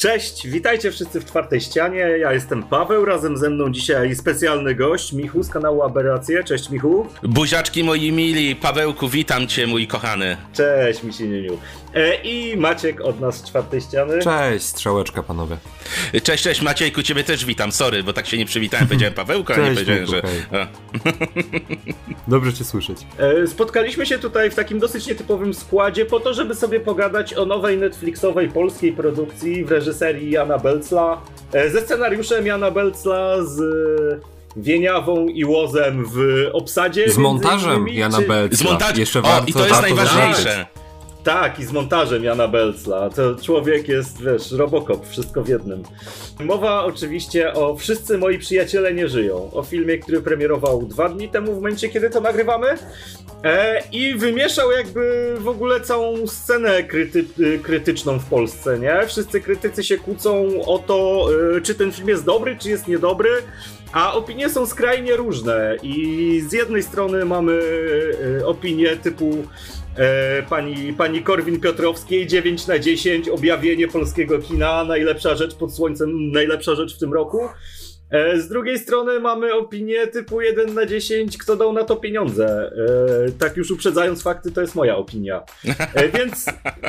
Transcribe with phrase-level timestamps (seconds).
[0.00, 1.98] Cześć, witajcie wszyscy w czwartej ścianie.
[1.98, 6.44] Ja jestem Paweł, razem ze mną dzisiaj specjalny gość, Michu z kanału Aberracje.
[6.44, 7.06] Cześć Michu.
[7.22, 10.36] Buziaczki moi mili, Pawełku, witam cię mój kochany.
[10.52, 11.58] Cześć Misinieniu.
[11.94, 14.18] E, I Maciek od nas z czwartej ściany.
[14.22, 15.56] Cześć, strzałeczka panowie.
[16.22, 19.58] Cześć, cześć Maciejku, ciebie też witam, sorry, bo tak się nie przywitałem, powiedziałem Pawełka, a
[19.58, 20.22] nie powiedziałem, Michu, że...
[22.28, 22.98] Dobrze cię słyszeć.
[23.18, 27.46] E, Spotkaliśmy się tutaj w takim dosyć nietypowym składzie po to, żeby sobie pogadać o
[27.46, 29.89] nowej Netflixowej polskiej produkcji w reżyserii
[30.30, 31.20] Jana Belcla,
[31.52, 33.60] e, ze scenariuszem Jana Belcla, z
[34.56, 37.10] Wieniawą i Łozem w obsadzie.
[37.10, 38.58] Z montażem innymi, Jana czy- Belcla.
[38.58, 40.66] Z montażem, Jeszcze o warto, i to jest warto najważniejsze.
[41.24, 43.10] Tak, i z montażem Jana Belcla.
[43.10, 45.82] To człowiek jest, wiesz, Robocop, wszystko w jednym.
[46.40, 49.50] Mowa oczywiście o Wszyscy moi przyjaciele nie żyją.
[49.52, 52.66] O filmie, który premierował dwa dni temu, w momencie, kiedy to nagrywamy.
[53.44, 57.24] E, I wymieszał jakby w ogóle całą scenę kryty
[57.62, 59.06] krytyczną w Polsce, nie?
[59.06, 63.30] Wszyscy krytycy się kłócą o to, y, czy ten film jest dobry, czy jest niedobry.
[63.92, 67.52] A opinie są skrajnie różne i z jednej strony mamy
[68.40, 69.44] y, opinie typu
[69.96, 76.74] e, pani, pani Korwin-Piotrowskiej 9 na 10, objawienie polskiego kina, najlepsza rzecz pod słońcem, najlepsza
[76.74, 77.48] rzecz w tym roku.
[78.10, 82.72] E, z drugiej strony mamy opinię typu 1 na 10, kto dał na to pieniądze.
[83.28, 85.42] E, tak już uprzedzając fakty, to jest moja opinia.
[85.94, 86.46] E, więc,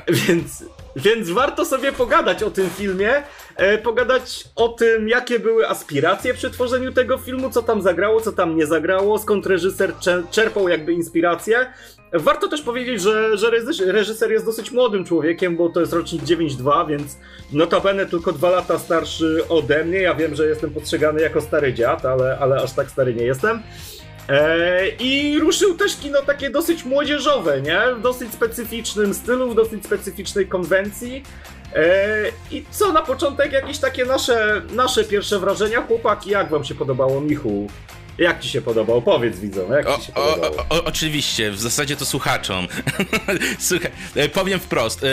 [0.09, 0.63] więc,
[0.95, 3.23] więc warto sobie pogadać o tym filmie,
[3.55, 8.31] e, pogadać o tym, jakie były aspiracje przy tworzeniu tego filmu, co tam zagrało, co
[8.31, 11.73] tam nie zagrało, skąd reżyser cze- czerpał jakby inspirację.
[12.13, 16.23] Warto też powiedzieć, że, że reżys- reżyser jest dosyć młodym człowiekiem, bo to jest rocznik
[16.23, 17.17] 9-2, więc
[17.53, 19.99] notabene tylko dwa lata starszy ode mnie.
[20.01, 23.61] Ja wiem, że jestem postrzegany jako stary dziad, ale, ale aż tak stary nie jestem.
[24.29, 27.81] E, I ruszył też kino takie dosyć młodzieżowe, nie?
[27.97, 31.23] W dosyć specyficznym stylu, w dosyć specyficznej konwencji.
[31.75, 36.75] E, I co na początek jakieś takie nasze, nasze pierwsze wrażenia, chłopaki, jak wam się
[36.75, 37.67] podobało, Michu?
[38.21, 39.01] Jak ci się podobał?
[39.01, 40.65] Powiedz widzom, jak O, ci się o, podobało?
[40.69, 42.67] o, o, oczywiście, w zasadzie to słuchaczom.
[43.59, 45.03] Słuchaj, e, powiem wprost.
[45.03, 45.07] e,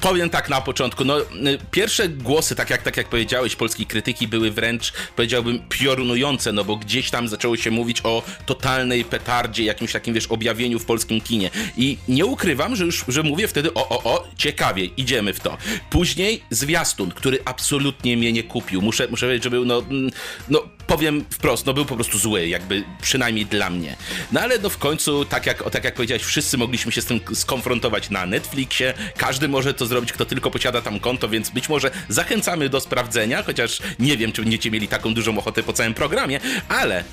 [0.00, 1.24] Powiem tak na początku, no e,
[1.70, 6.76] pierwsze głosy, tak jak, tak jak powiedziałeś, polskiej krytyki były wręcz, powiedziałbym, piorunujące, no bo
[6.76, 11.50] gdzieś tam zaczęło się mówić o totalnej petardzie, jakimś takim, wiesz, objawieniu w polskim kinie.
[11.76, 15.56] I nie ukrywam, że już, że mówię wtedy, o, o, o, ciekawie, idziemy w to.
[15.90, 18.82] Później zwiastun, który absolutnie mnie nie kupił.
[18.82, 20.10] Muszę, muszę powiedzieć, że był, no, mm,
[20.48, 23.96] no powiem wprost, no był po prostu zły, jakby przynajmniej dla mnie.
[24.32, 27.20] No ale no w końcu, tak jak, tak jak powiedziałeś, wszyscy mogliśmy się z tym
[27.34, 31.90] skonfrontować na Netflixie, każdy może to zrobić, kto tylko posiada tam konto, więc być może
[32.08, 36.40] zachęcamy do sprawdzenia, chociaż nie wiem, czy będziecie mieli taką dużą ochotę po całym programie,
[36.68, 37.04] ale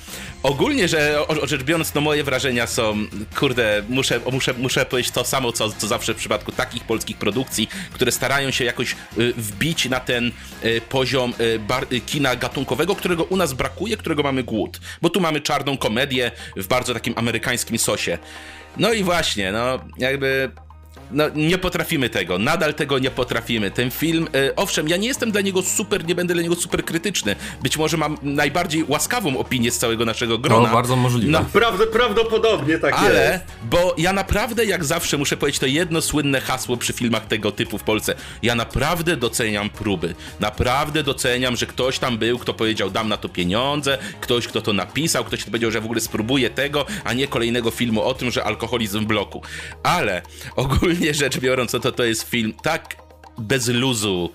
[0.42, 3.06] ogólnie, że rzecz biorąc, no moje wrażenia są,
[3.38, 7.68] kurde, muszę, muszę, muszę powiedzieć to samo, co, co zawsze w przypadku takich polskich produkcji,
[7.92, 10.32] które starają się jakoś y, wbić na ten
[10.64, 11.34] y, poziom
[11.92, 13.65] y, kina gatunkowego, którego u nas brakuje,
[13.98, 14.80] którego mamy głód.
[15.02, 18.18] Bo tu mamy czarną komedię w bardzo takim amerykańskim sosie.
[18.76, 20.50] No i właśnie, no jakby
[21.10, 23.70] no, nie potrafimy tego, nadal tego nie potrafimy.
[23.70, 26.84] Ten film, e, owszem, ja nie jestem dla niego super, nie będę dla niego super
[26.84, 27.36] krytyczny.
[27.62, 30.68] Być może mam najbardziej łaskawą opinię z całego naszego grona.
[30.68, 31.32] No, bardzo możliwe.
[31.32, 33.44] No, Prawd- prawdopodobnie tak ale, jest.
[33.70, 37.78] bo ja naprawdę, jak zawsze, muszę powiedzieć to jedno słynne hasło przy filmach tego typu
[37.78, 38.14] w Polsce.
[38.42, 40.14] Ja naprawdę doceniam próby.
[40.40, 44.72] Naprawdę doceniam, że ktoś tam był, kto powiedział, dam na to pieniądze, ktoś, kto to
[44.72, 48.30] napisał, ktoś, kto powiedział, że w ogóle spróbuje tego, a nie kolejnego filmu o tym,
[48.30, 49.42] że alkoholizm w bloku.
[49.82, 50.22] Ale
[50.56, 52.96] ogólnie rzecz biorąc, no to to jest film tak
[53.38, 54.32] bez luzu,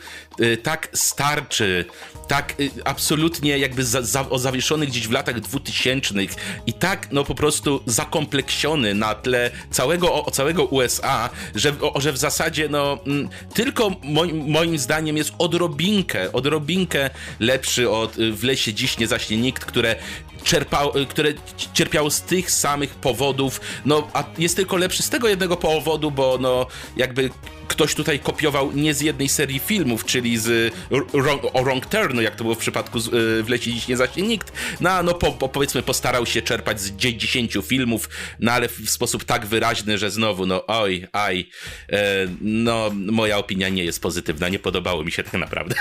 [0.63, 1.85] tak starczy,
[2.31, 7.35] tak y, absolutnie jakby za, za, zawieszony gdzieś w latach dwutysięcznych i tak no po
[7.35, 13.29] prostu zakompleksiony na tle całego, o, całego USA, że, o, że w zasadzie no mm,
[13.53, 17.09] tylko moim, moim zdaniem jest odrobinkę, odrobinkę
[17.39, 19.95] lepszy od y, W lesie dziś nie zaśnie nikt, które
[20.43, 21.33] czerpał, y, które
[21.73, 26.37] cierpiało z tych samych powodów, no a jest tylko lepszy z tego jednego powodu, bo
[26.41, 26.67] no
[26.97, 27.29] jakby
[27.71, 30.73] ktoś tutaj kopiował nie z jednej serii filmów, czyli z
[31.13, 33.97] Wrong, o Wrong Turn, jak to było w przypadku z, y, w lecie dziś nie
[33.97, 38.09] zaśnie nikt, no, no po, po, powiedzmy postarał się czerpać z 10 filmów,
[38.39, 41.49] no ale w sposób tak wyraźny, że znowu, no oj, aj,
[41.89, 45.75] e, no moja opinia nie jest pozytywna, nie podobało mi się tak naprawdę.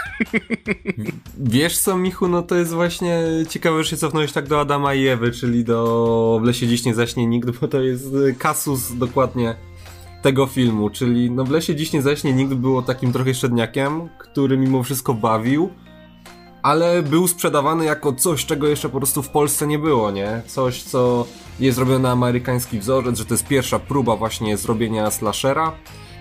[1.38, 5.06] Wiesz co, Michu, no to jest właśnie ciekawe, że się cofnąłeś tak do Adama i
[5.06, 8.06] Ewy, czyli do W lesie dziś nie zaśnie nikt, bo to jest
[8.38, 9.69] kasus dokładnie
[10.22, 14.58] tego filmu, czyli no W lesie dziś nie zaśnie nikt było takim trochę średniakiem, który
[14.58, 15.70] mimo wszystko bawił,
[16.62, 20.42] ale był sprzedawany jako coś, czego jeszcze po prostu w Polsce nie było, nie?
[20.46, 21.26] Coś, co
[21.60, 25.72] jest zrobione na amerykański wzorzec, że to jest pierwsza próba właśnie zrobienia slashera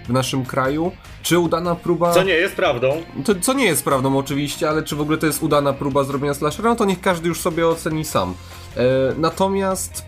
[0.05, 0.91] w naszym kraju.
[1.21, 2.13] Czy udana próba...
[2.13, 3.03] Co nie jest prawdą.
[3.25, 6.33] To, co nie jest prawdą oczywiście, ale czy w ogóle to jest udana próba zrobienia
[6.33, 8.33] slashera, no to niech każdy już sobie oceni sam.
[8.77, 8.83] E,
[9.17, 10.05] natomiast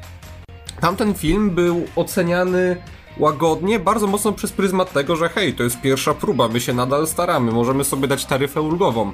[0.81, 2.77] tamten film był oceniany
[3.17, 7.07] łagodnie, bardzo mocno przez pryzmat tego, że hej, to jest pierwsza próba, my się nadal
[7.07, 9.11] staramy, możemy sobie dać taryfę ulgową.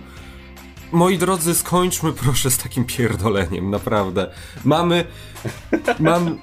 [0.91, 4.31] Moi drodzy, skończmy proszę z takim pierdoleniem, naprawdę.
[4.65, 5.05] Mamy.
[5.99, 6.38] Mam.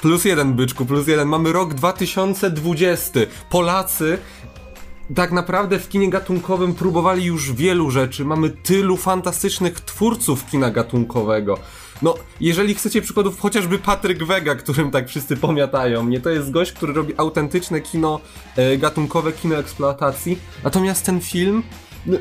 [0.00, 1.28] Plus jeden, byczku, plus jeden.
[1.28, 3.20] Mamy rok 2020.
[3.50, 4.18] Polacy
[5.14, 8.24] tak naprawdę w kinie gatunkowym próbowali już wielu rzeczy.
[8.24, 11.58] Mamy tylu fantastycznych twórców kina gatunkowego.
[12.02, 16.72] No, jeżeli chcecie przykładów, chociażby Patryk Wega, którym tak wszyscy pomiatają mnie, to jest gość,
[16.72, 18.20] który robi autentyczne kino
[18.56, 20.38] e, gatunkowe, kino eksploatacji.
[20.64, 21.62] Natomiast ten film.
[22.06, 22.18] No,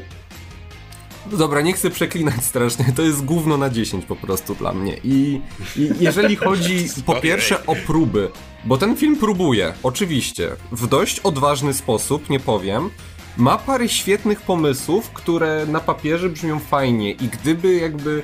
[1.31, 4.98] Dobra, nie chcę przeklinać strasznie, to jest gówno na 10 po prostu dla mnie.
[5.04, 5.42] I,
[5.78, 8.30] i jeżeli chodzi po pierwsze o próby,
[8.66, 12.89] bo ten film próbuje, oczywiście, w dość odważny sposób, nie powiem.
[13.38, 18.21] Ma parę świetnych pomysłów, które na papierze brzmią fajnie i gdyby jakby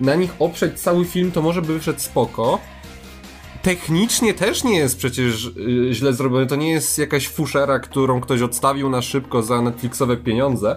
[0.00, 2.58] na nich oprzeć cały film, to może by wyszedł spoko.
[3.62, 8.42] Technicznie też nie jest przecież yy, źle zrobione, to nie jest jakaś fuszera, którą ktoś
[8.42, 10.76] odstawił na szybko za Netflixowe pieniądze.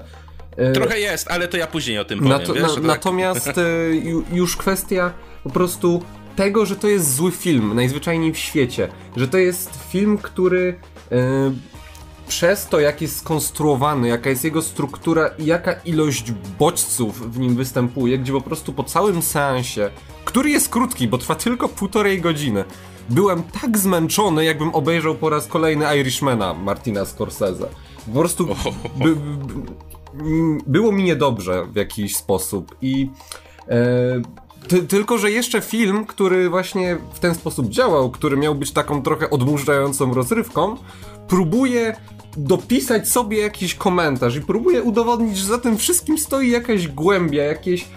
[0.57, 2.33] E, Trochę jest, ale to ja później o tym powiem.
[2.33, 2.83] Nato, wiesz, na, tak...
[2.83, 3.61] Natomiast e,
[4.31, 6.03] już kwestia po prostu
[6.35, 8.87] tego, że to jest zły film, najzwyczajniej w świecie.
[9.17, 10.79] Że to jest film, który
[12.27, 17.55] przez to, jak jest skonstruowany, jaka jest jego struktura i jaka ilość bodźców w nim
[17.55, 19.89] występuje, gdzie po prostu po całym seansie,
[20.25, 22.63] który jest krótki, bo trwa tylko półtorej godziny,
[23.09, 27.69] byłem tak zmęczony, jakbym obejrzał po raz kolejny Irishmana Martina Scorsese.
[28.05, 28.47] Po prostu
[28.95, 29.21] by, by,
[30.67, 33.09] było mi niedobrze w jakiś sposób i
[33.69, 34.21] e,
[34.67, 39.01] ty, tylko, że jeszcze film, który właśnie w ten sposób działał, który miał być taką
[39.01, 40.77] trochę odmurzającą rozrywką,
[41.27, 41.95] próbuje
[42.37, 47.87] dopisać sobie jakiś komentarz i próbuje udowodnić, że za tym wszystkim stoi jakaś głębia, jakieś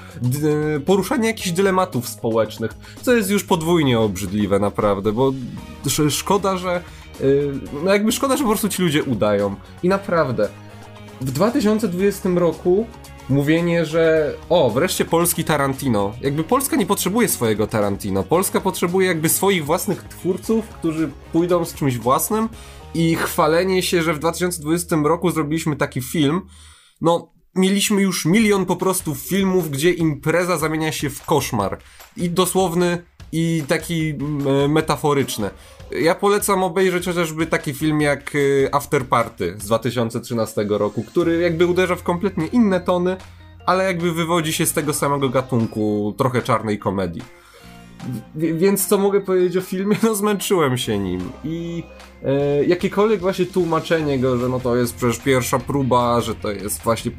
[0.86, 2.70] poruszanie jakichś dylematów społecznych,
[3.02, 5.32] co jest już podwójnie obrzydliwe naprawdę, bo
[6.10, 6.80] szkoda, że
[7.20, 7.52] y,
[7.84, 9.54] no jakby szkoda, że po prostu ci ludzie udają.
[9.82, 10.48] I naprawdę,
[11.20, 12.86] w 2020 roku
[13.28, 16.12] mówienie, że o, wreszcie polski Tarantino.
[16.20, 18.22] Jakby Polska nie potrzebuje swojego Tarantino.
[18.22, 22.48] Polska potrzebuje jakby swoich własnych twórców, którzy pójdą z czymś własnym
[22.96, 26.42] i chwalenie się, że w 2020 roku zrobiliśmy taki film.
[27.00, 31.78] No, mieliśmy już milion po prostu filmów, gdzie impreza zamienia się w koszmar.
[32.16, 33.02] I dosłowny,
[33.32, 35.50] i taki mm, metaforyczny.
[35.90, 41.66] Ja polecam obejrzeć chociażby taki film jak y, After Party z 2013 roku, który jakby
[41.66, 43.16] uderza w kompletnie inne tony,
[43.66, 47.22] ale jakby wywodzi się z tego samego gatunku trochę czarnej komedii.
[48.34, 49.96] Więc co mogę powiedzieć o filmie?
[50.02, 51.82] No zmęczyłem się nim i
[52.24, 56.82] e, jakiekolwiek właśnie tłumaczenie go, że no to jest przecież pierwsza próba, że to jest
[56.82, 57.10] właśnie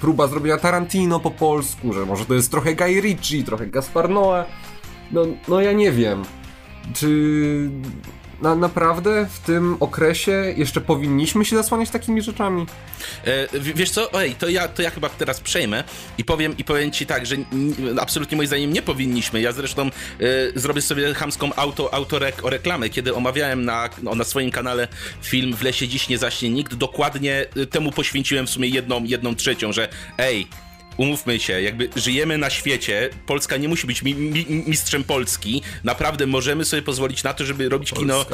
[0.00, 4.44] próba zrobienia Tarantino po polsku, że może to jest trochę Guy Ritchie, trochę Gaspar Noé,
[5.12, 6.22] no, no ja nie wiem.
[6.94, 7.70] Czy
[8.44, 12.66] na, naprawdę w tym okresie jeszcze powinniśmy się zasłaniać takimi rzeczami?
[13.24, 15.84] E, wiesz co, oj, to ja, to ja chyba teraz przejmę
[16.18, 17.36] i powiem, i powiem ci tak, że
[18.00, 19.40] absolutnie moim zdaniem nie powinniśmy.
[19.40, 19.90] Ja zresztą e,
[20.54, 24.88] zrobię sobie chamską auto, autoreklamę, kiedy omawiałem na, no, na swoim kanale
[25.22, 29.34] film W lesie dziś nie zaśnie nikt, dokładnie e, temu poświęciłem w sumie jedną, jedną
[29.34, 29.88] trzecią, że
[30.18, 30.48] ej,
[30.96, 36.26] umówmy się, jakby żyjemy na świecie, Polska nie musi być mi, mi, mistrzem Polski, naprawdę
[36.26, 38.26] możemy sobie pozwolić na to, żeby robić kino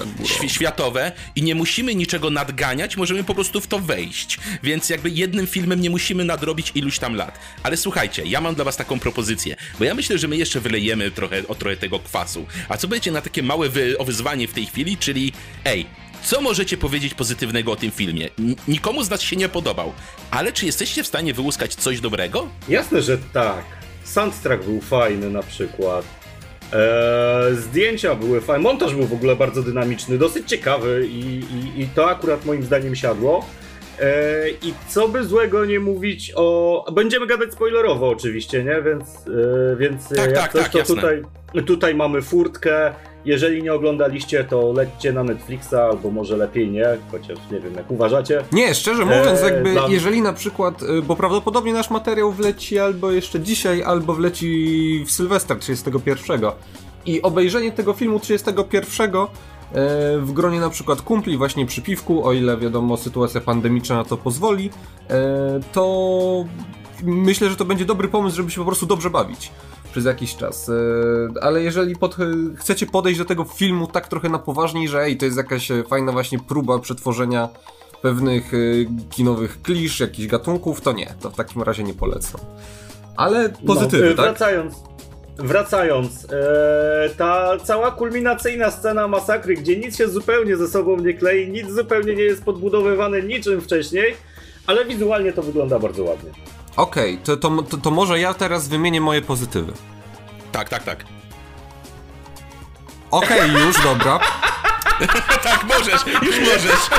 [0.47, 5.47] światowe i nie musimy niczego nadganiać, możemy po prostu w to wejść, więc jakby jednym
[5.47, 7.39] filmem nie musimy nadrobić iluś tam lat.
[7.63, 11.11] Ale słuchajcie, ja mam dla was taką propozycję, bo ja myślę, że my jeszcze wylejemy
[11.11, 12.47] trochę, o trochę tego kwasu.
[12.69, 15.33] A co będzie na takie małe wy, wyzwanie w tej chwili, czyli
[15.65, 15.87] ej,
[16.23, 18.29] co możecie powiedzieć pozytywnego o tym filmie?
[18.39, 19.93] N nikomu z nas się nie podobał,
[20.31, 22.49] ale czy jesteście w stanie wyłuskać coś dobrego?
[22.69, 23.65] Jasne, że tak.
[24.05, 26.05] Soundtrack był fajny na przykład.
[26.73, 31.87] Eee, zdjęcia były fajne, montaż był w ogóle bardzo dynamiczny, dosyć ciekawy i, i, i
[31.87, 33.47] to akurat moim zdaniem siadło.
[34.01, 36.85] Eee, I co by złego nie mówić o.
[36.93, 38.83] Będziemy gadać spoilerowo oczywiście, nie?
[38.83, 39.03] Więc,
[39.73, 41.23] e, więc tak, jak tak, coś, tak, to tutaj,
[41.67, 42.95] tutaj mamy furtkę.
[43.25, 47.91] Jeżeli nie oglądaliście, to lećcie na Netflixa, albo może lepiej nie, chociaż nie wiem, jak
[47.91, 48.45] uważacie.
[48.53, 49.87] Nie, szczerze mówiąc, e, jakby dla...
[49.89, 55.11] jeżeli na przykład, y, bo prawdopodobnie nasz materiał wleci albo jeszcze dzisiaj, albo wleci w
[55.11, 56.41] Sylwester 31
[57.07, 59.27] i obejrzenie tego filmu 31 e,
[60.19, 64.17] w gronie na przykład kumpli właśnie przy piwku, o ile wiadomo sytuacja pandemiczna na to
[64.17, 64.71] pozwoli,
[65.11, 66.45] e, to
[67.03, 69.51] myślę, że to będzie dobry pomysł, żeby się po prostu dobrze bawić.
[69.91, 70.69] Przez jakiś czas.
[70.69, 70.73] E,
[71.43, 72.17] ale jeżeli pod,
[72.57, 76.13] chcecie podejść do tego filmu tak trochę na poważniej, że ej, to jest jakaś fajna
[76.13, 77.49] właśnie próba przetworzenia
[78.03, 78.53] pewnych
[79.11, 82.41] kinowych klisz, jakichś gatunków, to nie, to w takim razie nie polecam.
[83.17, 84.27] Ale pozytywy, no, tak?
[84.27, 84.75] Wracając,
[85.39, 91.49] wracając, ee, ta cała kulminacyjna scena masakry, gdzie nic się zupełnie ze sobą nie klei,
[91.49, 94.15] nic zupełnie nie jest podbudowywane niczym wcześniej,
[94.67, 96.31] ale wizualnie to wygląda bardzo ładnie.
[96.77, 99.73] Okej, okay, to, to, to, może ja teraz wymienię moje pozytywy.
[100.53, 101.05] Tak, tak, tak.
[103.11, 104.21] Okej, okay, już, dobra.
[105.45, 106.91] tak, możesz, już możesz.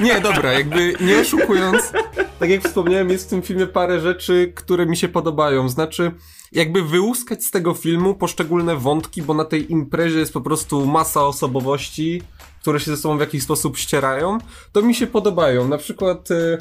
[0.06, 1.92] nie, dobra, jakby nie oszukując,
[2.38, 5.68] tak jak wspomniałem, jest w tym filmie parę rzeczy, które mi się podobają.
[5.68, 6.12] Znaczy,
[6.52, 11.26] jakby wyłuskać z tego filmu poszczególne wątki, bo na tej imprezie jest po prostu masa
[11.26, 12.22] osobowości,
[12.60, 14.38] które się ze sobą w jakiś sposób ścierają,
[14.72, 15.68] to mi się podobają.
[15.68, 16.58] Na przykład y,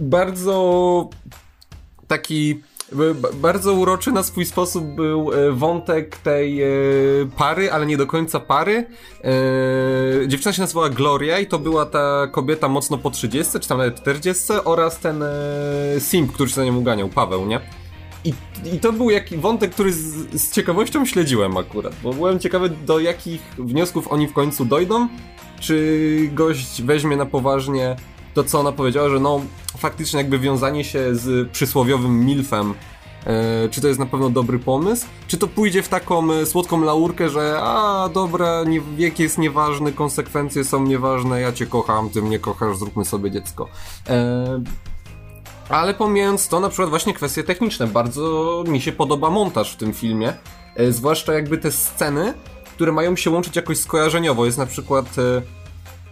[0.00, 1.08] bardzo
[2.08, 2.60] taki
[3.34, 6.68] bardzo uroczy na swój sposób był e, wątek tej e,
[7.36, 8.86] pary, ale nie do końca pary.
[9.24, 13.78] E, dziewczyna się nazywała Gloria i to była ta kobieta mocno po 30, czy tam
[13.78, 15.24] nawet 40 oraz ten
[15.98, 17.60] simp, który się za nią uganiał, Paweł, nie?
[18.24, 18.32] I,
[18.74, 22.98] I to był jakiś wątek, który z, z, ciekawością śledziłem akurat, bo byłem ciekawy do
[22.98, 25.08] jakich wniosków oni w końcu dojdą,
[25.60, 27.96] czy gość weźmie na poważnie
[28.34, 29.40] to, co ona powiedziała, że no
[29.78, 32.74] faktycznie jakby wiązanie się z przysłowiowym milfem
[33.26, 35.06] e, czy to jest na pewno dobry pomysł?
[35.26, 39.92] Czy to pójdzie w taką e, słodką laurkę, że a dobra, nie, wiek jest nieważny,
[39.92, 43.68] konsekwencje są nieważne, ja cię kocham, ty mnie kochasz, zróbmy sobie dziecko.
[44.08, 44.60] E,
[45.68, 49.92] ale pomijając to, na przykład właśnie kwestie techniczne, bardzo mi się podoba montaż w tym
[49.92, 50.32] filmie,
[50.76, 52.34] e, zwłaszcza jakby te sceny,
[52.74, 54.46] które mają się łączyć jakoś skojarzeniowo.
[54.46, 55.42] Jest na przykład e,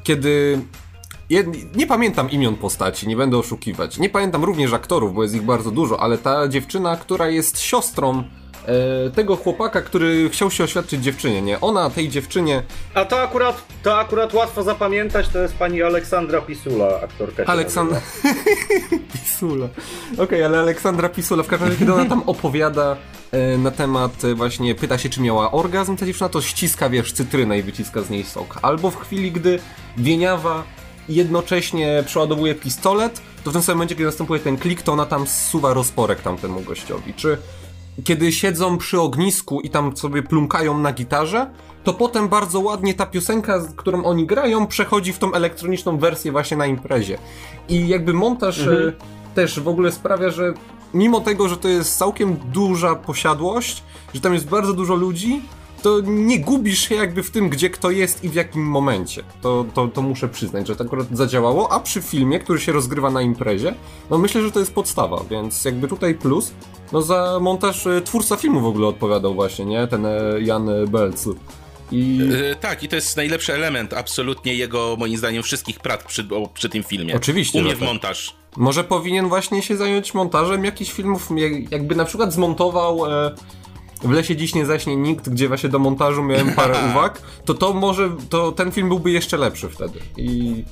[0.02, 0.60] kiedy
[1.74, 3.98] nie pamiętam imion postaci, nie będę oszukiwać.
[3.98, 8.22] Nie pamiętam również aktorów, bo jest ich bardzo dużo, ale ta dziewczyna, która jest siostrą
[8.66, 11.60] e, tego chłopaka, który chciał się oświadczyć dziewczynie, nie?
[11.60, 12.62] Ona tej dziewczynie...
[12.94, 17.44] A to akurat, to akurat łatwo zapamiętać, to jest pani Aleksandra Pisula, aktorka.
[17.44, 18.00] Aleksandra...
[19.12, 19.66] Pisula.
[20.12, 22.96] Okej, okay, ale Aleksandra Pisula, w każdym razie, kiedy ona tam opowiada
[23.32, 27.12] e, na temat, e, właśnie pyta się, czy miała orgazm, ta dziewczyna to ściska, wiesz,
[27.12, 28.58] cytrynę i wyciska z niej sok.
[28.62, 29.58] Albo w chwili, gdy
[29.96, 30.64] Wieniawa
[31.08, 35.26] jednocześnie przeładowuje pistolet, to w tym samym momencie, kiedy następuje ten klik, to ona tam
[35.26, 37.14] zsuwa rozporek tamtemu gościowi.
[37.14, 37.38] Czy
[38.04, 41.50] kiedy siedzą przy ognisku i tam sobie plunkają na gitarze,
[41.84, 46.56] to potem bardzo ładnie ta piosenka, którą oni grają, przechodzi w tą elektroniczną wersję właśnie
[46.56, 47.18] na imprezie.
[47.68, 48.88] I jakby montaż mhm.
[48.88, 48.92] E,
[49.34, 50.54] też w ogóle sprawia, że
[50.94, 53.82] mimo tego, że to jest całkiem duża posiadłość,
[54.14, 55.42] że tam jest bardzo dużo ludzi,
[55.82, 59.22] to nie gubisz się jakby w tym, gdzie kto jest i w jakim momencie.
[59.42, 63.10] To, to, to muszę przyznać, że to akurat zadziałało, a przy filmie, który się rozgrywa
[63.10, 63.74] na imprezie,
[64.10, 66.52] no myślę, że to jest podstawa, więc jakby tutaj plus,
[66.92, 69.86] no za montaż e, twórca filmu w ogóle odpowiadał właśnie, nie?
[69.86, 71.28] Ten e, Jan Belc.
[71.92, 72.16] I...
[72.16, 76.48] Yy, tak, i to jest najlepszy element absolutnie jego, moim zdaniem, wszystkich prac przy, o,
[76.54, 77.16] przy tym filmie.
[77.16, 77.60] Oczywiście.
[77.60, 77.88] Umie w tak.
[77.88, 78.34] montaż.
[78.56, 81.28] Może powinien właśnie się zająć montażem jakichś filmów,
[81.70, 83.34] jakby na przykład zmontował e,
[84.02, 87.72] w lesie dziś nie zaśnie nikt, gdzie właśnie do montażu miałem parę uwag, to to
[87.72, 89.98] może, to ten film byłby jeszcze lepszy wtedy.
[90.16, 90.64] I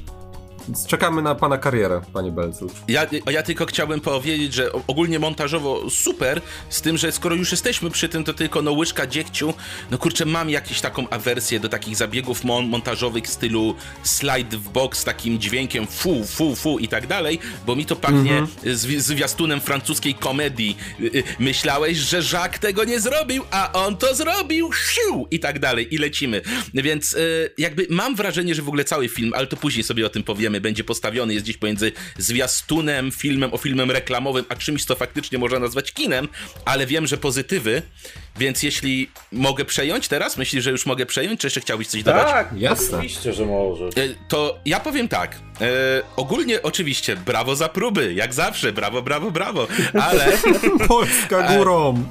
[0.89, 2.71] czekamy na pana karierę, panie Belcu.
[2.89, 7.91] Ja, ja tylko chciałbym powiedzieć, że ogólnie montażowo super, z tym, że skoro już jesteśmy
[7.91, 9.55] przy tym, to tylko no łyżka dziegciu,
[9.91, 14.69] no kurczę, mam jakąś taką awersję do takich zabiegów mon montażowych w stylu slide w
[14.69, 18.47] box z takim dźwiękiem fu, fu, fu i tak dalej, bo mi to pachnie mm
[18.47, 18.75] -hmm.
[18.75, 20.77] z, zwiastunem francuskiej komedii.
[21.01, 25.59] Y, y, myślałeś, że Jacques tego nie zrobił, a on to zrobił, siu, i tak
[25.59, 26.43] dalej, i lecimy.
[26.75, 30.09] Więc y, jakby mam wrażenie, że w ogóle cały film, ale to później sobie o
[30.09, 34.95] tym powiemy, będzie postawiony, jest gdzieś pomiędzy zwiastunem, filmem o filmem reklamowym, a czymś, co
[34.95, 36.29] faktycznie można nazwać kinem,
[36.65, 37.83] ale wiem, że pozytywy,
[38.39, 42.27] więc jeśli mogę przejąć teraz, myślisz, że już mogę przejąć, czy jeszcze chciałbyś coś dodać?
[42.27, 42.99] Tak, jasne.
[42.99, 43.97] Oczywiście, że możesz.
[43.97, 45.67] E, to ja powiem tak, e,
[46.17, 49.67] ogólnie oczywiście brawo za próby, jak zawsze, brawo, brawo, brawo,
[50.03, 50.39] ale...
[50.89, 52.07] Polska górą!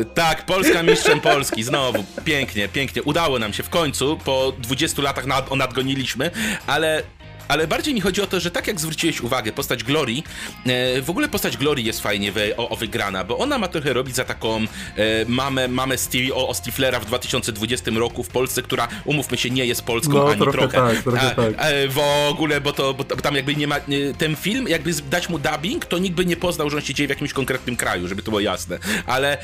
[0.00, 5.02] E, tak, Polska mistrzem Polski, znowu, pięknie, pięknie, udało nam się w końcu, po 20
[5.02, 6.30] latach nad, nadgoniliśmy,
[6.66, 7.02] ale
[7.50, 10.12] ale bardziej mi chodzi o to, że tak jak zwróciłeś uwagę, postać Glory,
[10.66, 14.16] e, w ogóle postać Glory jest fajnie o, o, wygrana, bo ona ma trochę robić
[14.16, 14.66] za taką e,
[15.26, 19.66] mamę, mamę Steve, o, o Stiflera w 2020 roku w Polsce, która, umówmy się, nie
[19.66, 20.58] jest Polską no, ani trochę.
[20.58, 20.94] trochę.
[20.94, 21.54] Tak, trochę tak.
[21.58, 23.76] E, w ogóle, bo to bo tam jakby nie ma,
[24.18, 27.06] ten film, jakby dać mu dubbing, to nikt by nie poznał, że on się dzieje
[27.06, 28.78] w jakimś konkretnym kraju, żeby to było jasne.
[29.06, 29.38] Ale,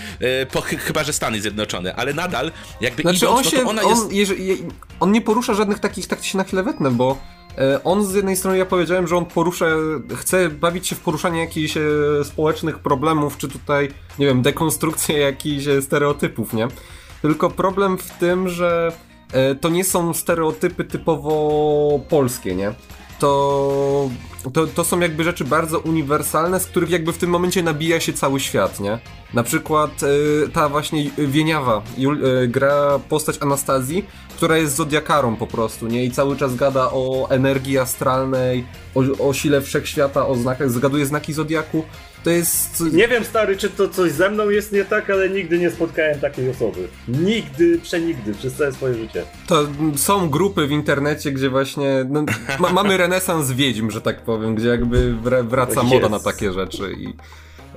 [0.53, 4.03] po, chyba, że Stany Zjednoczone, ale nadal jakby znaczy, idąc, on się, no on, jest...
[4.03, 4.63] on, jeżeli,
[5.01, 7.36] on nie porusza żadnych takich, tak się na chwilę wetnę, bo
[7.85, 9.67] on z jednej strony, ja powiedziałem, że on porusza,
[10.17, 11.81] chce bawić się w poruszanie jakichś e,
[12.25, 16.69] społecznych problemów, czy tutaj, nie wiem, dekonstrukcję jakichś e, stereotypów, nie?
[17.23, 18.93] Tylko problem w tym, że
[19.61, 22.75] to nie są stereotypy typowo polskie, nie?
[23.19, 24.11] To,
[24.53, 28.13] to, to są jakby rzeczy bardzo uniwersalne, z których jakby w tym momencie nabija się
[28.13, 28.99] cały świat, nie?
[29.35, 29.91] Na przykład
[30.53, 31.83] ta właśnie Wieniawa
[32.49, 34.05] gra postać Anastazji,
[34.37, 36.05] która jest zodiakarą po prostu, nie?
[36.05, 38.65] I cały czas gada o energii astralnej,
[38.95, 41.85] o, o sile wszechświata, o znakach, zgaduje znaki zodiaku.
[42.25, 42.85] To jest...
[42.93, 46.21] Nie wiem, stary, czy to coś ze mną jest nie tak, ale nigdy nie spotkałem
[46.21, 46.89] takiej osoby.
[47.09, 49.25] Nigdy, przenigdy, przez całe swoje życie.
[49.47, 49.67] To
[49.97, 52.25] są grupy w internecie, gdzie właśnie no,
[52.59, 57.15] ma, mamy renesans wiedźm, że tak powiem, gdzie jakby wraca moda na takie rzeczy i...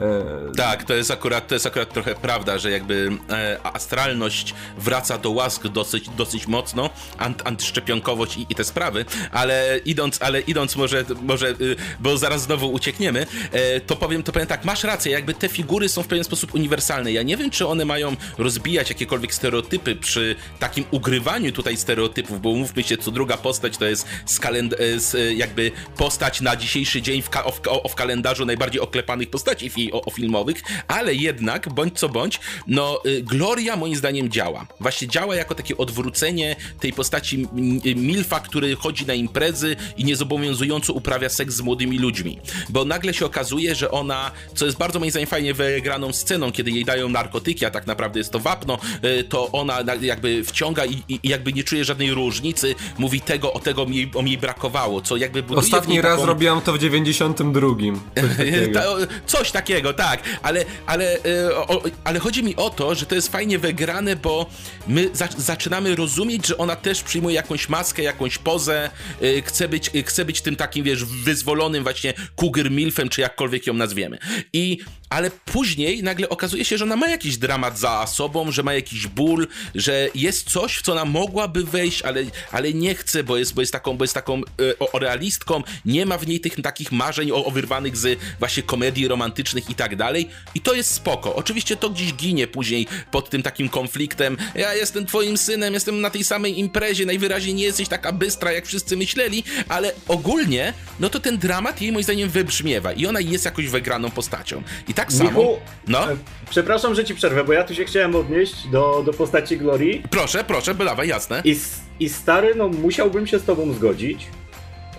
[0.02, 5.18] E, tak, to jest akurat, to jest akurat trochę prawda, że jakby e, astralność wraca
[5.18, 10.76] do łask dosyć, dosyć mocno, ant, antyszczepionkowość i, i, te sprawy, ale idąc, ale idąc
[10.76, 15.12] może, może y, bo zaraz znowu uciekniemy, e, to powiem, to powiem tak, masz rację,
[15.12, 17.12] jakby te figury są w pewien sposób uniwersalne.
[17.12, 22.56] Ja nie wiem, czy one mają rozbijać jakiekolwiek stereotypy przy takim ugrywaniu tutaj stereotypów, bo
[22.56, 27.22] mówmy się, co druga postać to jest z kalend- z, jakby postać na dzisiejszy dzień
[27.22, 32.10] w, ka- w, w kalendarzu najbardziej oklepanych postaci o, o filmowych, ale jednak, bądź co
[32.10, 34.66] bądź, no y, Gloria moim zdaniem działa.
[34.80, 37.48] Właśnie działa jako takie odwrócenie tej postaci
[37.86, 42.40] y, Milfa, który chodzi na imprezy i niezobowiązująco uprawia seks z młodymi ludźmi.
[42.70, 46.72] Bo nagle się okazuje, że ona, co jest bardzo moim zdaniem fajnie wygraną sceną, kiedy
[46.72, 51.04] jej dają narkotyki, a tak naprawdę jest to wapno, y, to ona jakby wciąga i,
[51.10, 55.18] i jakby nie czuje żadnej różnicy, mówi tego, o tego mi, o mi brakowało, co
[55.18, 56.26] jakby buduje Ostatni raz taką...
[56.26, 57.70] robiłam to w 92.
[58.16, 58.82] Coś takiego.
[59.26, 63.32] coś takiego tak, ale, ale, e, o, ale chodzi mi o to, że to jest
[63.32, 64.50] fajnie wygrane, bo
[64.88, 68.90] my za zaczynamy rozumieć, że ona też przyjmuje jakąś maskę, jakąś pozę,
[69.22, 73.68] e, chce być, e, chce być tym takim, wiesz, wyzwolonym właśnie cougar milfem, czy jakkolwiek
[73.68, 74.18] ją nazwiemy.
[74.54, 74.78] I,
[75.10, 79.08] ale później nagle okazuje się, że ona ma jakiś dramat za sobą, że ma jakiś
[79.08, 83.54] ból, że jest coś, w co ona mogłaby wejść, ale, ale nie chce, bo jest,
[83.54, 84.42] bo jest taką, bo jest taką
[84.80, 88.64] o, o realistką, nie ma w niej tych takich marzeń o, o wyrwanych z właśnie
[88.64, 90.30] komedii romantycznych i tak dalej.
[90.56, 91.36] I to jest spoko.
[91.36, 94.38] Oczywiście to gdzieś ginie później pod tym takim konfliktem.
[94.56, 98.66] Ja jestem twoim synem, jestem na tej samej imprezie, najwyraźniej nie jesteś taka bystra, jak
[98.66, 103.46] wszyscy myśleli, ale ogólnie, no to ten dramat jej moim zdaniem wybrzmiewa i ona jest
[103.46, 104.64] jakoś wygraną postacią.
[104.88, 105.30] I tak samo...
[105.30, 106.12] Michu, no?
[106.12, 106.16] E,
[106.50, 110.04] przepraszam, że ci przerwę, bo ja tu się chciałem odnieść do, do postaci Glorii.
[110.10, 111.42] Proszę, proszę, bylawaj, jasne.
[111.46, 111.60] I,
[112.00, 114.28] I stary, no musiałbym się z tobą zgodzić,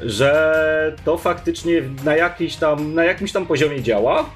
[0.01, 4.31] że to faktycznie na, jakiś tam, na jakimś tam poziomie działa,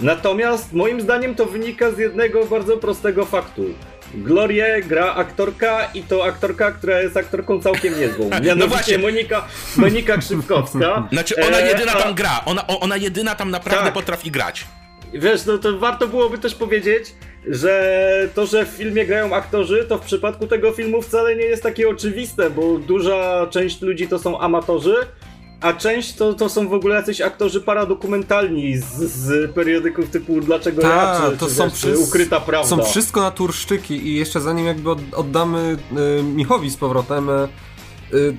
[0.00, 3.64] Natomiast moim zdaniem to wynika z jednego bardzo prostego faktu.
[4.14, 8.30] Glorię gra aktorka i to aktorka, która jest aktorką całkiem niezłą.
[8.30, 11.08] No Mianowicie no Monika, Monika Krzywkowska.
[11.12, 13.94] Znaczy ona e, jedyna tam gra, ona, ona jedyna tam naprawdę tak.
[13.94, 14.66] potrafi grać.
[15.12, 17.14] Wiesz, no to warto byłoby też powiedzieć,
[17.46, 21.62] że to, że w filmie grają aktorzy, to w przypadku tego filmu wcale nie jest
[21.62, 24.94] takie oczywiste, bo duża część ludzi to są amatorzy,
[25.60, 30.82] a część to, to są w ogóle jacyś aktorzy paradokumentalni z, z periodyków typu Dlaczego
[30.82, 32.68] Ta, ja, czy, to czy są wiesz, Ukryta Prawda.
[32.68, 35.76] Są wszystko naturszczyki i jeszcze zanim jakby oddamy
[36.18, 37.48] y, Michowi z powrotem, y,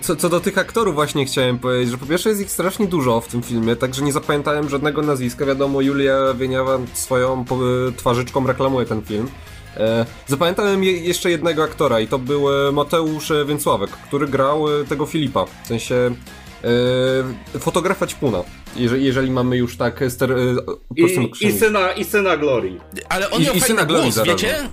[0.01, 3.21] co, co do tych aktorów właśnie chciałem powiedzieć, że po pierwsze jest ich strasznie dużo
[3.21, 5.45] w tym filmie, także nie zapamiętałem żadnego nazwiska.
[5.45, 7.45] Wiadomo, Julia Wieniawa swoją
[7.97, 9.27] twarzyczką reklamuje ten film.
[10.27, 15.45] Zapamiętałem je, jeszcze jednego aktora i to był Mateusz Więcławek, który grał tego Filipa.
[15.63, 16.15] W sensie
[17.59, 18.43] fotografa Ćpuna,
[18.75, 20.35] jeżeli, jeżeli mamy już tak ster,
[20.95, 21.03] I,
[21.41, 22.79] i, syna, I syna Glory.
[23.09, 24.69] Ale on I, miał i fajny głos, wiecie?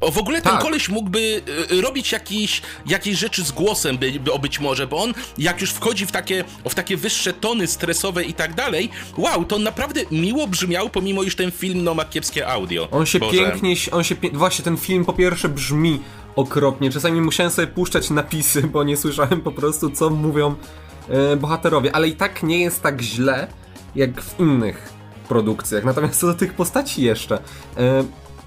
[0.00, 0.62] O, w ogóle ten tak.
[0.62, 5.14] koleś mógłby y, robić jakiś, jakieś rzeczy z głosem, by, by, być może, bo on
[5.38, 9.56] jak już wchodzi w takie, w takie wyższe tony stresowe i tak dalej, wow, to
[9.56, 12.88] on naprawdę miło brzmiał, pomimo iż ten film no, ma kiepskie audio.
[12.90, 13.38] On się Boże.
[13.38, 16.00] pięknie, on się, właśnie ten film po pierwsze brzmi
[16.36, 20.54] okropnie, czasami musiałem sobie puszczać napisy, bo nie słyszałem po prostu co mówią
[21.36, 23.48] bohaterowie, ale i tak nie jest tak źle
[23.94, 24.92] jak w innych
[25.28, 25.84] produkcjach.
[25.84, 27.38] Natomiast co do tych postaci jeszcze,
[27.76, 28.04] e,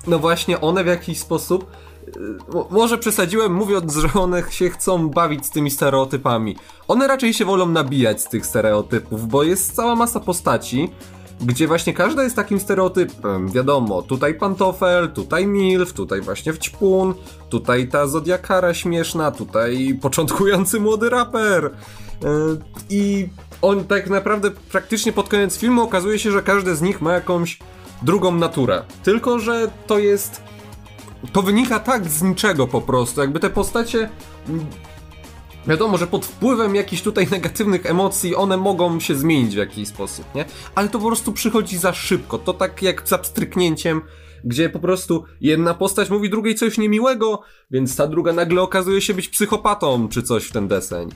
[0.08, 2.12] no właśnie one w jakiś sposób e,
[2.70, 6.56] może przesadziłem mówiąc, że one się chcą bawić z tymi stereotypami.
[6.88, 10.90] One raczej się wolą nabijać z tych stereotypów, bo jest cała masa postaci,
[11.42, 13.52] gdzie właśnie każda jest takim stereotypem.
[13.52, 17.14] Wiadomo, tutaj pantofel, tutaj milf, tutaj właśnie wćpun,
[17.50, 21.72] tutaj ta zodiakara śmieszna, tutaj początkujący młody raper.
[22.24, 22.28] E,
[22.90, 23.30] I
[23.62, 27.60] on tak naprawdę praktycznie pod koniec filmu okazuje się, że każdy z nich ma jakąś
[28.02, 28.84] drugą naturę.
[29.04, 30.42] Tylko, że to jest.
[31.34, 33.22] To wynika tak z niczego po prostu.
[33.22, 34.10] Jakby te postacie
[35.68, 40.26] Wiadomo, że pod wpływem jakichś tutaj negatywnych emocji one mogą się zmienić w jakiś sposób,
[40.36, 40.46] nie?
[40.76, 42.38] Ale to po prostu przychodzi za szybko.
[42.38, 44.02] To tak jak z pstryknięciem,
[44.44, 49.14] gdzie po prostu jedna postać mówi drugiej coś niemiłego, więc ta druga nagle okazuje się
[49.14, 51.10] być psychopatą, czy coś w ten deseń.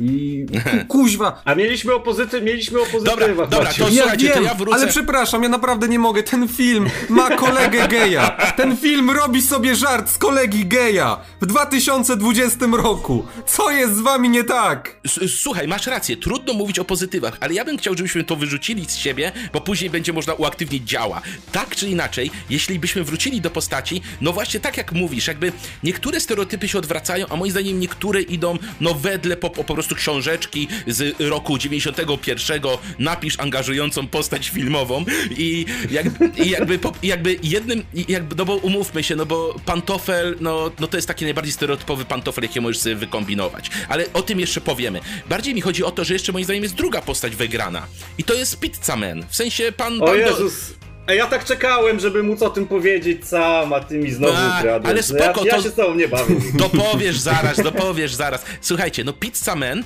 [0.00, 0.46] I
[0.88, 1.42] kuźwa.
[1.44, 4.86] A mieliśmy opozyty, mieliśmy opozyty Dobra, dobra, to- Ja słuchajcie, to wiem, ja wrócę- ale
[4.86, 6.22] przepraszam, ja naprawdę nie mogę.
[6.22, 8.30] Ten film ma kolegę geja.
[8.56, 13.26] Ten film robi sobie żart z kolegi geja w 2020 roku.
[13.46, 14.96] Co jest z wami nie tak?
[15.42, 18.96] Słuchaj, masz rację, trudno mówić o pozytywach, ale ja bym chciał, żebyśmy to wyrzucili z
[18.96, 21.20] siebie, bo później będzie można uaktywnić działa.
[21.52, 25.52] Tak czy inaczej, jeśli byśmy wrócili do postaci, no właśnie tak jak mówisz, jakby
[25.82, 30.68] niektóre stereotypy się odwracają, a moim zdaniem niektóre idą no wedle po, po prostu książeczki
[30.86, 32.62] z roku 91,
[32.98, 38.56] napisz angażującą postać filmową i jakby, i jakby, po, i jakby jednym, jakby, no bo
[38.56, 42.78] umówmy się, no bo pantofel, no, no to jest taki najbardziej stereotypowy pantofel, jaki możesz
[42.78, 43.70] sobie wykombinować.
[43.88, 45.00] Ale o tym jeszcze powiemy.
[45.28, 47.86] Bardziej mi chodzi o to, że jeszcze moim zdaniem jest druga postać wygrana.
[48.18, 49.24] I to jest Pizza Man.
[49.28, 50.02] W sensie pan...
[50.02, 50.81] O pan Jezus.
[51.06, 54.58] A ja tak czekałem, żeby móc o tym powiedzieć sam, a ty mi znowu A,
[54.58, 54.90] ukradłeś.
[54.90, 56.34] ale No spoko, ja, ja się z tobą nie bawię.
[56.54, 58.44] Dopowiesz zaraz, dopowiesz zaraz.
[58.60, 59.84] Słuchajcie, no Pizza Man,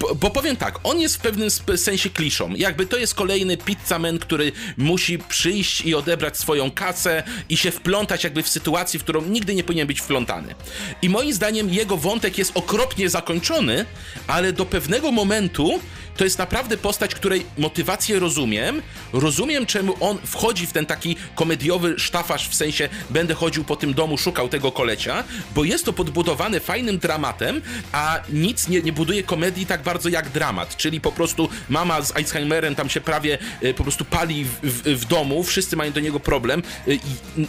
[0.00, 2.50] bo, bo powiem tak, on jest w pewnym sensie kliszą.
[2.56, 7.70] Jakby to jest kolejny Pizza Man, który musi przyjść i odebrać swoją kasę i się
[7.70, 10.54] wplątać jakby w sytuację, w którą nigdy nie powinien być wplątany.
[11.02, 13.84] I moim zdaniem jego wątek jest okropnie zakończony,
[14.26, 15.80] ale do pewnego momentu
[16.20, 18.82] to jest naprawdę postać, której motywację rozumiem.
[19.12, 23.94] Rozumiem, czemu on wchodzi w ten taki komediowy sztafaż, w sensie będę chodził po tym
[23.94, 29.22] domu, szukał tego kolecia, bo jest to podbudowane fajnym dramatem, a nic nie, nie buduje
[29.22, 33.74] komedii tak bardzo jak dramat, czyli po prostu mama z Alzheimerem tam się prawie y,
[33.74, 37.00] po prostu pali w, w, w domu, wszyscy mają do niego problem i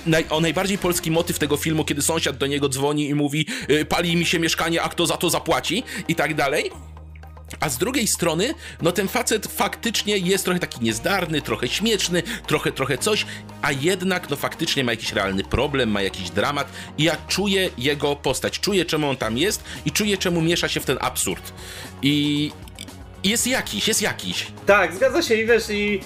[0.05, 3.85] naj, o najbardziej polski motyw tego filmu, kiedy sąsiad do niego dzwoni i mówi y,
[3.85, 6.71] pali mi się mieszkanie, a kto za to zapłaci i tak dalej.
[7.59, 12.71] A z drugiej strony, no ten facet faktycznie jest trochę taki niezdarny, trochę śmieszny, trochę,
[12.71, 13.25] trochę coś,
[13.61, 18.15] a jednak no faktycznie ma jakiś realny problem, ma jakiś dramat i ja czuję jego
[18.15, 21.53] postać, czuję czemu on tam jest i czuję czemu miesza się w ten absurd.
[22.01, 22.51] I
[23.23, 24.47] jest jakiś, jest jakiś.
[24.65, 26.01] Tak, zgadza się i wiesz, i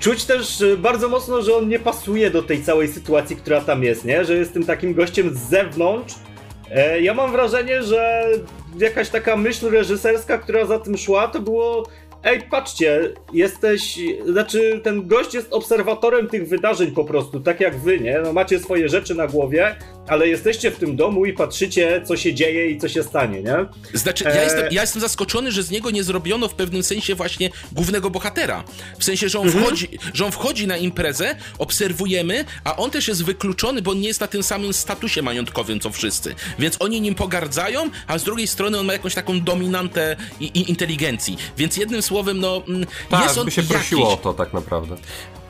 [0.00, 4.04] czuć też bardzo mocno, że on nie pasuje do tej całej sytuacji, która tam jest,
[4.04, 4.24] nie?
[4.24, 6.14] Że jest tym takim gościem z zewnątrz.
[6.70, 8.24] E, ja mam wrażenie, że
[8.78, 11.86] jakaś taka myśl reżyserska, która za tym szła, to było
[12.24, 18.00] Ej, patrzcie, jesteś, znaczy ten gość jest obserwatorem tych wydarzeń po prostu, tak jak wy,
[18.00, 18.20] nie?
[18.24, 19.76] No macie swoje rzeczy na głowie,
[20.08, 23.56] ale jesteście w tym domu i patrzycie, co się dzieje i co się stanie, nie?
[23.94, 24.44] Znaczy, ja, Eee.
[24.44, 28.64] jestem, ja jestem zaskoczony, że z niego nie zrobiono w pewnym sensie właśnie głównego bohatera.
[28.98, 33.24] W sensie, że on, wchodzi, że on wchodzi na imprezę, obserwujemy, a on też jest
[33.24, 36.34] wykluczony, bo on nie jest na tym samym statusie majątkowym co wszyscy.
[36.58, 40.70] Więc oni nim pogardzają, a z drugiej strony on ma jakąś taką dominantę i, i
[40.70, 41.36] inteligencji.
[41.56, 43.76] Więc jednym słowem, no, mm, Tak, jest on by się jakiś.
[43.76, 44.96] prosiło o to tak naprawdę.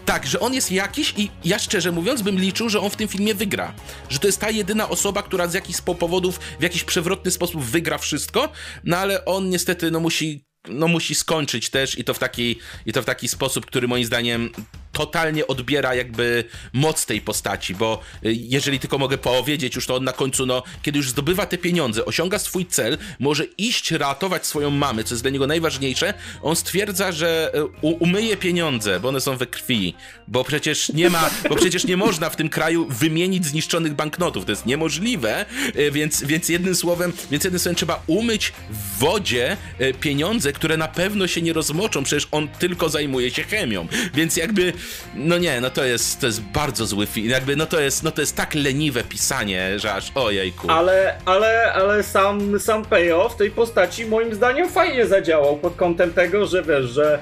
[0.05, 3.09] Tak, że on jest jakiś i ja szczerze mówiąc bym liczył, że on w tym
[3.09, 3.73] filmie wygra.
[4.09, 7.63] Że to jest ta jedyna osoba, która z jakichś po- powodów w jakiś przewrotny sposób
[7.65, 8.49] wygra wszystko,
[8.85, 12.93] no ale on niestety no musi, no musi skończyć też i to w taki, i
[12.93, 14.51] to w taki sposób, który moim zdaniem
[14.93, 20.05] totalnie odbiera jakby moc tej postaci, bo y, jeżeli tylko mogę powiedzieć już to on
[20.05, 24.71] na końcu, no, kiedy już zdobywa te pieniądze, osiąga swój cel, może iść ratować swoją
[24.71, 29.37] mamę, co jest dla niego najważniejsze, on stwierdza, że y, umyje pieniądze, bo one są
[29.37, 29.95] we krwi,
[30.29, 34.53] bo przecież nie ma, bo przecież nie można w tym kraju wymienić zniszczonych banknotów, to
[34.53, 39.57] jest niemożliwe, y, więc, więc jednym słowem, więc jednym słowem trzeba umyć w wodzie
[40.01, 44.73] pieniądze, które na pewno się nie rozmoczą, przecież on tylko zajmuje się chemią, więc jakby,
[45.15, 48.11] no nie, no to jest, to jest bardzo zły film, jakby, no to jest, no
[48.11, 50.71] to jest tak leniwe pisanie, że aż ojejku.
[50.71, 56.47] Ale, ale, ale sam, sam payoff tej postaci moim zdaniem fajnie zadziałał pod kątem tego,
[56.47, 57.19] że wiesz, że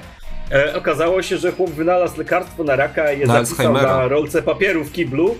[0.51, 3.97] e, okazało się, że chłop wynalazł lekarstwo na raka i je Na zapisał Alzheimera.
[3.97, 5.35] na rolce papieru w kiblu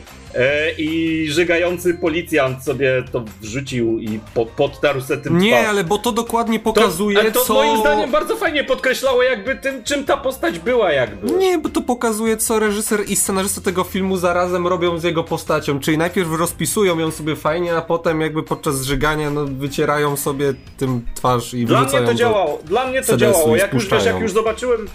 [0.78, 6.12] i żygający policjant sobie to wrzucił i pod, podtarł se tym Nie, ale bo to
[6.12, 7.54] dokładnie to, pokazuje, ale to co...
[7.54, 11.32] moim zdaniem bardzo fajnie podkreślało jakby tym, czym ta postać była jakby.
[11.32, 15.80] Nie, bo to pokazuje, co reżyser i scenarzysta tego filmu zarazem robią z jego postacią.
[15.80, 21.06] Czyli najpierw rozpisują ją sobie fajnie, a potem jakby podczas żygania no, wycierają sobie tym
[21.16, 23.56] twarz i Dla mnie to do- działało, dla mnie to działało.
[23.56, 24.88] Jak już, wiesz, jak już zobaczyłem,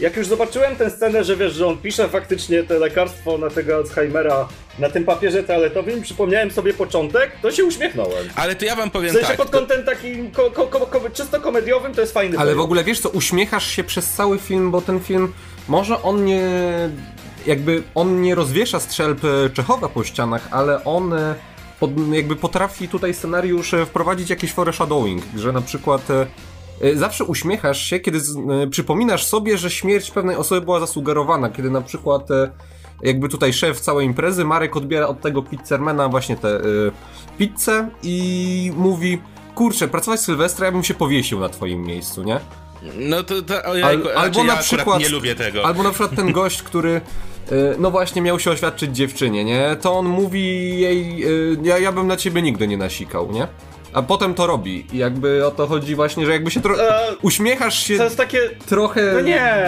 [0.00, 3.76] jak już zobaczyłem tę scenę, że wiesz, że on pisze faktycznie te lekarstwo na tego
[3.76, 8.28] Alzheimera na tym papierze toaletowym, przypomniałem sobie początek, to się uśmiechnąłem.
[8.34, 9.36] Ale to ja wam W powiem sensie tak.
[9.36, 12.84] pod kątem takim ko, ko, ko, ko, czysto komediowym to jest fajny Ale w ogóle
[12.84, 15.32] wiesz co, uśmiechasz się przez cały film, bo ten film,
[15.68, 16.50] może on nie,
[17.46, 21.34] jakby, on nie rozwiesza strzelb e, Czechowa po ścianach, ale on e,
[21.80, 26.08] pod, jakby potrafi tutaj scenariusz e, wprowadzić jakieś foreshadowing, że na przykład
[26.94, 31.80] zawsze uśmiechasz się, kiedy e, przypominasz sobie, że śmierć pewnej osoby była zasugerowana, kiedy na
[31.80, 32.50] przykład e,
[33.02, 36.60] jakby tutaj szef całej imprezy, Marek odbiera od tego pizzermana właśnie tę e,
[37.38, 39.18] pizzę i mówi
[39.54, 42.40] kurczę, pracować Sylwestra, ja bym się powiesił na twoim miejscu, nie?
[42.98, 45.64] No to, to o, Al, albo albo ja na przykład nie lubię tego.
[45.64, 47.00] Albo na przykład ten gość, który
[47.52, 49.76] y, no właśnie miał się oświadczyć dziewczynie, nie?
[49.80, 50.44] To on mówi
[50.80, 53.48] jej y, ja, ja bym na ciebie nigdy nie nasikał, nie?
[53.96, 54.86] A potem to robi.
[54.92, 58.16] I jakby o to chodzi właśnie, że jakby się trochę E, uśmiechasz się to jest
[58.16, 58.38] takie...
[58.68, 59.66] trochę No nie!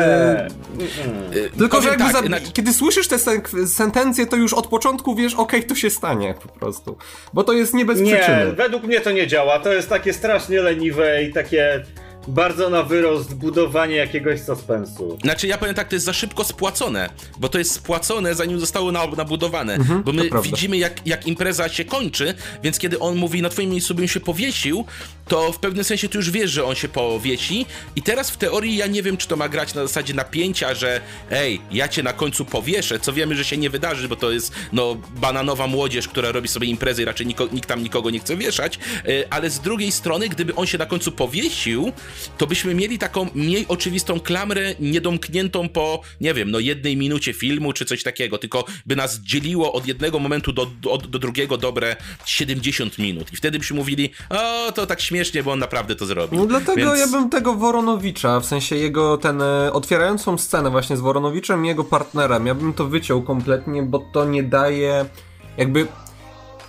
[1.37, 4.67] y, tylko, że jakby tak, za, znaczy- kiedy słyszysz te sen sentencje, to już od
[4.67, 6.97] początku wiesz, okej, to się stanie po prostu.
[7.33, 8.53] Bo to jest nie bez Nie, przyczyny.
[8.53, 9.59] według mnie to nie działa.
[9.59, 11.85] To jest takie strasznie leniwe i takie
[12.29, 15.19] bardzo na wyrost budowanie jakiegoś suspensu.
[15.23, 18.93] Znaczy ja powiem tak, to jest za szybko spłacone, bo to jest spłacone zanim zostało
[18.93, 23.43] na, nabudowane, Mhm, bo my widzimy jak, jak impreza się kończy, więc kiedy on mówi
[23.43, 24.85] na twoim miejscu bym się powiesił,
[25.29, 27.67] to w pewnym sensie ty już wiesz, że on się powiesi.
[27.97, 31.01] I teraz w teorii ja nie wiem, czy to ma grać na zasadzie napięcia, że
[31.31, 34.53] ej, ja cię na końcu powieszę, co wiemy, że się nie wydarzy, bo to jest
[34.73, 38.37] no bananowa młodzież, która robi sobie imprezy i raczej niko, nikt tam nikogo nie chce
[38.37, 41.93] wieszać, y, ale z drugiej strony, gdyby on się na końcu powiesił,
[42.39, 47.73] to byśmy mieli taką mniej oczywistą klamrę, niedomkniętą po, nie wiem, no jednej minucie filmu
[47.73, 51.97] czy coś takiego, tylko by nas dzieliło od jednego momentu do, do, do drugiego dobre
[52.25, 53.33] 70 minut.
[53.33, 56.41] I wtedy byśmy mówili, o, to tak śmiesznie, bo on naprawdę to zrobił.
[56.41, 60.97] No dlatego Więc- ja bym tego Woronowicza, w sensie jego ten e, otwierającą scenę właśnie
[60.97, 65.07] z Woronowiczem i jego partnerem, ja bym to wyciął kompletnie, bo to nie daje
[65.57, 65.87] jakby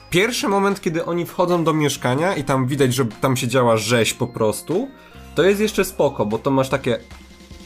[0.09, 4.13] pierwszy moment, kiedy oni wchodzą do mieszkania i tam widać, że tam się działa rzeź
[4.13, 4.88] po prostu,
[5.35, 6.99] to jest jeszcze spoko, bo to masz takie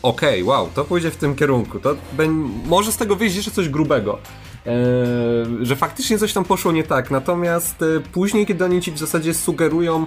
[0.04, 1.96] okej, wow, to pójdzie w tym kierunku, to
[2.66, 4.20] może z tego wyjść jeszcze coś grubego.
[4.66, 9.00] Eee, że faktycznie coś tam poszło nie tak, natomiast e, później, kiedy oni ci w
[9.00, 10.06] zasadzie sugerują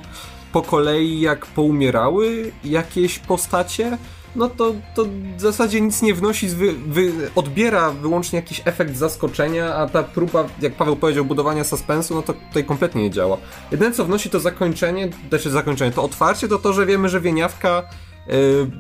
[0.53, 3.99] po kolei, jak poumierały jakieś postacie,
[4.37, 5.05] no to, to
[5.37, 10.45] w zasadzie nic nie wnosi, wy, wy, odbiera wyłącznie jakiś efekt zaskoczenia, a ta próba,
[10.61, 13.37] jak Paweł powiedział, budowania suspensu, no to tutaj kompletnie nie działa.
[13.71, 17.83] Jedyne co wnosi to zakończenie, znaczy zakończenie, to otwarcie, to to, że wiemy, że Wieniawka
[18.29, 18.35] yy,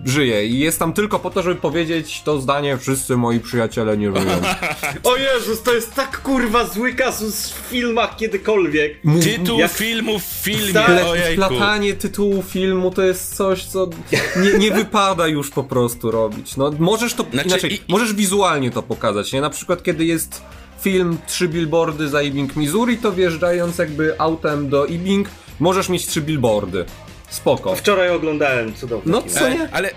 [0.04, 4.06] żyje i jest tam tylko po to, żeby powiedzieć to zdanie, wszyscy moi przyjaciele nie
[4.12, 4.32] żyją.
[5.04, 8.92] O Jezus, to jest tak kurwa zły kasus w filmach kiedykolwiek.
[9.22, 11.36] Tytuł Jak- filmu w filmie, Ple- ojejku.
[11.48, 13.88] Platanie tytułu filmu to jest coś, co
[14.42, 16.56] nie, nie wypada już po prostu robić.
[16.56, 19.40] No, możesz to Znaczy, inaczej, i- możesz wizualnie to pokazać, nie?
[19.40, 20.42] Na przykład kiedy jest
[20.80, 25.28] film Trzy billboardy za Ebbing, Missouri, to wjeżdżając jakby autem do Ebbing,
[25.60, 26.84] możesz mieć trzy billboardy.
[27.30, 27.76] Spoko.
[27.76, 29.12] Wczoraj oglądałem cudownie.
[29.12, 29.62] No co nie?
[29.62, 29.90] E, Ale,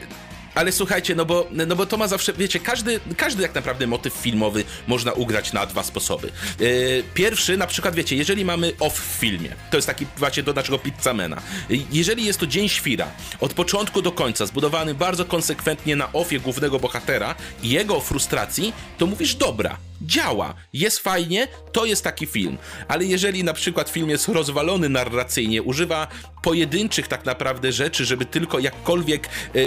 [0.56, 4.14] ale słuchajcie, no bo, no bo to ma zawsze, wiecie, każdy, każdy jak naprawdę motyw
[4.14, 6.32] filmowy można ugrać na dwa sposoby.
[6.60, 10.54] Yy, pierwszy, na przykład, wiecie, jeżeli mamy off w filmie, to jest taki właśnie do
[10.54, 11.42] naszego pizzamena.
[11.70, 13.08] Yy, Jeżeli jest to Dzień Świra,
[13.40, 19.06] od początku do końca, zbudowany bardzo konsekwentnie na offie głównego bohatera i jego frustracji, to
[19.06, 22.58] mówisz, dobra, działa, jest fajnie, to jest taki film.
[22.88, 26.08] Ale jeżeli na przykład film jest rozwalony narracyjnie, używa
[26.42, 29.60] pojedynczych tak naprawdę rzeczy, żeby tylko jakkolwiek e,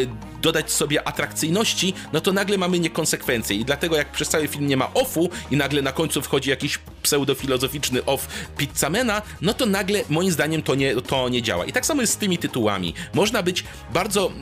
[0.43, 3.57] dodać sobie atrakcyjności, no to nagle mamy niekonsekwencje.
[3.57, 6.79] I dlatego jak przez cały film nie ma offu i nagle na końcu wchodzi jakiś
[7.03, 11.65] pseudofilozoficzny off Pizzamena, no to nagle moim zdaniem to nie, to nie działa.
[11.65, 12.95] I tak samo jest z tymi tytułami.
[13.15, 13.65] Można być
[13.95, 14.33] bardzo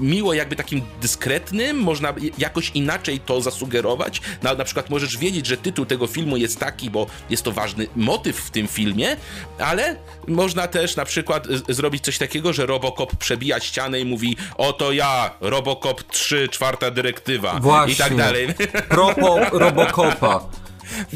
[0.00, 4.20] miło jakby takim dyskretnym, można jakoś inaczej to zasugerować.
[4.42, 7.86] Na, na przykład możesz wiedzieć, że tytuł tego filmu jest taki, bo jest to ważny
[7.96, 9.16] motyw w tym filmie,
[9.58, 9.96] ale
[10.28, 15.30] można też na przykład zrobić coś takiego, że Robocop przebija ścianę i mówi oto ja,
[15.40, 17.94] Robocop 3, czwarta dyrektywa Właśnie.
[17.94, 18.48] i tak dalej.
[18.88, 20.40] Propo Robocopa.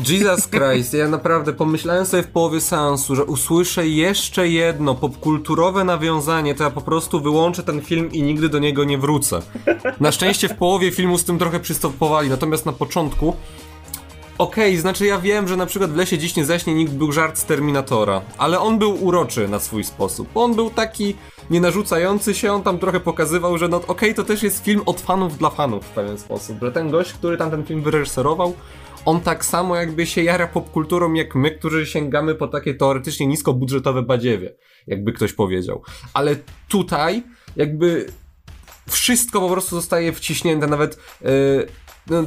[0.08, 6.54] Jesus Christ, ja naprawdę pomyślałem sobie w połowie seansu, że usłyszę jeszcze jedno popkulturowe nawiązanie,
[6.54, 9.42] to ja po prostu wyłączę ten film i nigdy do niego nie wrócę.
[10.00, 13.36] Na szczęście w połowie filmu z tym trochę przystopowali, natomiast na początku
[14.38, 17.38] Okej, znaczy ja wiem, że na przykład w Lesie Dziś Nie Zaśnie nikt był żart
[17.38, 20.28] z Terminatora, ale on był uroczy na swój sposób.
[20.34, 21.14] On był taki
[21.50, 25.00] nie narzucający się, on tam trochę pokazywał, że no okej, to też jest film od
[25.00, 28.54] fanów dla fanów w pewien sposób, że ten gość, który tam ten film wyreżyserował,
[29.04, 34.02] on tak samo jakby się jara popkulturą jak my, którzy sięgamy po takie teoretycznie niskobudżetowe
[34.02, 34.54] badziewie,
[34.86, 35.82] jakby ktoś powiedział.
[36.14, 36.36] Ale
[36.68, 37.22] tutaj
[37.56, 38.06] jakby
[38.86, 41.66] wszystko po prostu zostaje wciśnięte, nawet yy,
[42.10, 42.24] no,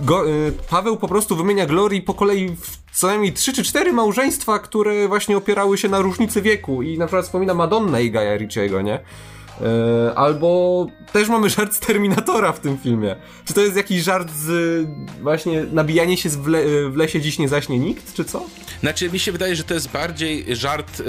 [0.00, 3.92] go, yy, Paweł po prostu wymienia Glorii po kolei w co najmniej 3 czy 4
[3.92, 8.36] małżeństwa, które właśnie opierały się na różnicy wieku i na przykład wspomina Madonnę i Gaja
[8.36, 9.00] Ricciego, nie?
[9.60, 13.16] E, albo też mamy żart z Terminatora w tym filmie.
[13.44, 14.86] Czy to jest jakiś żart z
[15.22, 18.46] właśnie nabijanie się w, le w lesie dziś nie zaśnie nikt, czy co?
[18.80, 21.02] Znaczy, mi się wydaje, że to jest bardziej żart.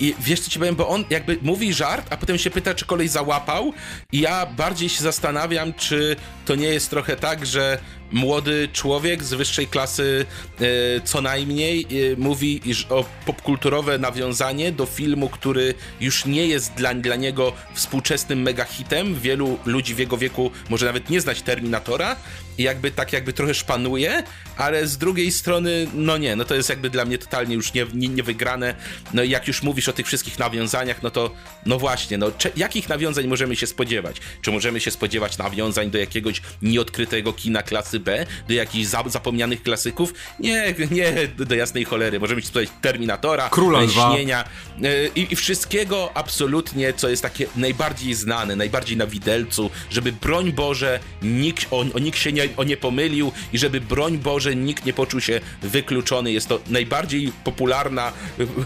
[0.00, 2.86] Yy, wiesz, co ci powiem, bo on jakby mówi żart, a potem się pyta, czy
[2.86, 3.72] kolej załapał.
[4.12, 7.78] I ja bardziej się zastanawiam, czy to nie jest trochę tak, że
[8.12, 10.26] młody człowiek z wyższej klasy
[10.60, 10.66] yy,
[11.04, 17.16] co najmniej yy, mówi o popkulturowe nawiązanie do filmu, który już nie jest dla, dla
[17.16, 19.14] niego współczesnym megahitem.
[19.20, 22.16] Wielu ludzi w jego wieku może nawet nie znać Terminatora
[22.58, 24.22] i jakby tak jakby trochę szpanuje,
[24.56, 27.86] ale z drugiej strony, no nie, no to jest jakby dla mnie totalnie już nie,
[27.94, 28.74] nie, nie wygrane.
[29.14, 31.34] No i jak już mówisz o tych wszystkich nawiązaniach, no to
[31.66, 34.16] no właśnie, no cze- jakich nawiązań możemy się spodziewać?
[34.42, 39.62] Czy możemy się spodziewać nawiązań do jakiegoś nieodkrytego kina klasy B, do jakichś za- zapomnianych
[39.62, 40.14] klasyków?
[40.40, 42.20] Nie, nie, do jasnej cholery.
[42.20, 44.44] Możemy się spodziewać Terminatora, Króla Śnienia
[44.78, 50.52] yy, i, i wszystkiego absolutnie, co jest takie najbardziej znane, najbardziej na widelcu, żeby broń
[50.52, 54.86] Boże, nikt, o, o nikt się nie, o nie pomylił i żeby broń Boże, nikt
[54.86, 56.32] nie poczuł się wykluczony.
[56.32, 58.12] Jest to najbardziej popularna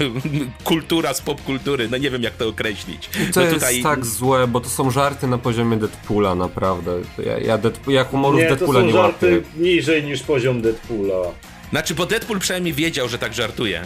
[0.65, 1.89] kultura z popkultury.
[1.89, 3.09] No nie wiem, jak to określić.
[3.09, 3.83] To no jest tutaj...
[3.83, 6.93] tak złe, bo to są żarty na poziomie Deadpoola, naprawdę.
[7.27, 9.63] Ja, ja, Deadpool, ja humoru nie, z Deadpoola to są nie żarty łapię.
[9.63, 11.33] niżej niż poziom Deadpoola.
[11.71, 13.85] Znaczy, bo Deadpool przynajmniej wiedział, że tak żartuje.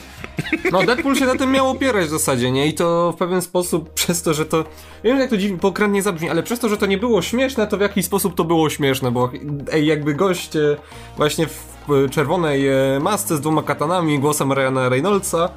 [0.72, 2.66] No, Deadpool się na tym miał opierać w zasadzie, nie?
[2.66, 4.58] I to w pewien sposób przez to, że to.
[5.04, 7.66] Nie wiem, jak to dziwnie, pokrętnie zabrzmi, ale przez to, że to nie było śmieszne,
[7.66, 9.30] to w jakiś sposób to było śmieszne, bo
[9.72, 10.76] ej, jakby gość e,
[11.16, 11.70] właśnie w
[12.10, 15.48] czerwonej e, masce z dwoma katanami, głosem Ryana Reynoldsa,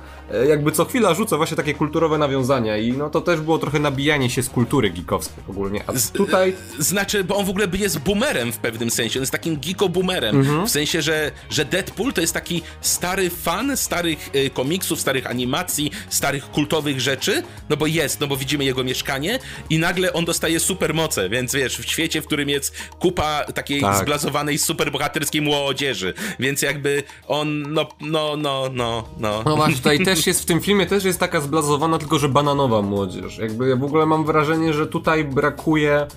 [0.49, 4.29] jakby co chwila rzuca właśnie takie kulturowe nawiązania i no to też było trochę nabijanie
[4.29, 5.83] się z kultury geekowskiej ogólnie.
[5.87, 6.53] A tutaj...
[6.79, 10.67] Znaczy, bo on w ogóle jest boomerem w pewnym sensie, on jest takim geeko-boomerem, Mhm.
[10.67, 15.91] w sensie, że, że Deadpool to jest taki stary fan starych y, komiksów, starych animacji,
[16.09, 20.59] starych kultowych rzeczy, no bo jest, no bo widzimy jego mieszkanie i nagle on dostaje
[20.59, 23.97] supermoce, więc wiesz, w świecie, w którym jest kupa takiej Tak.
[24.03, 29.43] zblazowanej superbohaterskiej młodzieży, więc jakby on, no, no, no, no, no.
[29.45, 32.81] No właśnie, tutaj też jest w tym filmie też jest taka zblazowana, tylko że bananowa
[32.81, 33.37] młodzież.
[33.37, 36.07] Jakby ja w ogóle mam wrażenie, że tutaj brakuje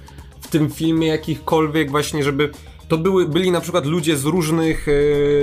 [0.41, 2.51] w tym filmie jakichkolwiek właśnie, żeby
[2.89, 4.93] to były, byli na przykład ludzie z różnych e,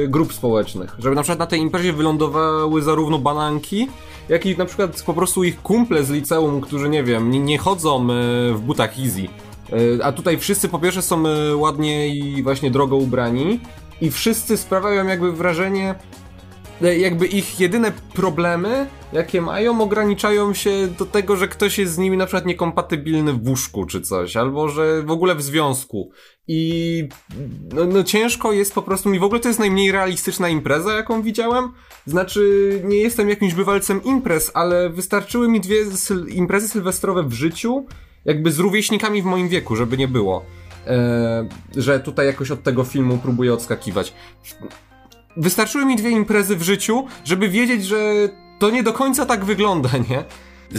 [0.07, 0.95] grup społecznych.
[0.99, 3.87] Żeby na przykład na tej imprezie wylądowały zarówno bananki,
[4.29, 7.57] jak i na przykład po prostu ich kumple z liceum, którzy nie wiem, nie, nie
[7.57, 9.27] chodzą e, w butach easy.
[9.99, 11.23] E, A tutaj wszyscy po pierwsze są
[11.57, 13.59] ładnie i właśnie drogo ubrani
[14.01, 15.95] i wszyscy sprawiają jakby wrażenie,
[16.81, 22.17] jakby ich jedyne problemy, jakie mają, ograniczają się do tego, że ktoś jest z nimi
[22.17, 26.11] na przykład niekompatybilny w łóżku czy coś, albo że w ogóle w związku.
[26.47, 27.07] I
[27.73, 31.21] no, no ciężko jest po prostu mi, w ogóle to jest najmniej realistyczna impreza, jaką
[31.21, 31.71] widziałem.
[32.05, 37.85] Znaczy, nie jestem jakimś bywalcem imprez, ale wystarczyły mi dwie syl- imprezy sylwestrowe w życiu,
[38.25, 40.45] jakby z rówieśnikami w moim wieku, żeby nie było.
[40.87, 44.13] E, że tutaj jakoś od tego filmu próbuję odskakiwać.
[45.37, 47.97] Wystarczyły mi dwie imprezy w życiu, żeby wiedzieć, że
[48.59, 50.23] to nie do końca tak wygląda, nie?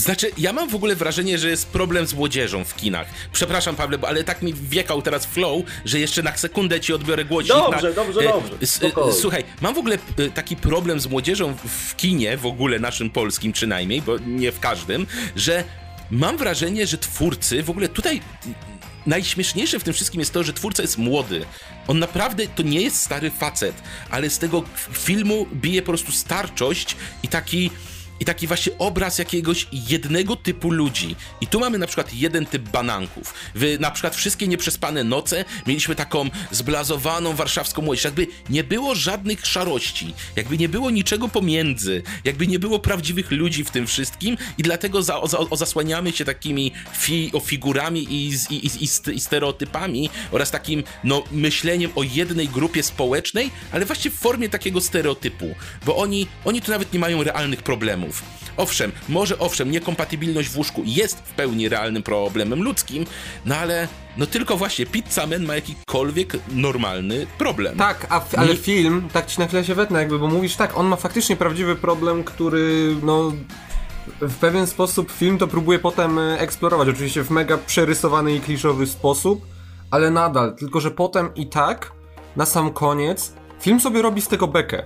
[0.00, 3.06] Znaczy, ja mam w ogóle wrażenie, że jest problem z młodzieżą w kinach.
[3.32, 7.24] Przepraszam, Pawle, bo- ale tak mi wiekał teraz flow, że jeszcze na sekundę ci odbiorę
[7.24, 7.56] głośnik.
[7.56, 7.94] Dobrze, na...
[7.94, 9.12] dobrze, e, dobrze, s- spokojnie.
[9.12, 13.10] Słuchaj, mam w ogóle e, taki problem z młodzieżą w- w kinie, w ogóle naszym
[13.10, 15.64] polskim przynajmniej, bo nie w każdym, że
[16.10, 18.20] mam wrażenie, że twórcy w ogóle tutaj
[19.06, 21.44] najśmieszniejsze w tym wszystkim jest to, że twórca jest młody.
[21.86, 24.62] On naprawdę to nie jest stary facet, ale z tego
[24.92, 27.70] filmu bije po prostu starczość i taki.
[28.20, 31.16] I taki właśnie obraz jakiegoś jednego typu ludzi.
[31.40, 33.34] I tu mamy na przykład jeden typ bananków.
[33.54, 38.04] W na przykład wszystkie nieprzespane noce mieliśmy taką zblazowaną warszawską młodzież.
[38.04, 43.64] Jakby nie było żadnych szarości, jakby nie było niczego pomiędzy, jakby nie było prawdziwych ludzi
[43.64, 48.32] w tym wszystkim i dlatego za, o, o zasłaniamy się takimi fi, o figurami i,
[48.50, 54.14] i, i, i stereotypami oraz takim no, myśleniem o jednej grupie społecznej, ale właśnie w
[54.14, 55.54] formie takiego stereotypu,
[55.86, 58.03] bo oni, oni tu nawet nie mają realnych problemów.
[58.56, 63.06] Owszem, może owszem, niekompatybilność w łóżku jest w pełni realnym problemem ludzkim,
[63.44, 67.76] no ale no tylko właśnie Pizza Man ma jakikolwiek normalny problem.
[67.76, 70.78] Tak, a ale Nie- film, tak ci na chwilę się wetnę, jakby, bo mówisz tak,
[70.78, 73.32] on ma faktycznie prawdziwy problem, który, no,
[74.20, 78.86] w pewien sposób film to próbuje potem e, eksplorować, oczywiście w mega przerysowany i kliszowy
[78.86, 79.46] sposób,
[79.90, 81.92] ale nadal, tylko że potem i tak,
[82.36, 84.82] na sam koniec, film sobie robi z tego bekę.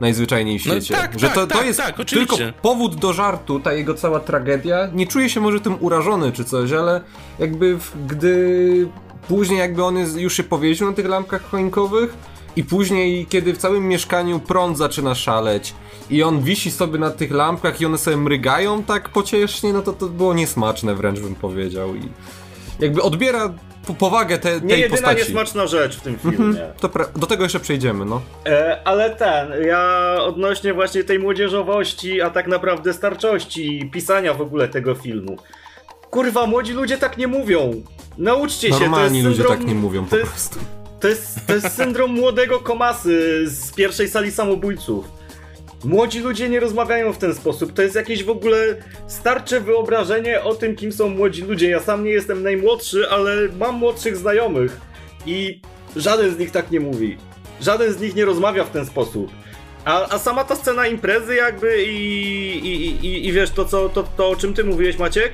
[0.00, 0.94] Najzwyczajniej w No świecie.
[0.94, 4.20] tak, że tak, to, to tak, jest tak, tylko powód do żartu, ta jego cała
[4.20, 4.88] tragedia.
[4.94, 7.00] Nie czuję się może tym urażony czy coś, ale
[7.38, 8.88] jakby w, gdy
[9.28, 12.14] później jakby on jest, już się powiesił na tych lampkach choinkowych,
[12.56, 15.74] i później, kiedy w całym mieszkaniu prąd zaczyna szaleć
[16.10, 19.92] i on wisi sobie na tych lampkach i one sobie mrygają tak pociesznie, no to
[19.92, 22.00] to było niesmaczne wręcz bym powiedział i
[22.78, 23.54] jakby odbiera
[23.98, 25.18] powagę te, tej Nie jedyna postaci.
[25.18, 26.36] niesmaczna rzecz w tym filmie.
[26.38, 28.22] Mhm, to do tego jeszcze przejdziemy, no.
[28.46, 34.68] E, ale ten, ja odnośnie właśnie tej młodzieżowości, a tak naprawdę starczości pisania w ogóle
[34.68, 35.36] tego filmu.
[36.10, 37.82] Kurwa, młodzi ludzie tak nie mówią.
[38.18, 40.58] Nauczcie się, Normalni to jest ludzie syndrom, tak nie mówią po prostu.
[41.00, 45.17] To jest, to jest syndrom młodego komasy z pierwszej sali samobójców.
[45.84, 47.72] Młodzi ludzie nie rozmawiają w ten sposób.
[47.72, 48.56] To jest jakieś w ogóle
[49.06, 51.70] starcze wyobrażenie o tym, kim są młodzi ludzie.
[51.70, 54.80] Ja sam nie jestem najmłodszy, ale mam młodszych znajomych
[55.26, 55.60] i
[55.96, 57.16] żaden z nich tak nie mówi.
[57.60, 59.30] Żaden z nich nie rozmawia w ten sposób.
[59.84, 61.96] A, a sama ta scena imprezy jakby i,
[62.66, 65.32] i, i, i wiesz, to, co, to, to o czym ty mówiłeś Maciek,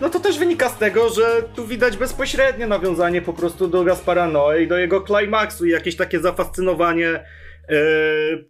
[0.00, 4.28] no to też wynika z tego, że tu widać bezpośrednie nawiązanie po prostu do Gaspara
[4.28, 7.24] Noe i do jego klimaksu i jakieś takie zafascynowanie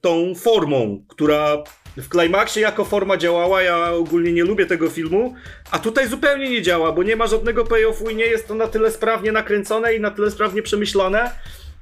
[0.00, 1.56] tą formą, która
[1.96, 3.62] w klimaksie jako forma działała.
[3.62, 5.34] Ja ogólnie nie lubię tego filmu,
[5.70, 8.66] a tutaj zupełnie nie działa, bo nie ma żadnego payoffu i nie jest to na
[8.66, 11.30] tyle sprawnie nakręcone i na tyle sprawnie przemyślane,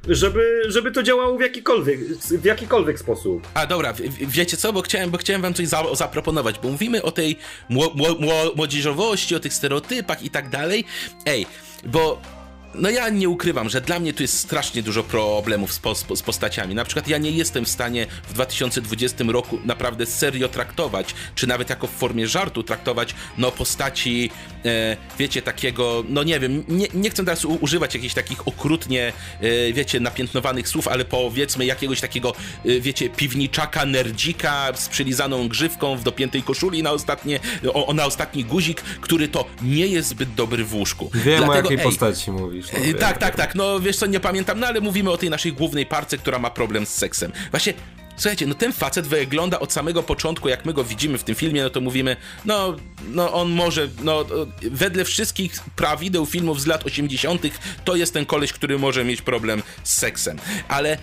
[0.08, 3.46] żeby, żeby to działało w jakikolwiek, w jakikolwiek sposób.
[3.54, 7.12] A dobra, wiecie co, bo chciałem, bo chciałem wam coś za, zaproponować, bo mówimy o
[7.12, 7.36] tej
[7.68, 10.84] mło, mło, młodzieżowości, o tych stereotypach i tak dalej.
[11.26, 11.46] Ej,
[11.84, 12.20] bo
[12.74, 16.22] no ja nie ukrywam, że dla mnie tu jest strasznie dużo problemów z, po, z,
[16.22, 16.74] postaciami.
[16.74, 21.70] Na przykład ja nie jestem w stanie w 2020 roku naprawdę serio traktować, czy nawet
[21.70, 24.30] jako w formie żartu traktować, no postaci,
[24.64, 29.12] e, wiecie, takiego, no nie wiem, nie, nie chcę teraz u, używać jakichś takich okrutnie,
[29.40, 32.32] e, wiecie, napiętnowanych słów, ale powiedzmy jakiegoś takiego,
[32.64, 37.40] e, wiecie, piwniczaka, nerdzika z przylizaną grzywką w dopiętej koszuli na, ostatnie,
[37.72, 41.10] o, na ostatni guzik, który to nie jest zbyt dobry w łóżku.
[41.14, 42.92] Wiem Dlatego, o jakiej ej, postaci mówisz mówisz.
[42.92, 43.54] No, tak, tak, tak.
[43.54, 46.50] No wiesz co, nie pamiętam, no ale mówimy o tej naszej głównej parce, która ma
[46.50, 47.32] problem z seksem.
[47.50, 47.74] Właśnie
[48.18, 51.62] Słuchajcie, no ten facet wygląda od samego początku, jak my go widzimy w tym filmie,
[51.62, 52.76] no to mówimy, no,
[53.10, 54.24] no on może, no
[54.62, 57.42] wedle wszystkich prawideł filmów z lat 80.
[57.84, 60.38] to jest ten koleś, który może mieć problem z seksem.
[60.68, 60.98] Ale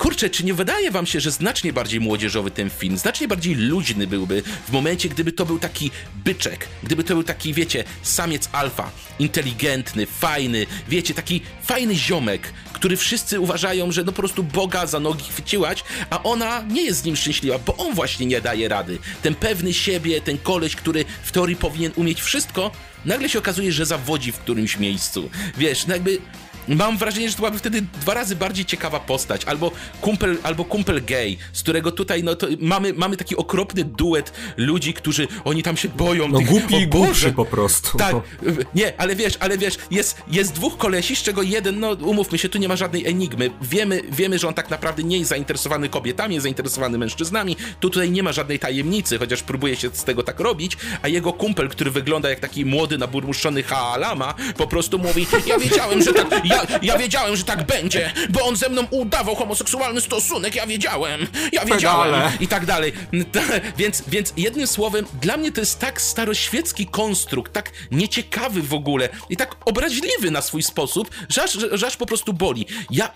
[0.00, 4.06] kurczę, czy nie wydaje wam się, że znacznie bardziej młodzieżowy ten film, znacznie bardziej luźny
[4.06, 5.90] byłby w momencie, gdyby to był taki
[6.24, 12.96] byczek, gdyby to był taki, wiecie, samiec alfa, inteligentny, fajny, wiecie, taki fajny ziomek, który
[12.96, 17.04] wszyscy uważają, że no po prostu Boga za nogi chwyciłać, a ona nie jest z
[17.04, 18.98] nim szczęśliwa, bo on właśnie nie daje rady.
[19.22, 22.70] Ten pewny siebie, ten koleś, który w teorii powinien umieć wszystko,
[23.04, 25.30] nagle się okazuje, że zawodzi w którymś miejscu.
[25.56, 26.18] Wiesz, no jakby
[26.70, 31.04] Mam wrażenie, że to byłaby wtedy dwa razy bardziej ciekawa postać, albo kumpel, albo kumpel
[31.04, 35.76] gay, z którego tutaj, no to mamy, mamy taki okropny duet ludzi, którzy, oni tam
[35.76, 36.28] się boją.
[36.28, 37.98] No tych, głupi i głupszy po prostu.
[37.98, 38.16] Tak,
[38.74, 42.48] nie, ale wiesz, ale wiesz, jest, jest dwóch kolesi, z czego jeden, no umówmy się,
[42.48, 43.50] tu nie ma żadnej enigmy.
[43.62, 47.56] Wiemy, wiemy, że on tak naprawdę nie jest zainteresowany kobietami, jest zainteresowany mężczyznami.
[47.80, 51.32] Tu tutaj nie ma żadnej tajemnicy, chociaż próbuje się z tego tak robić, a jego
[51.32, 56.44] kumpel, który wygląda jak taki młody, naburmuszczony haalama, po prostu mówi, ja wiedziałem, że tak,
[56.44, 61.26] ja, ja wiedziałem, że tak będzie, bo on ze mną udawał homoseksualny stosunek, ja wiedziałem,
[61.52, 62.92] ja wiedziałem i tak dalej.
[63.78, 69.08] Więc, więc jednym słowem, dla mnie to jest tak staroświecki konstrukt, tak nieciekawy w ogóle
[69.30, 72.66] i tak obraźliwy na swój sposób, że aż, że aż po prostu boli.
[72.90, 73.12] Ja,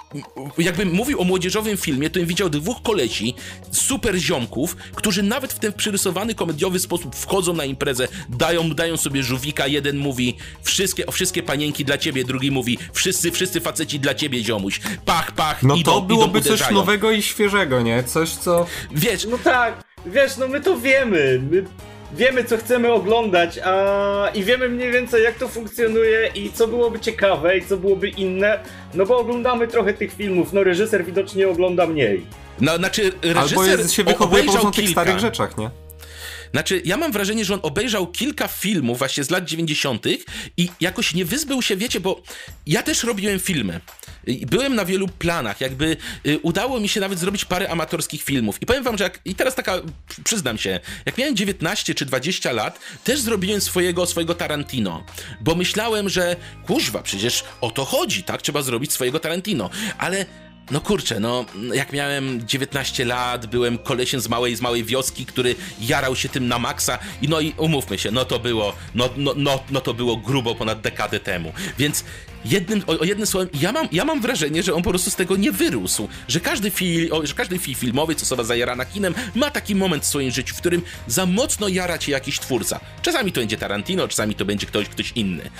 [0.58, 3.34] jakbym mówił o młodzieżowym filmie, to bym widział dwóch kolesi,
[3.72, 9.22] super ziomków, którzy nawet w ten przyrysowany komediowy sposób wchodzą na imprezę, dają, dają sobie
[9.22, 14.14] żółwika, jeden mówi wszystkie, o wszystkie panienki dla ciebie, drugi mówi wszyscy wszyscy faceci dla
[14.14, 14.80] ciebie, ziomuś.
[15.04, 18.02] Pach, pach, no idą, to byłoby idą, coś nowego i świeżego, nie?
[18.02, 18.66] Coś, co...
[18.90, 19.26] Wiesz...
[19.30, 21.40] No tak, wiesz, no my to wiemy.
[21.50, 21.64] My
[22.16, 27.00] wiemy, co chcemy oglądać, a i wiemy mniej więcej, jak to funkcjonuje i co byłoby
[27.00, 28.60] ciekawe i co byłoby inne,
[28.94, 32.26] no bo oglądamy trochę tych filmów, no reżyser widocznie ogląda mniej.
[32.60, 35.70] No, znaczy, reżyser Albo jest, się wychowuje po tych starych rzeczach, nie?
[36.54, 40.06] Znaczy, ja mam wrażenie, że on obejrzał kilka filmów właśnie z lat 90.
[40.56, 42.22] i jakoś nie wyzbył się, wiecie, bo
[42.66, 43.80] ja też robiłem filmy.
[44.26, 45.96] Byłem na wielu planach, jakby
[46.26, 48.62] y, udało mi się nawet zrobić parę amatorskich filmów.
[48.62, 49.80] I powiem wam, że jak, i teraz taka,
[50.24, 55.04] przyznam się, jak miałem 19 czy 20 lat, też zrobiłem swojego, swojego Tarantino,
[55.40, 56.36] bo myślałem, że
[56.66, 58.42] kuźwa, przecież o to chodzi, tak?
[58.42, 59.70] Trzeba zrobić swojego Tarantino.
[59.98, 60.26] Ale
[60.70, 61.44] no kurczę, no
[61.74, 66.48] jak miałem 19 lat, byłem kolesiem z małej, z małej wioski, który jarał się tym
[66.48, 69.94] na maksa i no i umówmy się, no to było, no, no, no, no to
[69.94, 71.52] było grubo ponad dekadę temu.
[71.78, 72.04] Więc
[72.44, 75.16] jednym, o, o jednym słowem, ja mam, ja mam wrażenie, że on po prostu z
[75.16, 76.08] tego nie wyrósł.
[76.28, 80.06] Że każdy, fil, że każdy film filmowy, co osoba zajarana kinem, ma taki moment w
[80.06, 82.80] swoim życiu, w którym za mocno jara cię jakiś twórca.
[83.02, 85.50] Czasami to będzie Tarantino, czasami to będzie ktoś, ktoś inny.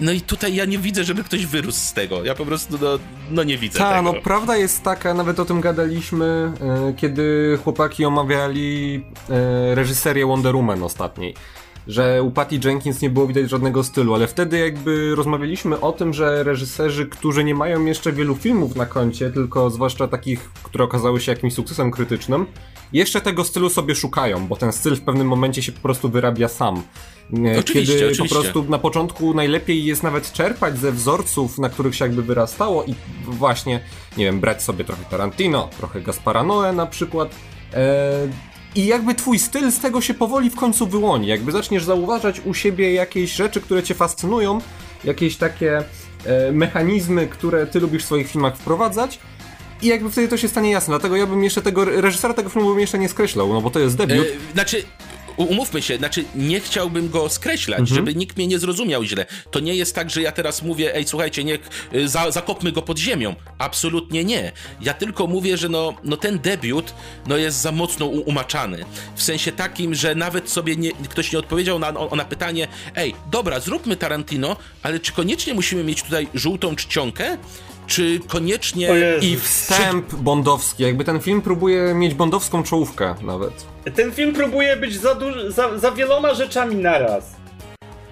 [0.00, 2.24] No i tutaj ja nie widzę, żeby ktoś wyrósł z tego.
[2.24, 2.98] Ja po prostu, no,
[3.30, 4.02] no nie widzę Ta, tego.
[4.02, 10.56] no prawda jest taka, nawet o tym gadaliśmy, e, kiedy chłopaki omawiali e, reżyserię Wonder
[10.56, 11.34] Woman ostatniej.
[11.86, 16.14] Że u Patty Jenkins nie było widać żadnego stylu, ale wtedy jakby rozmawialiśmy o tym,
[16.14, 21.20] że reżyserzy, którzy nie mają jeszcze wielu filmów na koncie, tylko zwłaszcza takich, które okazały
[21.20, 22.46] się jakimś sukcesem krytycznym,
[22.92, 26.48] jeszcze tego stylu sobie szukają, bo ten styl w pewnym momencie się po prostu wyrabia
[26.48, 26.82] sam.
[27.58, 28.28] Oczywiście, Kiedy oczywiście.
[28.28, 32.84] po prostu na początku najlepiej jest nawet czerpać ze wzorców, na których się jakby wyrastało
[32.84, 33.80] i właśnie,
[34.16, 37.34] nie wiem, brać sobie trochę Tarantino, trochę Gaspara Noé na przykład.
[37.74, 38.28] E,
[38.74, 41.26] I jakby twój styl z tego się powoli w końcu wyłoni.
[41.26, 44.60] Jakby zaczniesz zauważać u siebie jakieś rzeczy, które cię fascynują,
[45.04, 45.78] jakieś takie
[46.24, 49.18] e, mechanizmy, które ty lubisz w swoich filmach wprowadzać.
[49.82, 50.92] I jakby wtedy to się stanie jasne.
[50.92, 53.78] Dlatego ja bym jeszcze tego reżysera tego filmu bym jeszcze nie skreślał, no bo to
[53.80, 54.26] jest debiut.
[54.26, 54.82] E, znaczy,
[55.36, 57.96] umówmy się, znaczy nie chciałbym go skreślać, Mhm.
[57.96, 59.26] żeby nikt mnie nie zrozumiał źle.
[59.50, 61.60] To nie jest tak, że ja teraz mówię, ej, słuchajcie, niech
[61.94, 63.34] y, za, zakopmy go pod ziemią.
[63.58, 64.52] Absolutnie nie.
[64.80, 66.94] Ja tylko mówię, że no, no ten debiut
[67.26, 68.84] no jest za mocno umaczany.
[69.16, 73.60] W sensie takim, że nawet sobie nie, ktoś nie odpowiedział na, na pytanie, ej, dobra,
[73.60, 77.38] zróbmy Tarantino, ale czy koniecznie musimy mieć tutaj żółtą czcionkę?
[77.88, 78.90] Czy koniecznie...
[79.20, 83.66] I wstęp bondowski, jakby ten film próbuje mieć bondowską czołówkę nawet.
[83.94, 87.36] Ten film próbuje być za, duży, za, za wieloma rzeczami naraz.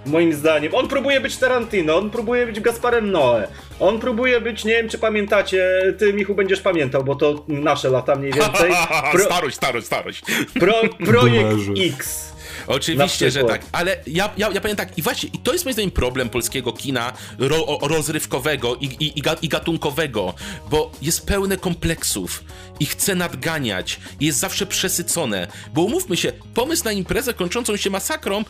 [0.07, 0.75] Moim zdaniem.
[0.75, 3.49] On próbuje być Tarantino, on próbuje być Gasparem Noe.
[3.81, 8.15] On próbuje być, nie wiem czy pamiętacie, ty Michu będziesz pamiętał, bo to nasze lata
[8.15, 8.73] mniej więcej.
[9.13, 10.23] Pro, starość, starość, starość.
[10.61, 10.75] pro,
[11.13, 11.57] projekt.
[11.95, 12.33] X.
[12.67, 15.73] Oczywiście, że tak, ale ja, ja, ja powiem tak, i właśnie, i to jest moim
[15.73, 20.35] zdaniem problem polskiego kina ro, rozrywkowego i, i, i gatunkowego,
[20.71, 22.45] bo jest pełne kompleksów
[22.81, 27.91] i chce nadganiać, i jest zawsze przesycone, bo umówmy się, pomysł na imprezę kończącą się
[27.91, 28.45] masakrą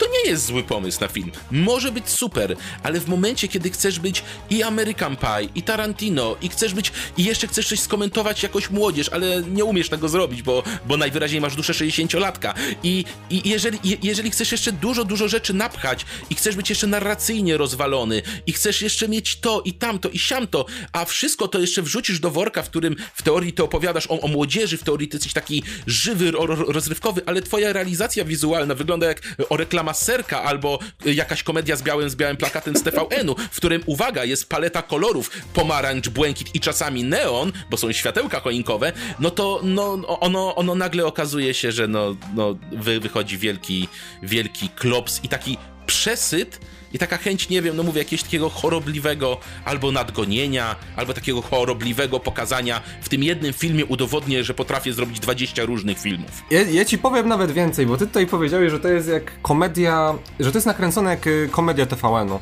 [0.00, 1.30] to nie jest zły pomysł na film.
[1.50, 6.48] Może być super, ale w momencie, kiedy chcesz być i American Pie, i Tarantino, i
[6.48, 10.62] chcesz być, i jeszcze chcesz coś skomentować jakoś młodzież, ale nie umiesz tego zrobić, bo,
[10.86, 12.54] bo najwyraźniej masz duszę 60-latka.
[12.82, 16.86] I, i jeżeli, je- jeżeli chcesz jeszcze dużo, dużo rzeczy napchać, i chcesz być jeszcze
[16.86, 21.82] narracyjnie rozwalony, i chcesz jeszcze mieć to, i tamto, i siamto, a wszystko to jeszcze
[21.82, 25.16] wrzucisz do worka, w którym w teorii ty opowiadasz o, o młodzieży, w teorii ty
[25.16, 30.42] jesteś taki żywy, ro, ro, rozrywkowy, ale twoja realizacja wizualna wygląda jak o reklama serka
[30.42, 34.48] albo y, jakaś komedia z białym, z białym plakatem z TVN-u, w którym, uwaga, jest
[34.48, 40.54] paleta kolorów, pomarańcz, błękit i czasami neon, bo są światełka choinkowe, no to no, ono,
[40.54, 43.88] ono nagle okazuje się, że no, no wy, wychodzi wielki,
[44.22, 46.60] wielki klops i taki przesyt
[46.92, 52.20] i taka chęć, nie wiem, no mówię, jakiegoś takiego chorobliwego albo nadgonienia, albo takiego chorobliwego
[52.20, 56.30] pokazania w tym jednym filmie udowodnię, że potrafię zrobić 20 różnych filmów.
[56.50, 60.14] Ja, ja ci powiem nawet więcej, bo ty tutaj powiedziałeś, że to jest jak komedia,
[60.40, 62.40] że to jest nakręcone jak y, komedia TVN-u.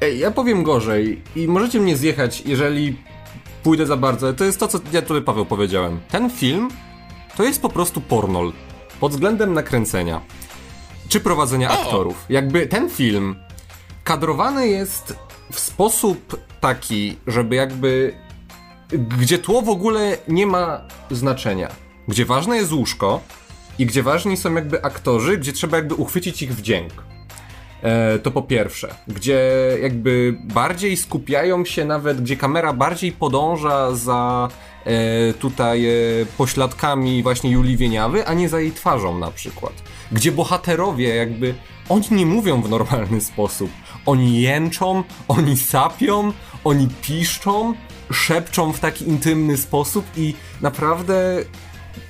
[0.00, 2.96] Ej, ja powiem gorzej i możecie mnie zjechać, jeżeli
[3.62, 4.32] pójdę za bardzo.
[4.32, 6.00] To jest to, co ja tobie, Paweł, powiedziałem.
[6.10, 6.68] Ten film
[7.36, 8.52] to jest po prostu pornol.
[9.00, 10.20] Pod względem nakręcenia.
[11.08, 11.82] Czy prowadzenia O!
[11.82, 12.24] aktorów.
[12.28, 13.36] Jakby ten film
[14.04, 15.16] kadrowany jest
[15.52, 18.14] w sposób taki, żeby jakby
[19.18, 20.80] gdzie tło w ogóle nie ma
[21.10, 21.68] znaczenia.
[22.08, 23.20] Gdzie ważne jest łóżko
[23.78, 26.92] i gdzie ważni są jakby aktorzy, gdzie trzeba jakby uchwycić ich wdzięk.
[27.82, 29.40] E, to po pierwsze, gdzie
[29.82, 34.48] jakby bardziej skupiają się nawet, gdzie kamera bardziej podąża za
[34.84, 35.90] e, tutaj e,
[36.38, 39.72] pośladkami właśnie Julii Wieniawy, a nie za jej twarzą na przykład.
[40.12, 41.54] Gdzie bohaterowie jakby,
[41.88, 43.70] oni nie mówią w normalny sposób.
[44.06, 46.32] Oni jęczą, oni sapią,
[46.64, 47.74] oni piszczą,
[48.12, 51.44] szepczą w taki intymny sposób i naprawdę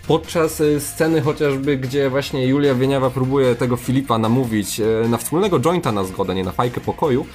[0.06, 5.60] podczas e, sceny chociażby, gdzie właśnie Julia Wieniawa próbuje tego Filipa namówić e, na wspólnego
[5.60, 7.26] jointa na zgodę, nie na fajkę pokoju,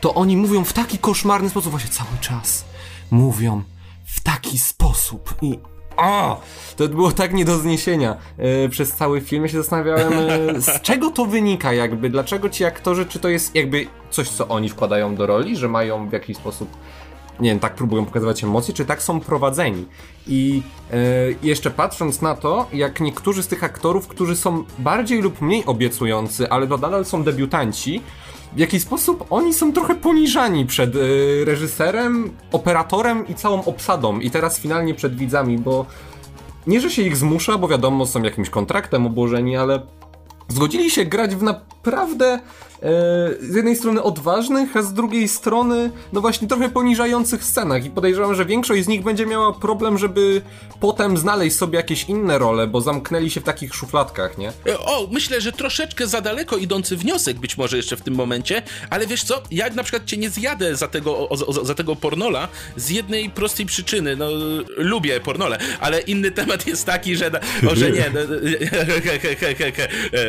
[0.00, 2.64] to oni mówią w taki koszmarny sposób, właśnie cały czas
[3.10, 3.62] mówią
[4.04, 5.58] w taki sposób i
[5.96, 6.40] o!
[6.76, 9.42] To było tak nie do zniesienia e, przez cały film.
[9.42, 13.54] Ja się zastanawiałem, e, z czego to wynika jakby, dlaczego ci aktorzy, czy to jest
[13.54, 16.68] jakby coś, co oni wkładają do roli, że mają w jakiś sposób
[17.40, 19.86] nie wiem, tak próbują pokazywać emocje, czy tak są prowadzeni.
[20.26, 20.96] I e,
[21.42, 26.50] jeszcze patrząc na to, jak niektórzy z tych aktorów, którzy są bardziej lub mniej obiecujący,
[26.50, 28.02] ale to nadal są debiutanci,
[28.54, 30.98] w jaki sposób oni są trochę poniżani przed e,
[31.44, 35.86] reżyserem, operatorem i całą obsadą, i teraz finalnie przed widzami, bo
[36.66, 39.82] nie, że się ich zmusza, bo wiadomo, są jakimś kontraktem obłożeni, ale
[40.48, 42.40] zgodzili się grać w na naprawdę
[43.40, 47.84] z jednej strony odważnych, a z drugiej strony, no właśnie trochę poniżających scenach.
[47.84, 50.42] I podejrzewam, że większość z nich będzie miała problem, żeby
[50.80, 54.52] potem znaleźć sobie jakieś inne role, bo zamknęli się w takich szufladkach, nie?
[54.78, 59.06] O, myślę, że troszeczkę za daleko idący wniosek być może jeszcze w tym momencie, ale
[59.06, 62.48] wiesz co, ja na przykład cię nie zjadę za tego, o, o, za tego pornola
[62.76, 64.28] z jednej prostej przyczyny, no
[64.76, 67.30] lubię pornole, ale inny temat jest taki, że,
[67.70, 68.20] o, że nie, no,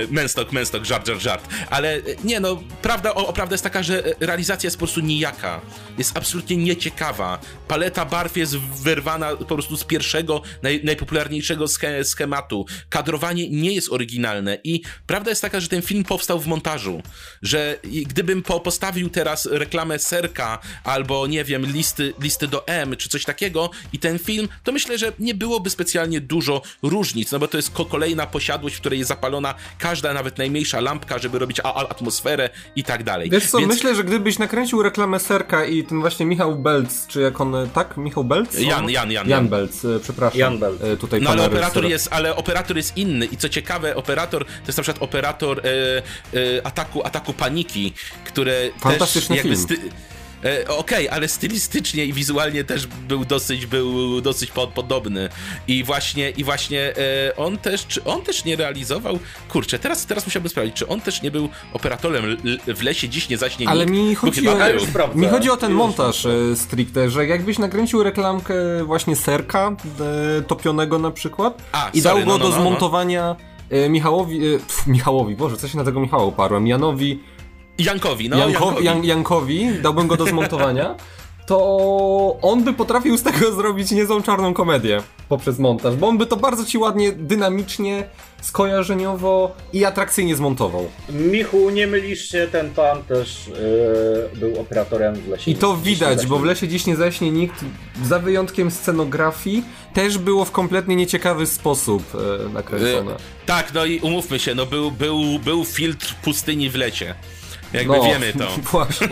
[0.10, 4.67] menstok, menstok, żart, żart, żart, ale nie, no prawda, o, prawda jest taka, że realizacja
[4.67, 5.61] jest po prostu nijaka,
[5.97, 11.65] jest absolutnie nieciekawa, paleta barw jest wyrwana po prostu z pierwszego, naj, najpopularniejszego
[12.03, 17.01] schematu, kadrowanie nie jest oryginalne i prawda jest taka, że ten film powstał w montażu,
[17.41, 23.09] że gdybym po, postawił teraz reklamę Serka albo nie wiem, listy, listy do M czy
[23.09, 27.47] coś takiego i ten film, to myślę, że nie byłoby specjalnie dużo różnic, no bo
[27.47, 31.59] to jest kolejna posiadłość, w której jest zapalona każda, nawet najmniejsza lampka, żeby robić
[31.89, 33.29] atmosferę i tak dalej.
[33.29, 33.73] Wiesz co, Więc...
[33.73, 37.97] myślę, że gdybyś nakręcił reklamę Serka i ten właśnie Michał Belc, czy jak on, tak?
[37.97, 38.59] Michał Belc?
[38.59, 39.29] Jan, Jan, Jan.
[39.29, 40.39] Jan Belc, e, przepraszam.
[40.39, 40.81] Jan Belc.
[40.81, 44.67] E, tutaj no ale operator, jest, ale operator jest inny i co ciekawe, operator to
[44.67, 45.63] jest na przykład operator e,
[46.57, 47.93] e, ataku, ataku paniki,
[48.25, 49.91] które Fantastyczny też jakby film.
[50.45, 55.29] E, Okej, okay, ale stylistycznie i wizualnie też był dosyć, był dosyć pod, podobny.
[55.67, 59.19] I właśnie, i właśnie e, on też, czy on też nie realizował,
[59.49, 62.37] kurczę, teraz, teraz musiałbym sprawdzić, czy on też nie był operatorem
[62.67, 64.55] w lesie, dziś nie zaśnie Ale mi chodzi, o,
[65.15, 69.75] mi chodzi o ten montaż e, stricte, że jakbyś nakręcił reklamkę właśnie serka
[70.39, 72.61] e, topionego na przykład A, i sorry, dał go no, no, do no, no.
[72.61, 73.35] zmontowania
[73.69, 77.19] e, Michałowi, pf, Michałowi, Boże, co się na tego Michała uparłem, Janowi
[77.78, 78.38] Jankowi, no.
[78.38, 78.86] Janko, Jankowi.
[78.86, 80.95] Jan, Jankowi, dałbym go do zmontowania,
[81.45, 86.26] to on by potrafił z tego zrobić niezłą czarną komedię poprzez montaż, bo on by
[86.26, 88.03] to bardzo ci ładnie, dynamicznie,
[88.41, 90.88] skojarzeniowo i atrakcyjnie zmontował.
[91.09, 95.51] Michu, nie mylisz się, ten pan też yy, był operatorem w lesie.
[95.51, 97.65] I to widać, bo w lesie dziś nie zaśnie nikt,
[98.03, 99.63] za wyjątkiem scenografii,
[99.93, 103.11] też było w kompletnie nieciekawy sposób yy, nakręcone.
[103.11, 107.15] Yy, tak, no i umówmy się, no był, był, był filtr pustyni w lecie.
[107.76, 108.47] Jakby no, wiemy to.
[108.71, 109.07] Właśnie.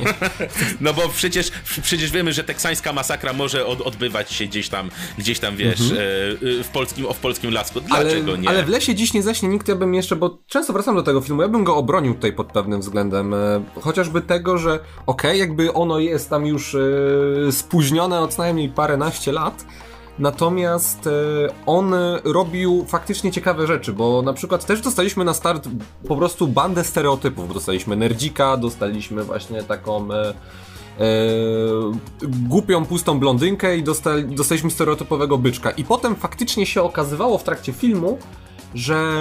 [0.82, 1.52] No bo przecież,
[1.82, 6.00] przecież wiemy, że teksańska masakra może od, odbywać się gdzieś tam, gdzieś tam wiesz, mhm.
[6.60, 7.82] E, w, polskim, w polskim lasku.
[7.82, 8.50] Dlaczego ale, nie?
[8.50, 11.22] Ale w lesie dziś nie zaśnie nikt, ja bym jeszcze, bo często wracam do tego
[11.22, 13.34] filmu, ja bym go obronił tutaj pod pewnym względem.
[13.34, 18.42] E, chociażby tego, że okej, okay, jakby ono jest tam już e, spóźnione od co
[18.42, 19.66] najmniej paręnaście lat,
[20.20, 21.12] Natomiast e,
[21.66, 21.94] on
[22.24, 25.70] robił faktycznie ciekawe rzeczy, bo na przykład też dostaliśmy na start
[26.08, 27.54] po prostu bandę stereotypów.
[27.54, 30.34] Dostaliśmy nerdzika, dostaliśmy właśnie taką e, e,
[32.22, 35.72] głupią, pustą blondynkę i dostali, dostaliśmy stereotypowego byczka.
[35.72, 38.18] I potem faktycznie się okazywało w trakcie filmu,
[38.76, 39.14] że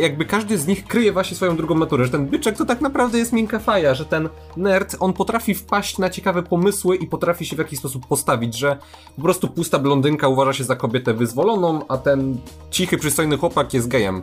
[0.00, 3.18] jakby każdy z nich kryje właśnie swoją drugą naturę, że ten byczek to tak naprawdę
[3.18, 7.56] jest miękka faja, że ten nerd, on potrafi wpaść na ciekawe pomysły i potrafi się
[7.56, 8.76] w jakiś sposób postawić, że
[9.16, 12.38] po prostu pusta blondynka uważa się za kobietę wyzwoloną, a ten
[12.70, 14.22] cichy, przystojny chłopak jest gejem.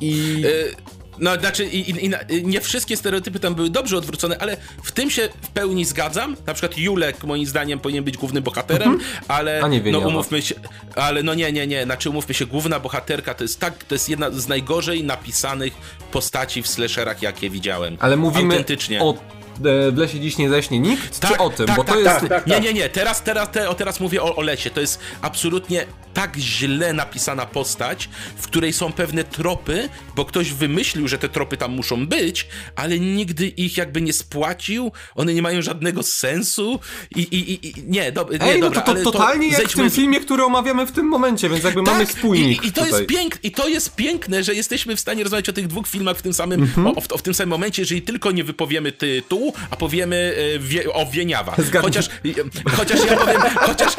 [0.00, 0.42] I...
[0.46, 2.10] Y no, znaczy, i, i,
[2.44, 6.36] nie wszystkie stereotypy tam były dobrze odwrócone, ale w tym się w pełni zgadzam.
[6.46, 9.10] Na przykład Julek, moim zdaniem, powinien być głównym bohaterem, mhm.
[9.28, 9.62] ale.
[9.92, 10.54] No umówmy się.
[10.94, 11.84] Ale no nie, nie, nie.
[11.84, 15.72] Znaczy, umówmy się, główna bohaterka to jest tak, to jest jedna z najgorzej napisanych
[16.12, 17.96] postaci w slasherach, jakie widziałem.
[18.00, 19.02] Ale mówimy Autentycznie.
[19.02, 19.14] o
[19.60, 21.66] w lesie dziś nie zaśnie nikt, tak, czy o tym?
[21.66, 22.20] Tak, bo tak, to jest...
[22.20, 24.70] Tak, tak, nie, nie, nie, teraz, teraz, te, o, teraz mówię o, o lesie.
[24.70, 31.08] To jest absolutnie tak źle napisana postać, w której są pewne tropy, bo ktoś wymyślił,
[31.08, 35.62] że te tropy tam muszą być, ale nigdy ich jakby nie spłacił, one nie mają
[35.62, 36.80] żadnego sensu
[37.16, 39.90] i, i, i nie, do, nie Ej, no dobra, to, to totalnie jak w tym
[39.90, 42.98] filmie, który omawiamy w tym momencie, więc jakby tak, mamy spójnik i, i to tutaj.
[42.98, 46.16] jest pięk, I to jest piękne, że jesteśmy w stanie rozmawiać o tych dwóch filmach
[46.16, 46.98] w tym samym, mm -hmm.
[46.98, 48.92] o, w, w, tym samym momencie, jeżeli tylko nie wypowiemy
[49.70, 51.56] a powiemy e, wie, o Wieniawa.
[51.80, 52.08] Chociaż,
[52.76, 53.96] chociaż ja powiem, chociaż,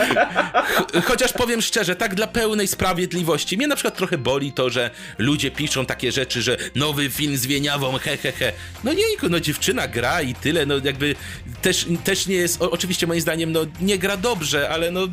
[1.05, 5.51] chociaż powiem szczerze, tak dla pełnej sprawiedliwości, mnie na przykład trochę boli to, że ludzie
[5.51, 8.53] piszą takie rzeczy, że nowy film z Wieniawą, he, he, he.
[8.83, 11.15] No nie, no dziewczyna gra i tyle, no jakby
[11.61, 15.07] też, też nie jest, oczywiście moim zdaniem, no nie gra dobrze, ale no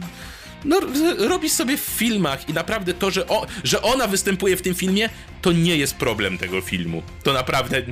[0.64, 0.80] no,
[1.18, 5.08] robi sobie w filmach i naprawdę to, że, o, że ona występuje w tym filmie,
[5.42, 7.02] to nie jest problem tego filmu.
[7.22, 7.82] To naprawdę.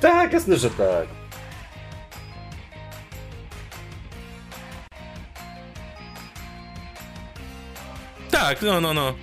[0.00, 1.23] Tak, jasne, że tak.
[8.34, 9.14] Tak, no, no, no.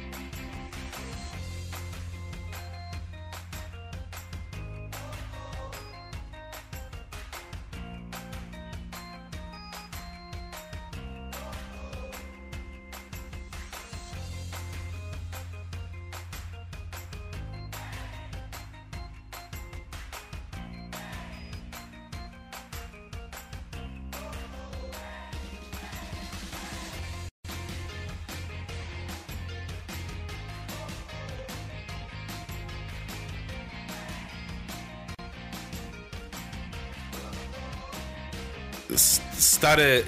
[39.62, 40.04] Stary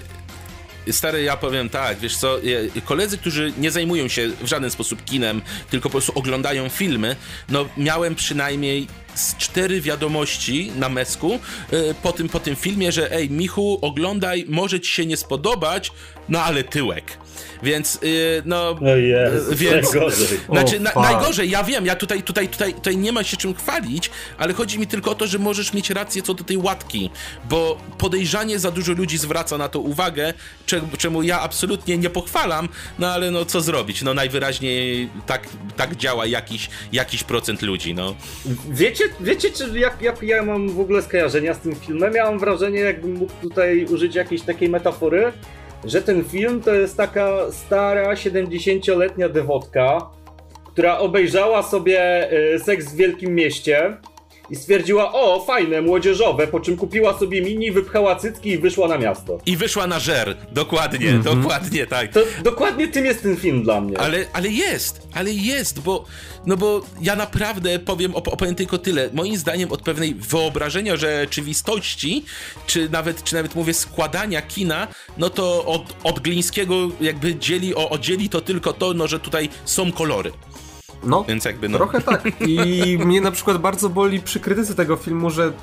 [0.92, 2.40] Stary, ja powiem tak, wiesz co,
[2.86, 7.16] koledzy, którzy nie zajmują się w żaden sposób kinem, tylko po prostu oglądają filmy,
[7.50, 11.40] no miałem przynajmniej z cztery wiadomości na mesku
[11.74, 15.92] y, po tym, po tym filmie, że ej, Michu, oglądaj, może ci się nie spodobać,
[16.30, 17.18] no ale tyłek.
[17.64, 18.76] Więc, yy, no.
[18.82, 20.40] No jest, y, więc, najgorzej.
[20.50, 24.10] Znaczy, na, najgorzej, ja wiem, ja tutaj, tutaj, tutaj, tutaj nie ma się czym chwalić,
[24.38, 27.10] ale chodzi mi tylko o to, że możesz mieć rację co do tej łatki,
[27.50, 30.34] bo podejrzanie za dużo ludzi zwraca na to uwagę,
[30.98, 35.48] czemu ja absolutnie nie pochwalam, no ale no co zrobić, no najwyraźniej tak,
[35.78, 38.16] tak działa jakiś, jakiś procent ludzi, no.
[38.70, 42.14] Wiecie, wiecie czy jak, jak ja mam w ogóle skojarzenia z tym filmem?
[42.14, 45.32] Ja mam wrażenie, jakbym mógł tutaj użyć jakiejś takiej metafory,
[45.86, 50.10] że ten film to jest taka stara, 70-letnia dewotka,
[50.66, 53.98] która obejrzała sobie y, Seks w Wielkim Mieście
[54.50, 58.98] i stwierdziła, o, fajne, młodzieżowe, po czym kupiła sobie mini, wypchała cycki i wyszła na
[58.98, 59.40] miasto.
[59.46, 61.36] I wyszła na żer, dokładnie, mm -hmm.
[61.36, 62.12] dokładnie tak.
[62.12, 63.98] To, dokładnie tym jest ten film dla mnie.
[64.00, 66.06] Ale, ale jest, ale jest, bo,
[66.46, 69.10] no bo ja naprawdę powiem, opowiem tylko tyle.
[69.14, 72.26] Moim zdaniem od pewnej wyobrażenia rzeczywistości,
[72.68, 74.88] czy nawet, czy nawet mówię składania kina,
[75.18, 79.50] no to od, od Glińskiego jakby dzieli, o, oddzieli to tylko to, no, że tutaj
[79.66, 80.32] są kolory.
[81.04, 81.78] No, Więc jakby no.
[81.78, 82.24] trochę tak.
[82.48, 85.54] I mnie na przykład bardzo boli przy krytyce tego filmu, że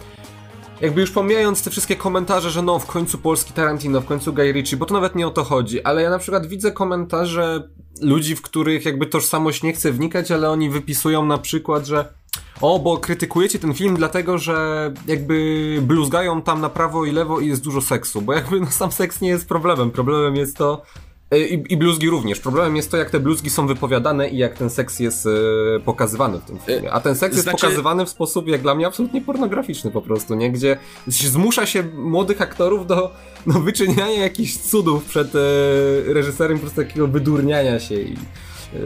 [0.81, 4.53] jakby już pomijając te wszystkie komentarze, że no w końcu polski Tarantino, w końcu Guy
[4.53, 7.69] Ritchie, bo to nawet nie o to chodzi, ale ja na przykład widzę komentarze
[8.03, 12.13] ludzi, w których jakby tożsamość nie chce wnikać, ale oni wypisują na przykład, że
[12.61, 17.49] o, bo krytykujecie ten film dlatego, że jakby bluzgają tam na prawo i lewo i
[17.49, 20.83] jest dużo seksu, bo jakby no, sam seks nie jest problemem, problemem jest to,
[21.37, 22.41] I, I bluzgi również.
[22.41, 25.31] Problemem jest to, jak te bluzgi są wypowiadane i jak ten seks jest e,
[25.85, 26.93] pokazywany w tym filmie.
[26.93, 27.49] A ten seks znaczy...
[27.49, 30.51] jest pokazywany w sposób, jak dla mnie, absolutnie pornograficzny po prostu, nie?
[30.53, 33.15] Gdzie zmusza się młodych aktorów do
[33.47, 35.39] no, wyczyniania jakichś cudów przed e,
[36.07, 38.13] reżyserem, po prostu takiego wydurniania się i...
[38.13, 38.79] E,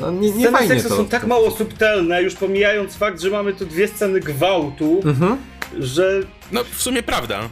[0.00, 3.52] no, nie, nie sceny seksu to, są tak mało subtelne, już pomijając fakt, że mamy
[3.52, 5.36] tu dwie sceny gwałtu, mhm.
[5.78, 6.20] Że
[6.52, 7.48] no, w sumie prawda.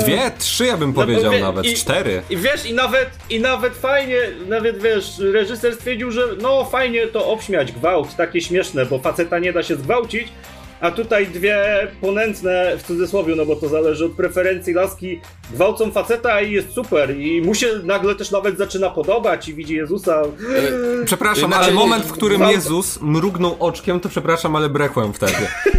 [0.00, 2.22] Dwie, trzy ja bym no, powiedział wie, nawet, i, cztery.
[2.30, 4.16] I wiesz, i nawet, i nawet fajnie,
[4.48, 9.52] nawet wiesz, reżyser stwierdził, że no fajnie to obśmiać gwałt, takie śmieszne, bo faceta nie
[9.52, 10.28] da się zgwałcić,
[10.84, 15.20] a tutaj dwie ponętne, w cudzysłowie, no bo to zależy od preferencji laski,
[15.50, 17.16] gwałcą faceta i jest super.
[17.18, 20.22] I mu się nagle też nawet zaczyna podobać i widzi Jezusa.
[20.22, 25.32] E, przepraszam, ale moment, w którym Jezus mrugnął oczkiem, to przepraszam, ale brekłem wtedy.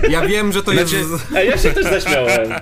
[0.10, 0.95] Ja wiem, że to znaczy...
[0.95, 1.28] jest...
[1.36, 2.53] A ja się też zaśmiałem.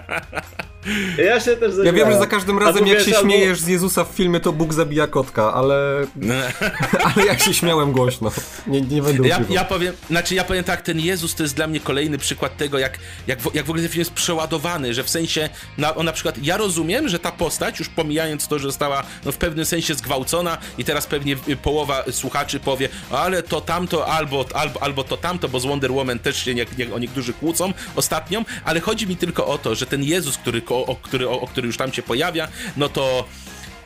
[1.17, 3.29] Ja się też Ja wiem, że za każdym razem jak się albo...
[3.29, 6.07] śmiejesz z Jezusa w filmie, to Bóg zabija kotka, ale...
[7.15, 8.31] ale ja się śmiałem głośno.
[8.67, 11.67] Nie, nie będę ja, ja powiem, znaczy ja powiem tak, ten Jezus to jest dla
[11.67, 15.03] mnie kolejny przykład tego, jak, jak, w, jak w ogóle ten film jest przeładowany, że
[15.03, 18.67] w sensie, na, on na przykład, ja rozumiem, że ta postać, już pomijając to, że
[18.67, 24.07] została no, w pewnym sensie zgwałcona i teraz pewnie połowa słuchaczy powie, ale to tamto,
[24.07, 27.33] albo, albo, albo to tamto, bo z Wonder Woman też się nie, nie, o niektórzy
[27.33, 31.29] kłócą ostatnią, ale chodzi mi tylko o to, że ten Jezus, który o, o, który,
[31.29, 32.47] o, o który już tam się pojawia,
[32.77, 33.25] no to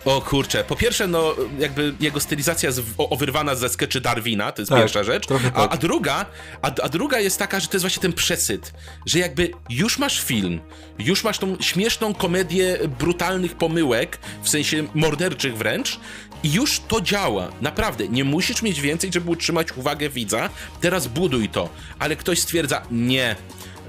[0.05, 4.69] o kurczę, po pierwsze, no jakby jego stylizacja jest owyrwana ze sketchy Darwina, to jest
[4.69, 5.73] tak, pierwsza rzecz, a, tak.
[5.73, 6.25] a, druga,
[6.61, 8.73] a, a, druga jest taka, że to jest właśnie ten przesyt,
[9.05, 10.59] że jakby już masz film,
[10.99, 15.99] już masz tą śmieszną komedię brutalnych pomyłek, w sensie morderczych wręcz,
[16.43, 20.49] i już to działa, naprawdę, nie musisz mieć więcej, żeby utrzymać uwagę widza,
[20.81, 21.69] teraz buduj to,
[21.99, 23.35] ale ktoś stwierdza, nie,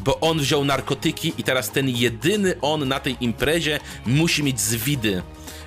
[0.08, 5.22] bo on wziął narkotyki i teraz ten jedyny on na tej imprezie musi mieć zwidy.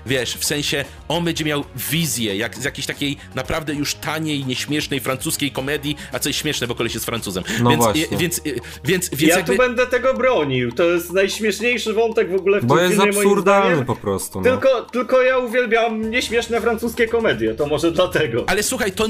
[0.05, 4.99] Wiesz, w sensie on będzie miał wizję, jak z jakiejś takiej naprawdę już taniej, nieśmiesznej
[4.99, 7.43] francuskiej komedii, a coś śmieszne, bo koleś jest Francuzem.
[7.63, 8.05] No więc, właśnie.
[8.17, 8.41] Więc,
[8.85, 9.51] więc, więc, ja jakby...
[9.51, 10.71] tu będę tego bronił.
[10.71, 14.41] To jest najśmieszniejszy wątek w ogóle w bo tym filmie, jest absurdalny po prostu.
[14.41, 14.51] No.
[14.51, 18.43] Tylko, tylko ja uwielbiam nieśmieszne francuskie komedie, to może dlatego.
[18.47, 19.07] Ale słuchaj, to,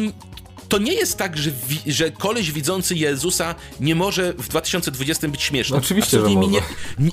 [0.71, 5.41] to nie jest tak, że, wi- że koleś widzący Jezusa nie może w 2020 być
[5.43, 5.77] śmieszny.
[5.77, 6.61] Oczywiście, że mi nie,
[6.99, 7.11] nie,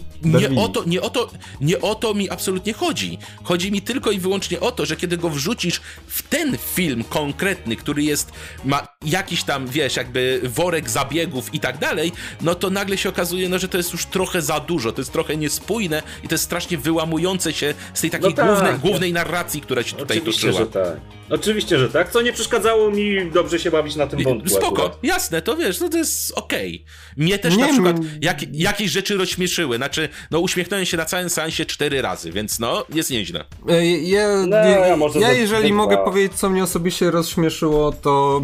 [0.49, 1.31] nie, o to, nie, o to,
[1.61, 3.19] nie o to mi absolutnie chodzi.
[3.45, 7.77] Chodzi mi tylko i wyłącznie o to, że kiedy go wrzucisz w ten film konkretny,
[7.77, 8.33] który jest,
[8.65, 13.49] ma jakiś tam, wiesz, jakby worek zabiegów i tak dalej, no to nagle się okazuje,
[13.49, 16.44] no, że to jest już trochę za dużo, to jest trochę niespójne i to jest
[16.44, 20.46] strasznie wyłamujące się z tej takiej no tak, głównej, głównej narracji, która się tutaj Oczywiście,
[20.46, 20.64] toczyła.
[20.64, 21.01] Że tak.
[21.30, 24.49] Oczywiście, że tak, co nie przeszkadzało mi dobrze się bawić na tym wątku.
[24.49, 24.99] Spoko, akurat.
[25.03, 26.84] jasne, to wiesz, no to jest okej.
[26.84, 27.24] Okay.
[27.24, 31.30] Mnie też nie, na przykład jak, jakieś rzeczy rozśmieszyły, znaczy, no uśmiechnąłem się na całym
[31.30, 33.44] seansie cztery razy, więc no, jest nieźle.
[33.68, 38.42] E, ja, no, ja, ja, ja jeżeli mogę powiedzieć, co mnie osobiście rozśmieszyło, to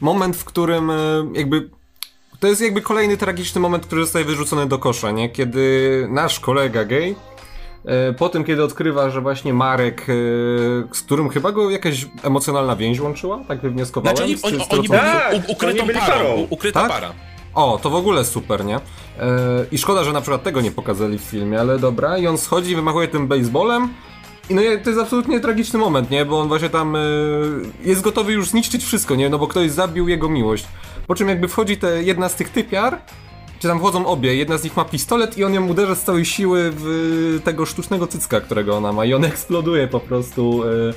[0.00, 0.94] moment, w którym e,
[1.34, 1.68] jakby
[2.40, 5.28] to jest jakby kolejny tragiczny moment, który zostaje wyrzucony do kosza, nie?
[5.30, 7.14] Kiedy nasz kolega gay
[7.86, 10.04] E, po tym, kiedy odkrywa, że właśnie Marek, e,
[10.94, 14.16] z którym chyba go jakaś emocjonalna więź łączyła, tak wywnioskowałem.
[14.16, 16.34] Znaczy oni, z- oni, z oni byli Tak, ukrytą parą.
[16.34, 16.90] u- Ukryta Tak?
[16.90, 17.12] para.
[17.54, 18.80] O, to w ogóle super, nie?
[19.72, 22.18] I szkoda, że na przykład tego nie pokazali w filmie, ale dobra.
[22.18, 23.88] I on schodzi, wymachuje tym baseballem.
[24.50, 26.24] I no to jest absolutnie tragiczny moment, nie?
[26.24, 27.00] Bo on właśnie tam e,
[27.84, 29.28] jest gotowy już zniszczyć wszystko, nie?
[29.28, 30.64] No bo ktoś zabił jego miłość.
[31.06, 32.98] Po czym jakby wchodzi te, jedna z tych typiar,
[33.58, 36.24] czy tam wchodzą obie, jedna z nich ma pistolet i on ją uderza z całej
[36.24, 40.94] siły w tego sztucznego cycka, którego ona ma i on eksploduje po prostu e,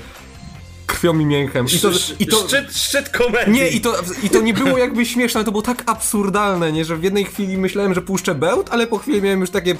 [0.87, 1.65] krwią i mięchem.
[1.65, 1.89] I to,
[2.19, 3.53] i to, Szczyt, szczyt komedii.
[3.53, 3.93] nie, i to,
[4.23, 7.25] i to nie było jakby śmieszne, ale to było tak absurdalne, nie, że w jednej
[7.25, 9.75] chwili myślałem, że puszczę bełt, ale po chwili miałem już takie...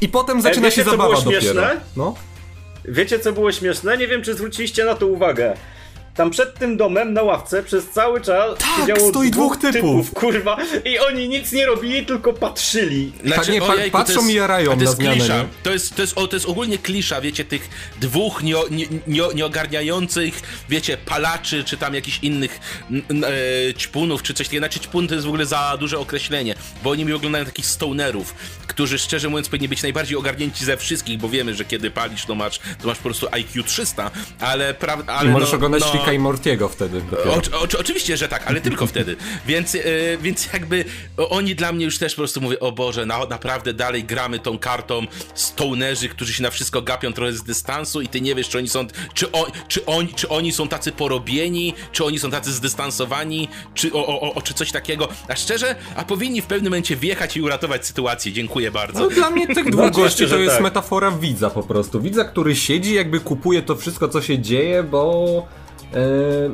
[0.00, 1.42] I potem zaczyna wiecie, się co zabawa było dopiero.
[1.42, 1.80] śmieszne?
[1.96, 2.14] No.
[2.84, 3.96] Wiecie, co było śmieszne?
[3.96, 5.56] Nie wiem, czy zwróciliście na to uwagę.
[6.18, 10.10] Tam przed tym domem na ławce przez cały czas Tak, siedziało stoi dwóch typów.
[10.14, 13.12] kurwa, i oni nic nie robili, tylko patrzyli.
[13.24, 15.38] Znaczy, nie, pa- ojejku, to patrzą jest, i jarają to jest na zmianę, klisza.
[15.38, 15.44] nie?
[15.62, 17.68] To jest, to, jest, o, to jest ogólnie klisza, wiecie, tych
[18.00, 22.60] dwóch nie, nie, nie, nieogarniających, wiecie, palaczy, czy tam jakichś innych
[22.90, 23.30] n, n, e,
[23.74, 24.60] ćpunów, czy coś takiego.
[24.60, 28.34] Znaczy ćpun to jest w ogóle za duże określenie, bo oni mi wyglądają takich stonerów,
[28.66, 32.34] którzy szczerze mówiąc powinni być najbardziej ogarnięci ze wszystkich, bo wiemy, że kiedy palisz, to
[32.34, 34.10] masz, to masz po prostu IQ 300,
[34.40, 34.74] ale...
[34.74, 37.02] Pra, ale I możesz no, oglądać no, I Mortiego wtedy.
[37.30, 39.16] Oczy, oczy, oczywiście, że tak, ale tylko wtedy.
[39.46, 39.78] Więc, e,
[40.22, 40.84] więc jakby
[41.16, 44.38] o, oni dla mnie już też po prostu mówię, o Boże, na, naprawdę dalej gramy
[44.38, 48.48] tą kartą stonerzy, którzy się na wszystko gapią trochę z dystansu i ty nie wiesz,
[48.48, 52.30] czy oni są, czy, o, czy, oni, czy oni są tacy porobieni, czy oni są
[52.30, 55.08] tacy zdystansowani, czy, o, o, o, czy coś takiego.
[55.28, 58.32] A szczerze, a powinni w pewnym momencie wjechać i uratować sytuację.
[58.32, 59.00] Dziękuję bardzo.
[59.00, 60.62] No dla mnie tych No dwóch oczywiście, gości to jest tak.
[60.62, 62.00] metafora widza po prostu.
[62.00, 65.46] Widza, który siedzi, jakby kupuje to wszystko, co się dzieje, bo...
[65.92, 65.98] e,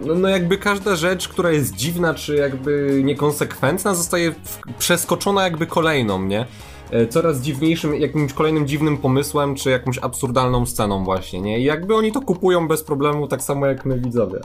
[0.06, 4.34] No, no jakby każda rzecz, która jest dziwna, czy jakby niekonsekwentna, zostaje
[4.78, 6.46] przeskoczona jakby kolejną, nie?
[6.90, 11.60] E, Coraz dziwniejszym, jakimś kolejnym dziwnym pomysłem, czy jakąś absurdalną sceną właśnie, nie?
[11.60, 14.38] I jakby oni to kupują bez problemu, tak samo jak my widzowie.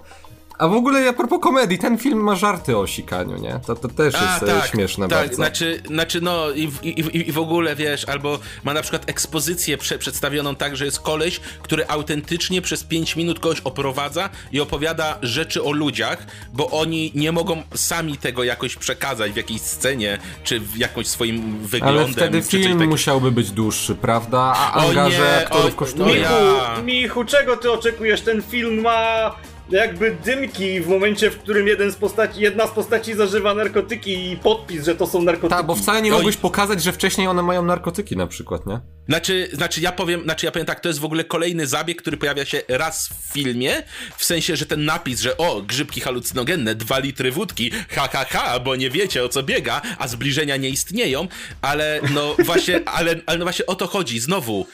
[0.59, 3.59] A w ogóle a propos komedii, ten film ma żarty o sikaniu, nie?
[3.67, 5.35] To, to też jest e, śmieszne tak, bardzo.
[5.35, 9.77] Znaczy, znaczy no i w, i, i, w ogóle wiesz, albo ma na przykład ekspozycję
[9.77, 15.17] prze, przedstawioną tak, że jest koleś, który autentycznie przez 5 minut kogoś oprowadza i opowiada
[15.21, 20.59] rzeczy o ludziach, bo oni nie mogą sami tego jakoś przekazać w jakiejś scenie, czy
[20.59, 22.03] w jakąś swoim wyglądem.
[22.03, 22.85] Ale wtedy film takiego.
[22.85, 24.39] musiałby być dłuższy, prawda?
[24.57, 26.19] A O angaże nie, aktorów o- kosztuje.
[26.19, 26.81] Michu, ja.
[26.81, 28.21] Michu, czego ty oczekujesz?
[28.21, 29.31] Ten film ma
[29.71, 34.37] jakby dymki w momencie, w którym jeden z postaci, jedna z postaci zażywa narkotyki i
[34.37, 35.57] podpis, że to są narkotyki.
[35.57, 36.17] Tak, bo wcale nie Oj.
[36.17, 38.79] mogłeś pokazać, że wcześniej one mają narkotyki na przykład, nie?
[39.07, 42.17] Znaczy, znaczy ja powiem, znaczy ja powiem tak, to jest w ogóle kolejny zabieg, który
[42.17, 43.83] pojawia się raz w filmie,
[44.17, 48.59] w sensie, że ten napis, że o, grzybki halucynogenne, dwa litry wódki, ha, ha, ha,
[48.59, 51.27] bo nie wiecie o co biega, a zbliżenia nie istnieją,
[51.61, 54.65] ale no właśnie, ale, ale no właśnie o to chodzi, znowu,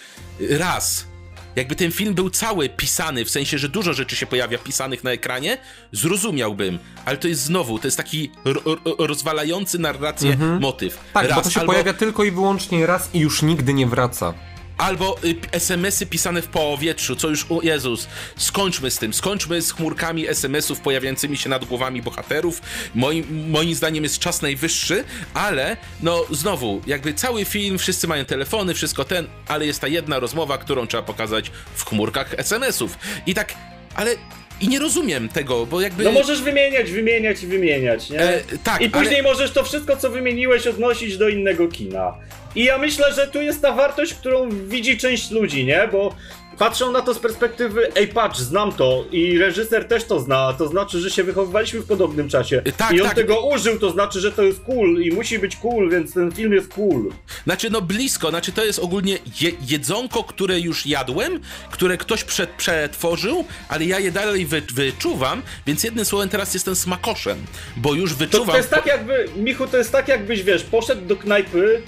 [0.50, 1.08] raz,
[1.56, 5.12] jakby ten film był cały pisany, w sensie, że dużo rzeczy się pojawia pisanych na
[5.12, 5.58] ekranie,
[5.92, 11.00] zrozumiałbym, ale to jest znowu, to jest taki ro, ro, rozwalający narrację motyw.
[11.14, 11.72] Tak, raz, bo to się albo...
[11.72, 14.34] pojawia tylko i wyłącznie raz i już nigdy nie wraca.
[14.78, 18.08] Albo y, SMS-y pisane w powietrzu, co już, o Jezus,
[18.38, 22.62] skończmy z tym, skończmy z chmurkami SMS-ów pojawiającymi się nad głowami bohaterów.
[22.96, 25.04] Moim, moim zdaniem jest czas najwyższy,
[25.34, 30.20] ale no znowu, jakby cały film, wszyscy mają telefony, wszystko ten, ale jest ta jedna
[30.20, 32.98] rozmowa, którą trzeba pokazać w chmurkach SMS-ów.
[33.26, 33.54] I tak,
[33.96, 34.16] ale
[34.62, 36.04] i nie rozumiem tego, bo jakby...
[36.04, 38.20] No możesz wymieniać, wymieniać i wymieniać, nie?
[38.20, 42.14] E, tak, I później ale- możesz to wszystko, co wymieniłeś, odnosić do innego kina.
[42.56, 45.90] I ja myślę, że tu jest ta wartość, którą widzi część ludzi, nie?
[45.92, 46.16] Bo
[46.58, 50.68] patrzą na to z perspektywy, ej patrz, znam to i reżyser też to zna, to
[50.68, 52.62] znaczy, że się wychowywaliśmy w podobnym czasie.
[52.78, 53.16] Tak, I on tak.
[53.16, 56.54] tego użył, to znaczy, że to jest cool i musi być cool, więc ten film
[56.54, 57.12] jest cool.
[57.44, 61.40] Znaczy, no blisko, znaczy to jest ogólnie je, jedzonko, które już jadłem,
[61.72, 66.76] które ktoś przed, przetworzył, ale ja je dalej wy, wyczuwam, więc jednym słowem teraz jestem
[66.76, 67.38] smakoszem,
[67.78, 68.48] bo już To, wyczuwam...
[68.48, 71.82] to jest tak jakby, Michu, to jest tak jakbyś, wiesz, poszedł do knajpy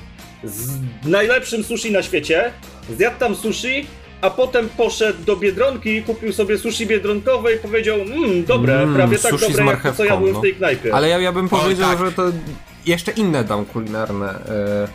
[0.43, 0.69] z
[1.05, 2.51] najlepszym sushi na świecie,
[2.97, 3.87] zjadł tam sushi,
[4.21, 8.95] a potem poszedł do Biedronki i kupił sobie sushi biedronkowe i powiedział, mmm, dobre, Mm,
[8.95, 10.39] prawie tak dobre jak to, co marchewką, jadłem no.
[10.39, 10.93] w tej knajpie.
[10.93, 11.99] Ale ja, ja bym powiedział, tak.
[11.99, 12.23] że to
[12.85, 14.29] jeszcze inne dam kulinarne.
[14.29, 14.87] E,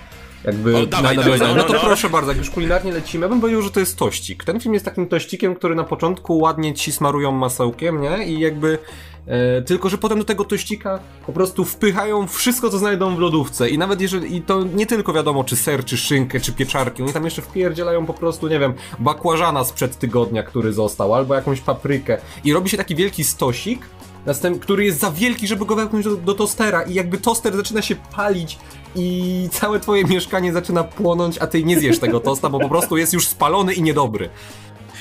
[0.45, 1.81] jakby O, dawaj, na dawaj, no, no to no.
[1.81, 4.45] proszę bardzo, jak już kulinarnie lecimy, ja bym powiedział, że to jest tościk.
[4.45, 8.27] Ten film jest takim tościkiem, który na początku ładnie ci smarują masełkiem, nie?
[8.27, 8.79] I jakby
[9.27, 13.71] E, tylko, że potem do tego tościka po prostu wpychają wszystko, co znajdą w lodówce.
[13.71, 17.13] I nawet jeżeli, i to nie tylko wiadomo, czy ser, czy szynkę, czy pieczarki, oni
[17.13, 22.19] tam jeszcze wpierdzielają po prostu, nie wiem, bakłażana sprzed tygodnia, który został, albo jakąś paprykę.
[22.45, 23.87] I robi się taki wielki stosik,
[24.27, 27.83] następ, który jest za wielki, żeby go wepchnąć do, do tostera i jakby toster zaczyna
[27.83, 28.59] się palić
[28.97, 32.97] i całe twoje mieszkanie zaczyna płonąć, a ty nie zjesz tego tosta, bo po prostu
[32.97, 34.31] jest już spalony i niedobry.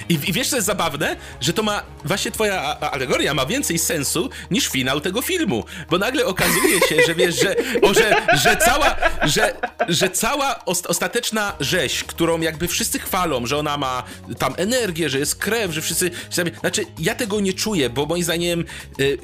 [0.09, 1.15] I, I, wiesz, co jest zabawne?
[1.41, 6.25] Że to ma, właśnie twoja alegoria ma więcej sensu niż finał tego filmu, bo nagle
[6.25, 9.53] okazuje się, że wiesz, że, o, że, że cała, że,
[9.89, 14.03] że cała ostateczna rzeź, którą jakby wszyscy chwalą, że ona ma
[14.37, 16.11] tam energię, że jest krew, że wszyscy,
[16.59, 18.65] znaczy ja tego nie czuję, bo moim zdaniem
[18.99, 19.17] y,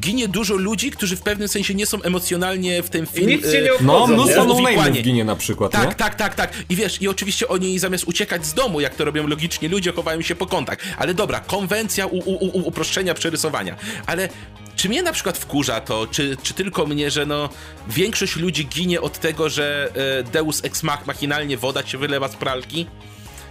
[0.00, 3.36] ginie dużo ludzi, którzy w pewnym sensie nie są emocjonalnie w tym filmie.
[3.36, 4.76] Nic się nie y, obchodzą, No, mnóstwo nie?
[4.76, 5.94] no ginie na przykład, Tak, nie?
[5.94, 6.52] tak, tak, tak.
[6.68, 10.11] I wiesz, i oczywiście oni zamiast uciekać z domu, jak to robią logicznie ludzie, chowają
[10.20, 10.78] się po kątach.
[10.98, 13.76] Ale dobra, konwencja u, u, u, uproszczenia przerysowania.
[14.06, 14.28] Ale
[14.76, 17.48] czy mnie na przykład wkurza to, czy, czy tylko mnie, że no
[17.88, 19.88] większość ludzi ginie od tego, że
[20.20, 22.86] e, Deus ex mach machinalnie woda się wylewa z pralki?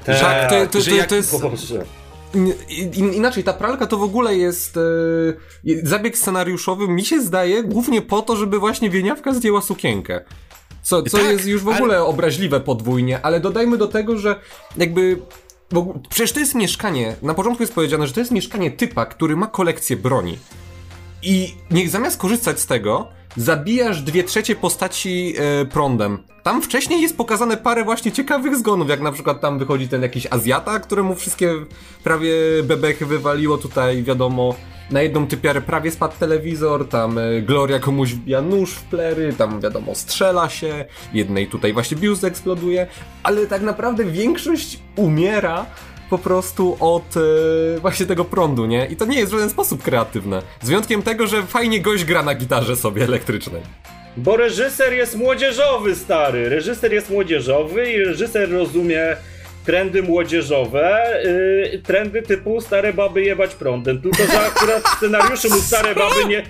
[0.05, 1.35] Tak, Że, to, to, że to, jak- to jest...
[2.69, 4.81] In- Inaczej, ta pralka to w ogóle jest e,
[5.83, 10.21] zabieg scenariuszowy, mi się zdaje, głównie po to, żeby właśnie Wieniawka zdjęła sukienkę.
[10.83, 14.39] Co, co Tak, jest już w ale- ogóle obraźliwe podwójnie, ale dodajmy do tego, że
[14.77, 15.17] jakby...
[15.77, 19.35] ogóle- Przecież to jest mieszkanie, na początku jest powiedziane, że to jest mieszkanie typa, który
[19.35, 20.37] ma kolekcję broni.
[21.23, 23.07] I niech zamiast korzystać z tego,
[23.37, 26.17] zabijasz dwie trzecie postaci e, prądem.
[26.43, 30.27] Tam wcześniej jest pokazane parę właśnie ciekawych zgonów, jak na przykład tam wychodzi ten jakiś
[30.29, 31.53] Azjata, któremu wszystkie
[32.03, 34.55] prawie bebechy wywaliło tutaj, wiadomo,
[34.91, 39.61] na jedną typiarę prawie spadł telewizor, tam e, Gloria komuś wbija nóż w plery, tam
[39.61, 42.87] wiadomo, strzela się, jednej tutaj właśnie biust eksploduje,
[43.23, 45.65] ale tak naprawdę większość umiera
[46.09, 48.85] po prostu od e, właśnie tego prądu, nie?
[48.85, 50.41] I to nie jest w żaden sposób kreatywne.
[50.61, 53.61] Z wyjątkiem tego, że fajnie gość gra na gitarze sobie elektrycznej.
[54.17, 56.49] Bo reżyser jest młodzieżowy, stary.
[56.49, 59.17] Reżyser jest młodzieżowy i reżyser rozumie
[59.65, 61.21] trendy młodzieżowe,
[61.71, 64.01] yy, trendy typu stare baby jebać prądem.
[64.01, 66.43] Tylko, że akurat w scenariuszu mu stare baby nie...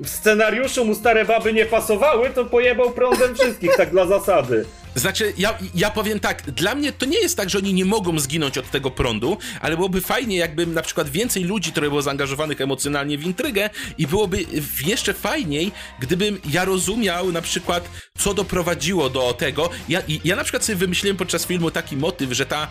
[0.00, 4.64] W scenariuszu mu stare baby nie pasowały, to pojebał prądem wszystkich, tak dla zasady.
[4.94, 8.18] Znaczy, ja, ja powiem tak, dla mnie to nie jest tak, że oni nie mogą
[8.18, 12.60] zginąć od tego prądu, ale byłoby fajnie, jakby na przykład więcej ludzi, które było zaangażowanych
[12.60, 14.44] emocjonalnie w intrygę i byłoby
[14.86, 17.88] jeszcze fajniej, gdybym ja rozumiał na przykład,
[18.18, 19.70] co doprowadziło do tego.
[19.88, 22.68] Ja, ja na przykład sobie wymyśliłem podczas filmu taki motyw, że ta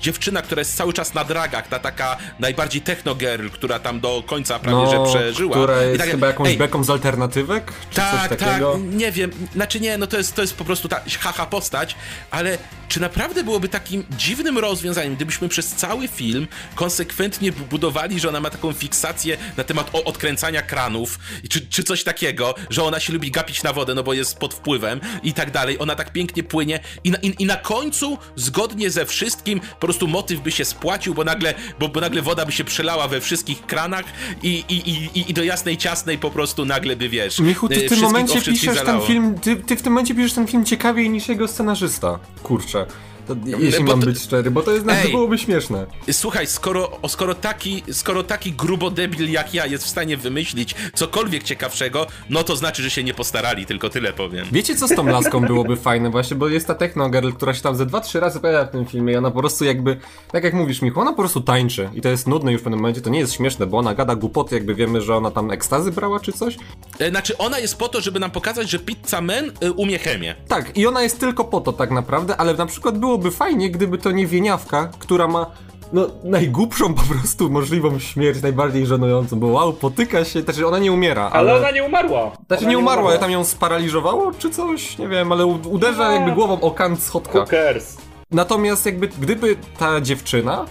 [0.00, 4.22] dziewczyna, która jest cały czas na dragach, ta taka najbardziej techno girl, która tam do
[4.26, 5.56] końca prawie że przeżyła.
[5.56, 7.72] No, która I jest tak- chyba jakąś ej, beką z alternatywek?
[7.90, 8.72] Czy coś tak, takiego?
[8.72, 11.94] tak, nie wiem, znaczy nie, no to jest, to jest po prostu ta haha postać,
[12.30, 18.28] ale czy naprawdę byłoby takim dziwnym rozwiązaniem, gdybyśmy przez cały film konsekwentnie bu- budowali, że
[18.28, 21.18] ona ma taką fiksację na temat odkręcania kranów,
[21.50, 24.54] czy, czy coś takiego, że ona się lubi gapić na wodę, no bo jest pod
[24.54, 28.90] wpływem i tak dalej, ona tak pięknie płynie i na, i, i na końcu, zgodnie
[28.90, 32.52] ze wszystkim, po prostu motyw by się spłacił, bo nagle, bo, bo nagle woda by
[32.52, 34.04] się przelała we wszystkich kranach
[34.42, 37.78] i, i, i, i- do jasnej ciasnej po prostu nagle by, wiesz, Michu, ty y,
[37.78, 39.06] w tym wszystkich o momencie piszesz ten zalało.
[39.06, 42.18] film, ty, ty w tym momencie piszesz ten film ciekawiej niż jego scenarzysta.
[42.42, 42.86] Kurczę.
[43.26, 45.10] To, jeśli bo mam to- być szczery, bo to jest nawet Ej.
[45.10, 45.86] byłoby śmieszne.
[46.12, 50.74] Słuchaj, skoro, o, skoro, taki, skoro taki grubo debil jak ja jest w stanie wymyślić
[50.94, 54.46] cokolwiek ciekawszego, no to znaczy, że się nie postarali, tylko tyle powiem.
[54.52, 57.76] Wiecie co z tą laską byłoby fajne właśnie, bo jest ta technogirl, która się tam
[57.76, 59.96] ze dwa, trzy razy pojawia w tym filmie i ona po prostu jakby,
[60.32, 62.80] tak jak mówisz Michu, ona po prostu tańczy i to jest nudne już w pewnym
[62.80, 65.92] momencie, to nie jest śmieszne, bo ona gada głupoty, jakby wiemy, że ona tam ekstazy
[65.92, 66.56] brała czy coś.
[66.98, 70.34] E, Znaczy, ona jest po to, żeby nam pokazać, że Pizza Man y, umie chemię.
[70.48, 73.98] Tak, i ona jest tylko po to tak naprawdę, ale na przykład byłoby fajnie, gdyby
[73.98, 75.46] to nie Wieniawka, która ma
[75.92, 80.92] no, najgłupszą po prostu możliwą śmierć, najbardziej żenującą, bo wow, potyka się, znaczy ona nie
[80.92, 81.50] umiera, ale...
[81.50, 82.32] Ale ona nie umarła.
[82.46, 86.32] Znaczy Ona nie umarła, ale tam ją sparaliżowało czy coś, nie wiem, ale uderza jakby
[86.32, 87.38] głową o kant schodka.
[87.38, 87.96] Who cares?
[88.30, 90.64] Natomiast jakby, gdyby ta dziewczyna,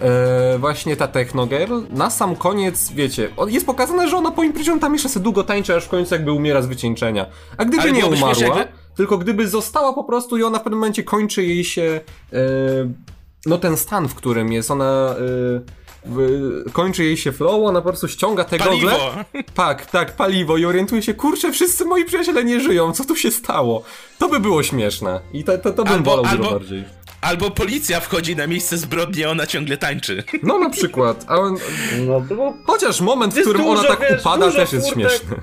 [0.00, 4.92] e, właśnie ta technogirl, na sam koniec, wiecie, jest pokazane, że ona po imprezie tam
[4.92, 7.26] jeszcze sobie długo tańczy, aż w końcu jakby umiera z wycieńczenia.
[7.56, 10.62] A gdyby Ale nie umarła, śmiesznie, jakby- tylko gdyby została po prostu i ona w
[10.62, 12.00] pewnym momencie kończy jej się,
[12.32, 12.38] e,
[13.46, 15.14] no ten stan, w którym jest, ona...
[16.66, 18.72] E, kończy jej się flow, ona po prostu ściąga te gogle.
[18.92, 18.98] Paliwo!
[19.54, 23.30] Tak, tak, paliwo i orientuje się, kurczę, wszyscy moi przyjaciele nie żyją, co tu się
[23.30, 23.82] stało?
[24.18, 26.84] To by było śmieszne i to, to, to bym Albo- wolał dużo albo- bardziej.
[27.20, 30.24] Albo policja wchodzi na miejsce zbrodni, a ona ciągle tańczy.
[30.42, 31.56] No na przykład, on,
[32.06, 35.10] No, bo chociaż moment, w którym ona dużo, tak wiesz, upada też jest furtek.
[35.10, 35.36] śmieszny.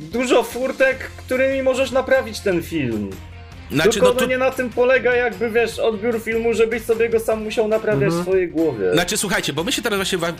[0.00, 3.10] Dużo furtek, którymi możesz naprawić ten film.
[3.70, 7.20] Znaczy, Tylko no tu, nie na tym polega jakby, wiesz, odbiór filmu, żebyś sobie go
[7.20, 8.22] sam musiał naprawiać Mhm.
[8.22, 8.92] w swojej głowie.
[8.92, 10.30] Znaczy, słuchajcie, bo my się teraz właśnie e,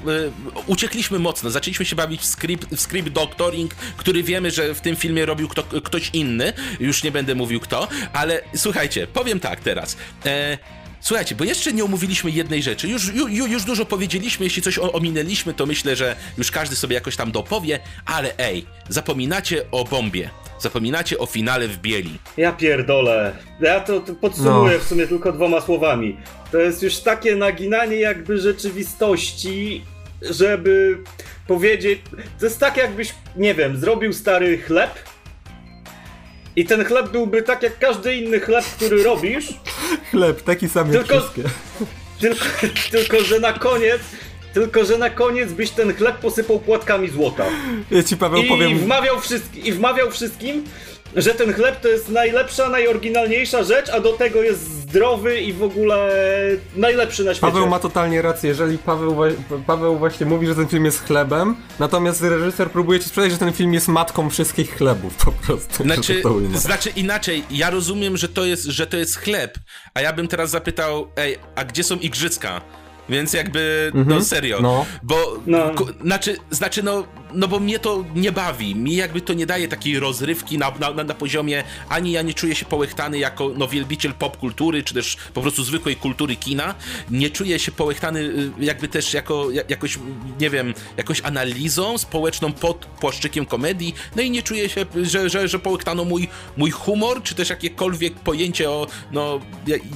[0.67, 1.51] uciekliśmy mocno.
[1.51, 5.49] Zaczęliśmy się bawić w script, w script doctoring, który wiemy, że w tym filmie robił
[5.49, 6.53] kto, ktoś inny.
[6.81, 9.97] Już nie będę mówił kto, ale słuchajcie, powiem tak teraz.
[10.27, 10.59] E,
[11.05, 12.89] Słuchajcie, bo jeszcze nie omówiliśmy jednej rzeczy.
[12.89, 17.17] Już, ju, już dużo powiedzieliśmy, jeśli coś ominęliśmy, to myślę, że już każdy sobie jakoś
[17.17, 20.29] tam dopowie, ale ej, zapominacie o bombie.
[20.59, 22.19] Zapominacie o finale w bieli.
[22.37, 23.37] Ja pierdolę.
[23.61, 24.85] Ja to, to podsumuję no.
[24.85, 26.17] w sumie tylko dwoma słowami.
[26.53, 29.85] To jest już takie naginanie jakby rzeczywistości,
[30.23, 30.99] żeby
[31.47, 32.01] powiedzieć.
[32.39, 34.91] To jest tak, jakbyś, nie wiem, zrobił stary chleb.
[36.57, 39.49] I ten chleb byłby tak jak każdy inny chleb, który robisz.
[40.11, 41.31] chleb, taki sam jak tylko,
[42.21, 42.45] tylko,
[42.91, 44.01] tylko, że na koniec
[44.55, 47.45] tylko, że na koniec byś ten chleb posypał płatkami złota.
[47.91, 48.79] Ja ci Paweł I powiem.
[48.79, 50.65] Wmawiał wszystkim, I wmawiał wszystkim,
[51.17, 55.63] że ten chleb to jest najlepsza, najoryginalniejsza rzecz, a do tego jest zdrowy i w
[55.63, 56.11] ogóle
[56.77, 57.53] najlepszy na świecie.
[57.53, 59.17] Paweł ma totalnie rację, jeżeli Paweł,
[59.67, 63.53] Paweł właśnie mówi, że ten film jest chlebem, natomiast reżyser próbuje ci sprzedać, że ten
[63.53, 65.83] film jest matką wszystkich chlebów po prostu.
[65.83, 66.23] Znaczy,
[66.55, 69.59] znaczy inaczej, ja rozumiem, że to, jest, że to jest chleb,
[69.95, 72.61] a ja bym teraz zapytał, ej, a gdzie są igrzyska?
[73.09, 74.25] Więc jakby, no mhm.
[74.25, 74.87] serio, no.
[75.03, 75.71] bo, no.
[76.03, 77.05] znaczy, znaczy no,
[77.35, 81.05] no bo mnie to nie bawi, mi jakby to nie daje takiej rozrywki na, na,
[81.05, 85.43] na poziomie, ani ja nie czuję się połechtany jako no, wielbiciel popkultury, czy też po
[85.43, 86.75] prostu zwykłej kultury kina,
[87.11, 89.99] nie czuję się połechtany y, jakby też jako, jakoś,
[90.41, 95.49] nie wiem, jakoś analizą społeczną pod płaszczykiem komedii, no i nie czuję się, że, że,
[95.49, 99.41] że połechtano mój, mój humor, czy też jakiekolwiek pojęcie o, no,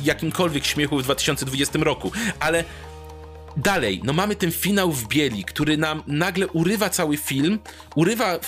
[0.04, 2.64] jakimkolwiek śmiechu w 2020 roku, ale
[3.56, 7.58] Dalej, no mamy ten finał w bieli, który nam nagle urywa cały film,
[7.94, 8.38] urywa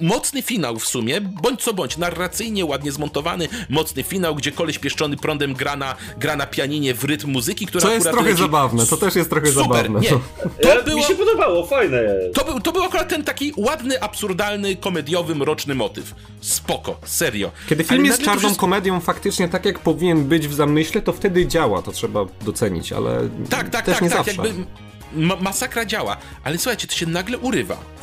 [0.00, 5.16] mocny finał w sumie, bądź co bądź, narracyjnie ładnie zmontowany, mocny finał, gdzie koleś pieszczony
[5.16, 8.42] prądem gra na, gra na pianinie w rytm muzyki, która To jest trochę leci...
[8.42, 10.00] zabawne, to też jest trochę Super, zabawne.
[10.00, 10.10] Nie,
[10.76, 10.96] to było...
[10.96, 11.98] Mi się podobało, fajne
[12.34, 16.14] To był, to był akurat ten taki ładny, absurdalny, komediowy, mroczny motyw.
[16.40, 17.50] Spoko, serio.
[17.68, 18.60] Kiedy film ale jest czarną wszystko...
[18.60, 23.28] komedią faktycznie tak jak powinien być w zamyśle, to wtedy działa, to trzeba docenić, ale
[23.50, 24.35] tak, tak, też tak, nie tak, zawsze.
[24.44, 24.64] Jakby
[25.12, 27.96] ma masakra działa, ale słuchajcie, to się nagle urywa.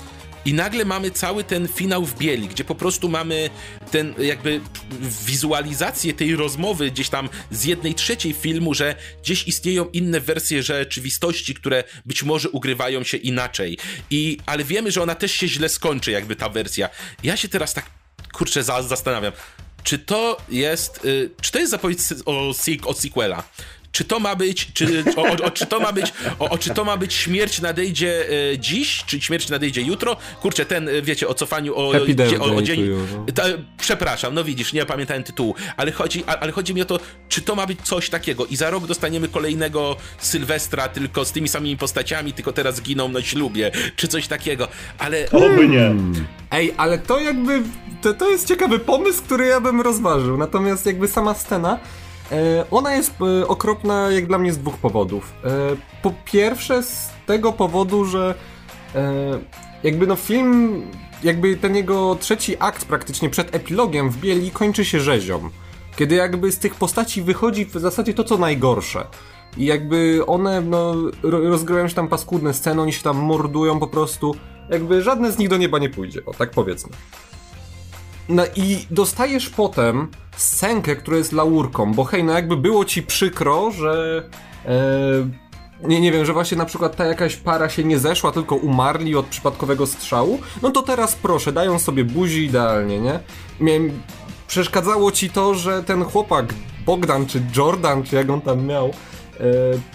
[0.46, 3.50] I nagle mamy cały ten finał w bieli, gdzie po prostu mamy
[3.92, 4.62] ten jakby
[5.26, 11.56] wizualizację tej rozmowy gdzieś tam z jednej trzeciej filmu, że gdzieś istnieją inne wersje rzeczywistości,
[11.56, 13.78] które być może ugrywają się inaczej.
[14.10, 16.90] I, ale wiemy, że ona też się źle skończy, jakby ta wersja.
[17.24, 17.86] Ja się teraz tak
[18.34, 19.34] kurczę zastanawiam,
[19.84, 22.54] czy to jest, y, czy to jest zapowiedź o,
[22.86, 23.44] o sequela?
[23.94, 26.98] Czy to ma być, czy, o, o, czy to ma być, o, czy to ma
[26.98, 30.18] być śmierć nadejdzie e, dziś, czy śmierć nadejdzie jutro?
[30.42, 31.92] Kurczę, ten, e, wiecie, o cofaniu, o,
[32.40, 32.90] o, o dzień...
[32.90, 33.26] No.
[33.36, 33.44] Ta,
[33.78, 37.56] przepraszam, no widzisz, nie pamiętałem tytułu, ale chodzi, ale chodzi mi o to, czy to
[37.56, 42.34] ma być coś takiego i za rok dostaniemy kolejnego Sylwestra, tylko z tymi samymi postaciami,
[42.34, 44.68] tylko teraz giną na ślubie, czy coś takiego,
[44.98, 45.32] ale...
[45.32, 45.96] Oby nie.
[46.52, 47.62] Ej, ale to jakby,
[48.02, 51.80] to, to jest ciekawy pomysł, który ja bym rozważył, natomiast jakby sama scena
[52.72, 55.34] ona jest e, okropna jak dla mnie z dwóch powodów.
[55.44, 55.50] E,
[56.02, 58.36] po pierwsze z tego powodu, że
[59.84, 60.82] jakby no film,
[61.24, 65.50] jakby ten jego trzeci akt praktycznie przed epilogiem w bieli kończy się rzezią.
[65.96, 69.06] Kiedy jakby z tych postaci wychodzi w zasadzie to co najgorsze.
[69.58, 74.36] I jakby one no, rozgrywają się tam paskudne sceny, oni się tam mordują po prostu.
[74.70, 76.92] Jakby żadne z nich do nieba nie pójdzie, o tak powiedzmy.
[78.30, 83.72] No i dostajesz potem scenkę, która jest laurką, bo hej, no jakby było ci przykro,
[83.72, 84.24] że...
[84.66, 84.74] E,
[85.88, 89.16] nie, nie wiem, że właśnie na przykład ta jakaś para się nie zeszła, tylko umarli
[89.16, 93.20] od przypadkowego strzału, no to teraz proszę, dają sobie buzi idealnie, nie?
[93.60, 94.02] Miałem,
[94.48, 96.54] przeszkadzało ci to, że ten chłopak,
[96.86, 98.94] Bogdan czy Jordan, czy jak on tam miał,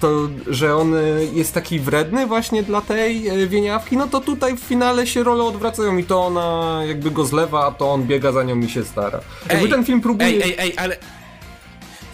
[0.01, 0.95] to, że on
[1.33, 5.45] jest taki wredny właśnie dla tej e, wieniawki, no to tutaj w finale się role
[5.45, 8.85] odwracają i to ona jakby go zlewa, a to on biega za nią i się
[8.85, 9.21] stara.
[9.49, 10.29] Jakby ej, ten film próbuje...
[10.29, 10.97] Ej, ej, ej, ale...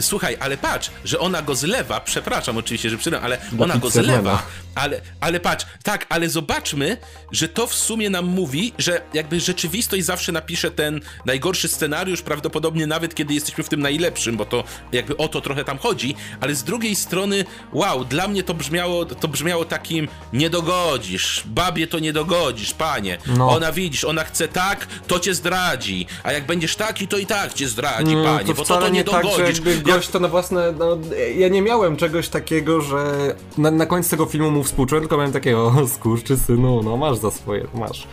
[0.01, 4.43] Słuchaj, ale patrz, że ona go zlewa, przepraszam oczywiście, że przydam, ale ona go zlewa,
[4.75, 6.97] ale, ale patrz, tak, ale zobaczmy,
[7.33, 12.87] że to w sumie nam mówi, że jakby rzeczywistość zawsze napisze ten najgorszy scenariusz, prawdopodobnie
[12.87, 16.55] nawet kiedy jesteśmy w tym najlepszym, bo to jakby o to trochę tam chodzi, ale
[16.55, 21.99] z drugiej strony, wow, dla mnie to brzmiało, to brzmiało takim nie dogodzisz, babie to
[21.99, 23.19] nie dogodzisz, panie.
[23.27, 23.49] No.
[23.49, 27.55] Ona widzisz, ona chce tak, to cię zdradzi, a jak będziesz taki, to i tak
[27.55, 29.61] cię zdradzi, no, panie, to bo to to nie, dogodzisz.
[29.61, 30.99] Tak, gość to na własne, no,
[31.37, 35.33] ja nie miałem czegoś takiego, że na, na końcu tego filmu mu współczułem, tylko miałem
[35.33, 38.09] takiego, o, skurczy synu, no masz za swoje, masz.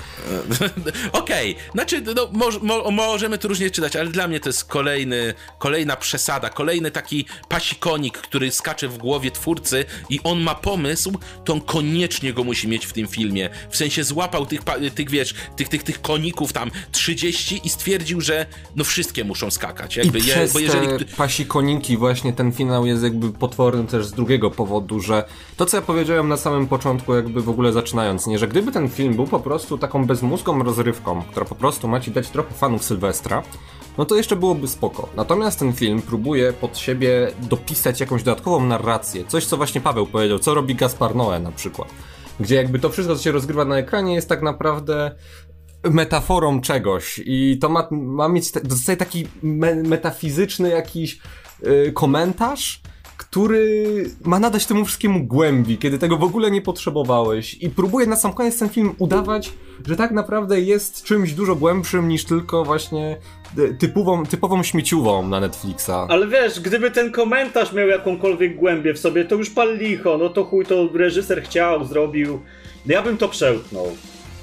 [1.12, 1.72] Okej, okay.
[1.74, 5.96] znaczy, no, mo, mo, możemy tu różnie czytać, ale dla mnie to jest kolejny, kolejna
[5.96, 11.12] przesada, kolejny taki pasikonik, który skacze w głowie twórcy i on ma pomysł,
[11.46, 13.50] to on koniecznie go musi mieć w tym filmie.
[13.70, 14.62] W sensie złapał tych,
[14.96, 18.46] tych wiesz, tych, tych, tych koników tam 30 i stwierdził, że
[18.76, 19.96] no wszystkie muszą skakać.
[19.96, 21.06] Jakby, I je, bo jeżeli...
[21.18, 25.24] pasikoni koniki, właśnie ten finał jest jakby potworny też z drugiego powodu, że
[25.58, 28.90] to co ja powiedziałem na samym początku, jakby w ogóle zaczynając, nie, że gdyby ten
[28.90, 32.84] film był po prostu taką bezmózgą rozrywką, która po prostu ma ci dać trochę fanów
[32.84, 33.44] Sylwestra,
[33.98, 35.10] no to jeszcze byłoby spoko.
[35.16, 40.40] Natomiast ten film próbuje pod siebie dopisać jakąś dodatkową narrację, coś co właśnie Paweł powiedział,
[40.40, 41.88] co robi Gaspar Noé na przykład.
[42.40, 45.12] Gdzie jakby to wszystko, co się rozgrywa na ekranie, jest tak naprawdę
[45.84, 51.20] metaforą czegoś i to ma, ma mieć zostaje taki me, metafizyczny jakiś
[51.62, 52.82] yy, komentarz,
[53.18, 58.16] który ma nadać temu wszystkiemu głębi, kiedy tego w ogóle nie potrzebowałeś i próbuje na
[58.16, 59.54] sam koniec ten film udawać,
[59.88, 63.18] że tak naprawdę jest czymś dużo głębszym niż tylko właśnie
[63.58, 66.08] y, typową, typową śmieciową na Netflixa.
[66.10, 70.30] Ale wiesz, gdyby ten komentarz miał jakąkolwiek głębię w sobie, to już pal licho, no
[70.30, 72.40] to chuj, to reżyser chciał, zrobił,
[72.86, 73.88] ja bym to przełknął.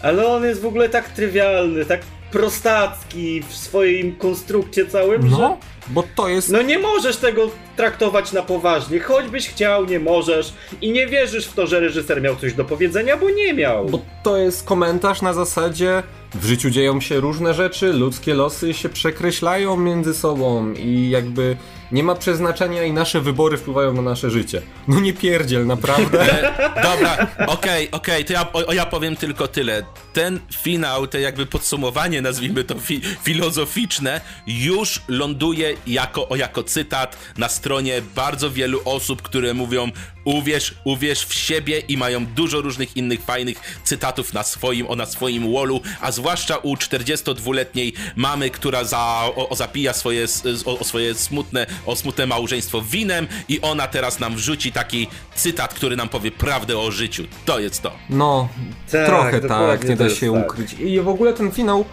[0.03, 2.01] Ale on jest w ogóle tak trywialny, tak
[2.31, 5.57] prostacki w swoim konstrukcie całym, no, że...
[5.89, 6.51] bo to jest...
[6.51, 10.53] No nie możesz tego traktować na poważnie, choćbyś chciał, nie możesz
[10.83, 13.87] i nie wierzysz w to, że reżyser miał coś do powiedzenia, bo nie miał.
[13.87, 16.03] Bo to jest komentarz na zasadzie
[16.35, 21.57] w życiu dzieją się różne rzeczy, ludzkie losy się przekreślają między sobą i jakby
[21.93, 24.63] nie ma przeznaczenia i nasze wybory wpływają na nasze życie.
[24.89, 26.27] No nie pierdziel, naprawdę.
[26.91, 29.83] Dobra, okej, okay, okej, okay, to ja, o, ja powiem tylko tyle.
[30.19, 37.49] Ten finał, te jakby podsumowanie, nazwijmy to fi filozoficzne, już ląduje jako, jako cytat na
[37.49, 39.91] stronie bardzo wielu osób, które mówią
[40.25, 45.53] uwierz, uwierz w siebie i mają dużo różnych innych fajnych cytatów na swoim, na swoim
[45.53, 48.99] wallu, a zwłaszcza u 42-letniej mamy, która za,
[49.37, 50.27] o, o zapija swoje,
[50.65, 55.75] o, o swoje smutne, o smutne małżeństwo winem i ona teraz nam wrzuci taki cytat,
[55.75, 57.25] który nam powie prawdę o życiu.
[57.45, 57.93] To jest to.
[58.11, 58.49] No,
[58.91, 60.45] tak, trochę tak, nie da się tak.
[60.45, 60.73] ukryć.
[60.73, 61.85] I w ogóle ten finał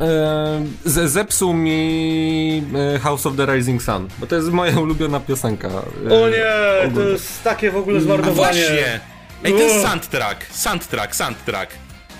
[0.00, 2.62] e, zepsuł mi
[2.94, 5.68] e, House of the Rising Sun, bo to jest moja ulubiona piosenka.
[6.10, 8.40] E, o nie, to jest takie w ogóle zmarnowanie.
[8.40, 9.00] A właśnie!
[9.44, 11.72] Ej, ten soundtrack, soundtrack, soundtrack.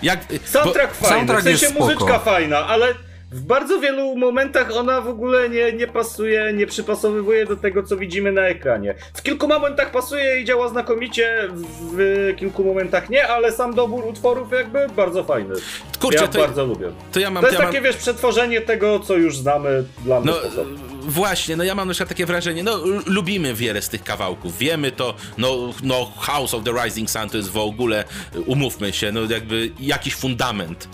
[0.02, 2.94] Jak, soundtrack bo, fajny, soundtrack w sensie muzyczka fajna, ale
[3.30, 7.96] w bardzo wielu momentach ona w ogóle nie, nie pasuje, nie przypasowywuje do tego, co
[7.96, 8.94] widzimy na ekranie.
[9.14, 11.48] W kilku momentach pasuje i działa znakomicie,
[11.92, 15.54] w kilku momentach nie, ale sam dobór utworów jakby bardzo fajny.
[16.00, 16.92] Kurczę, ja to, bardzo lubię.
[17.12, 17.84] To, ja mam, to jest ja takie, mam...
[17.84, 20.32] wiesz, przetworzenie tego, co już znamy dla mnie.
[20.32, 20.62] No,
[21.02, 24.92] właśnie, no ja mam na przykład takie wrażenie, no lubimy wiele z tych kawałków, wiemy
[24.92, 28.04] to, no, no House of the Rising Sun to jest w ogóle,
[28.46, 30.88] umówmy się, no jakby jakiś fundament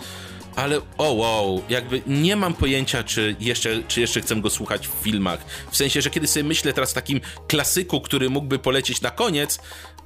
[0.55, 4.91] ale o wow, jakby nie mam pojęcia, czy jeszcze, czy jeszcze chcę go słuchać w
[4.91, 5.45] filmach.
[5.71, 9.59] W sensie, że kiedy sobie myślę teraz o takim klasyku, który mógłby polecieć na koniec,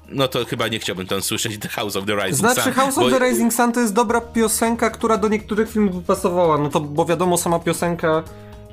[0.10, 2.64] no to chyba nie chciałbym tam słyszeć The House of the Rising znaczy, Sun.
[2.64, 3.06] Znaczy House bo...
[3.06, 6.70] of the Rising Sun to jest dobra piosenka, która do niektórych filmów by pasowała, no
[6.70, 8.24] to bo wiadomo, sama piosenka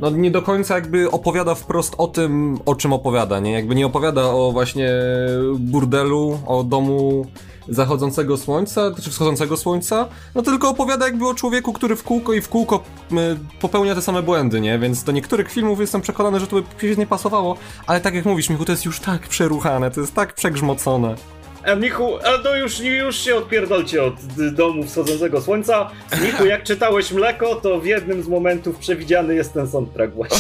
[0.01, 3.53] no nie do końca jakby opowiada wprost o tym, o czym opowiada, nie?
[3.53, 4.91] Jakby nie opowiada o właśnie
[5.59, 7.27] burdelu, o domu
[7.69, 12.41] zachodzącego słońca, czy wschodzącego słońca, no tylko opowiada jakby o człowieku, który w kółko i
[12.41, 12.83] w kółko
[13.61, 14.79] popełnia te same błędy, nie?
[14.79, 17.57] Więc do niektórych filmów jestem przekonany, że to by nie pasowało,
[17.87, 21.15] ale tak jak mówisz, Michu, to jest już tak przeruchane, to jest tak przegrzmocone.
[21.67, 24.15] E, Michu, a to już, już się odpierdolcie od
[24.53, 25.91] domu wschodzącego słońca.
[26.23, 30.39] Michu, jak czytałeś Mleko, to w jednym z momentów przewidziany jest ten soundtrack właśnie.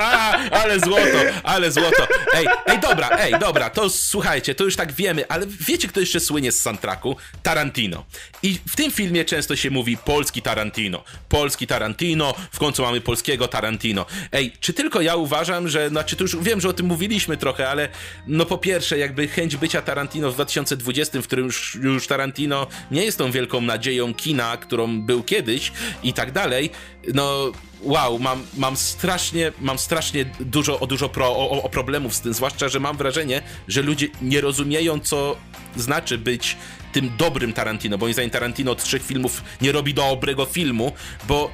[0.62, 2.06] ale złoto, ale złoto.
[2.34, 6.20] Ej, ej, dobra, ej, dobra, to słuchajcie, to już tak wiemy, ale wiecie, kto jeszcze
[6.20, 7.16] słynie z soundtracku?
[7.42, 8.04] Tarantino.
[8.42, 11.04] I w tym filmie często się mówi polski Tarantino.
[11.28, 14.06] Polski Tarantino, w końcu mamy polskiego Tarantino.
[14.32, 17.68] Ej, czy tylko ja uważam, że, znaczy to już wiem, że o tym mówiliśmy trochę,
[17.68, 17.88] ale
[18.26, 23.04] no po pierwsze, jakby chęć bycia Tarantino w 2020, w którym już, już Tarantino nie
[23.04, 25.72] jest tą wielką nadzieją kina, którą był kiedyś
[26.02, 26.70] i tak dalej,
[27.14, 27.52] no
[27.82, 32.34] wow, mam, mam strasznie, mam strasznie dużo, o dużo pro, o, o problemów z tym,
[32.34, 35.36] zwłaszcza, że mam wrażenie, że ludzie nie rozumieją, co
[35.76, 36.56] znaczy być
[36.92, 40.92] tym dobrym Tarantino, bo moim zdaniem Tarantino od trzech filmów nie robi dobrego filmu,
[41.28, 41.50] bo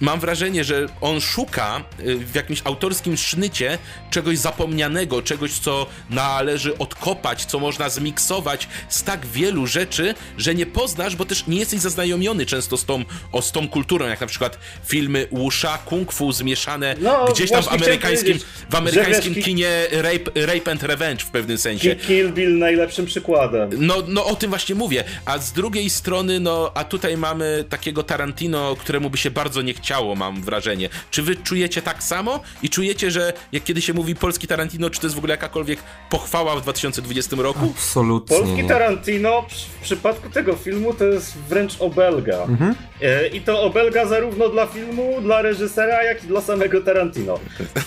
[0.00, 3.78] mam wrażenie, że on szuka y, w jakimś autorskim sznycie
[4.10, 10.66] czegoś zapomnianego, czegoś, co należy odkopać, co można zmiksować z tak wielu rzeczy, że nie
[10.66, 14.26] poznasz, bo też nie jesteś zaznajomiony często z tą, o, z tą kulturą, jak na
[14.26, 18.38] przykład filmy Wusha, Kung Fu zmieszane no, gdzieś tam w amerykańskim,
[18.70, 21.96] w amerykańskim kinie rape, rape and Revenge w pewnym sensie.
[21.96, 23.70] Kill Bill najlepszym przykładem.
[23.76, 28.02] No, no o tym właśnie mówię, a z drugiej strony, no, a tutaj mamy takiego
[28.02, 30.88] Tarantino, któremu by się bardzo nie chciało ciało, mam wrażenie.
[31.10, 35.00] Czy wy czujecie tak samo i czujecie, że jak kiedy się mówi polski Tarantino, czy
[35.00, 35.78] to jest w ogóle jakakolwiek
[36.10, 37.72] pochwała w 2020 roku?
[37.76, 38.68] Absolutnie Polski nie.
[38.68, 39.46] Tarantino
[39.80, 42.42] w przypadku tego filmu to jest wręcz obelga.
[42.42, 42.74] Mhm.
[43.02, 47.38] E, I to obelga zarówno dla filmu, dla reżysera, jak i dla samego Tarantino.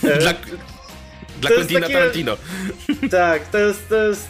[0.04, 0.34] E, Dla,
[1.42, 2.38] dla to Quentina takie- Tarantino.
[3.12, 4.28] Tak, to jest, to jest,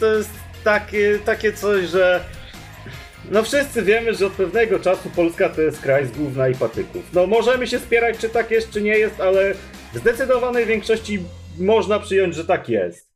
[0.00, 0.30] to jest
[0.64, 2.24] takie, takie coś, że
[3.30, 7.02] no wszyscy wiemy, że od pewnego czasu Polska to jest kraj z gówna i patyków.
[7.12, 9.54] No możemy się spierać, czy tak jest, czy nie jest, ale
[9.94, 11.22] w zdecydowanej większości
[11.58, 13.13] można przyjąć, że tak jest.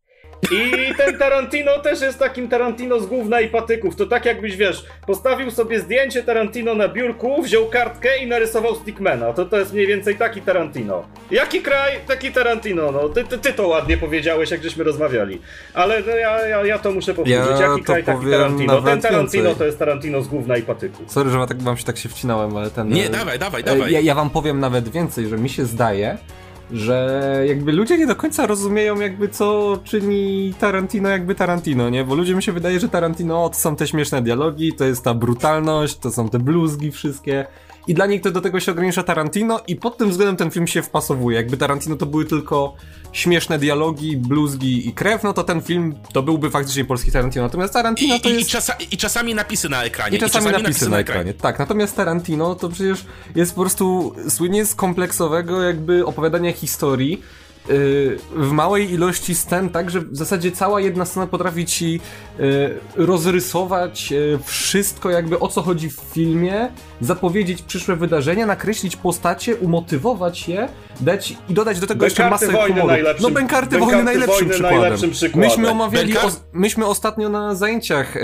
[0.52, 3.96] I ten Tarantino też jest takim Tarantino z gówna i patyków.
[3.96, 9.32] To tak jakbyś, wiesz, postawił sobie zdjęcie Tarantino na biurku, wziął kartkę i narysował Stickmana.
[9.32, 11.02] To to jest mniej więcej taki Tarantino.
[11.30, 12.92] Jaki kraj, taki Tarantino.
[12.92, 15.40] No, ty, ty, ty to ładnie powiedziałeś, jak żeśmy rozmawiali.
[15.74, 17.60] Ale no, ja, ja, ja to muszę powtórzyć.
[17.60, 18.82] Ja Jaki kraj, taki Tarantino.
[18.82, 19.58] Ten Tarantino więcej.
[19.58, 21.12] to jest Tarantino z gówna i patyków.
[21.12, 22.88] Sorry, że tak, wam się tak się wcinałem, ale ten...
[22.88, 23.92] Nie, e, dawaj, dawaj, e, dawaj.
[23.92, 26.18] Ja, ja wam powiem nawet więcej, że mi się zdaje,
[26.72, 32.04] że jakby ludzie nie do końca rozumieją jakby co czyni Tarantino jakby Tarantino, nie?
[32.04, 35.98] Bo ludziom się wydaje, że Tarantino to są te śmieszne dialogi, to jest ta brutalność,
[35.98, 37.46] to są te bluzgi wszystkie
[37.86, 40.66] i dla nich to do tego się ogranicza Tarantino i pod tym względem ten film
[40.66, 41.36] się wpasowuje.
[41.36, 42.74] Jakby Tarantino to były tylko
[43.12, 47.44] śmieszne dialogi, bluzgi i krew, no to ten film to byłby faktycznie polski Tarantino.
[47.44, 48.48] Natomiast Tarantino I, to i, jest...
[48.48, 50.16] i, czasa, I czasami napisy na ekranie.
[50.16, 51.34] I czasami, napisy, na ekranie.
[51.34, 57.22] Tak, natomiast Tarantino to przecież jest po prostu słynie z kompleksowego jakby opowiadania historii
[58.36, 62.00] w małej ilości scen, tak, że w zasadzie cała jedna scena potrafi ci
[62.38, 66.68] yy, rozrysować yy, wszystko jakby o co chodzi w filmie,
[67.00, 70.68] zapowiedzieć przyszłe wydarzenia, nakreślić postacie, umotywować je,
[71.00, 72.98] dać i dodać do tego jeszcze masę wojny humoru.
[73.20, 74.80] no Bękarty Bękarty wojny najlepszym wojny przykładem.
[74.80, 75.50] najlepszym przykładem.
[75.50, 78.14] Myśmy omawiali, o, myśmy ostatnio na zajęciach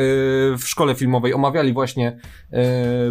[0.58, 2.18] w szkole filmowej omawiali właśnie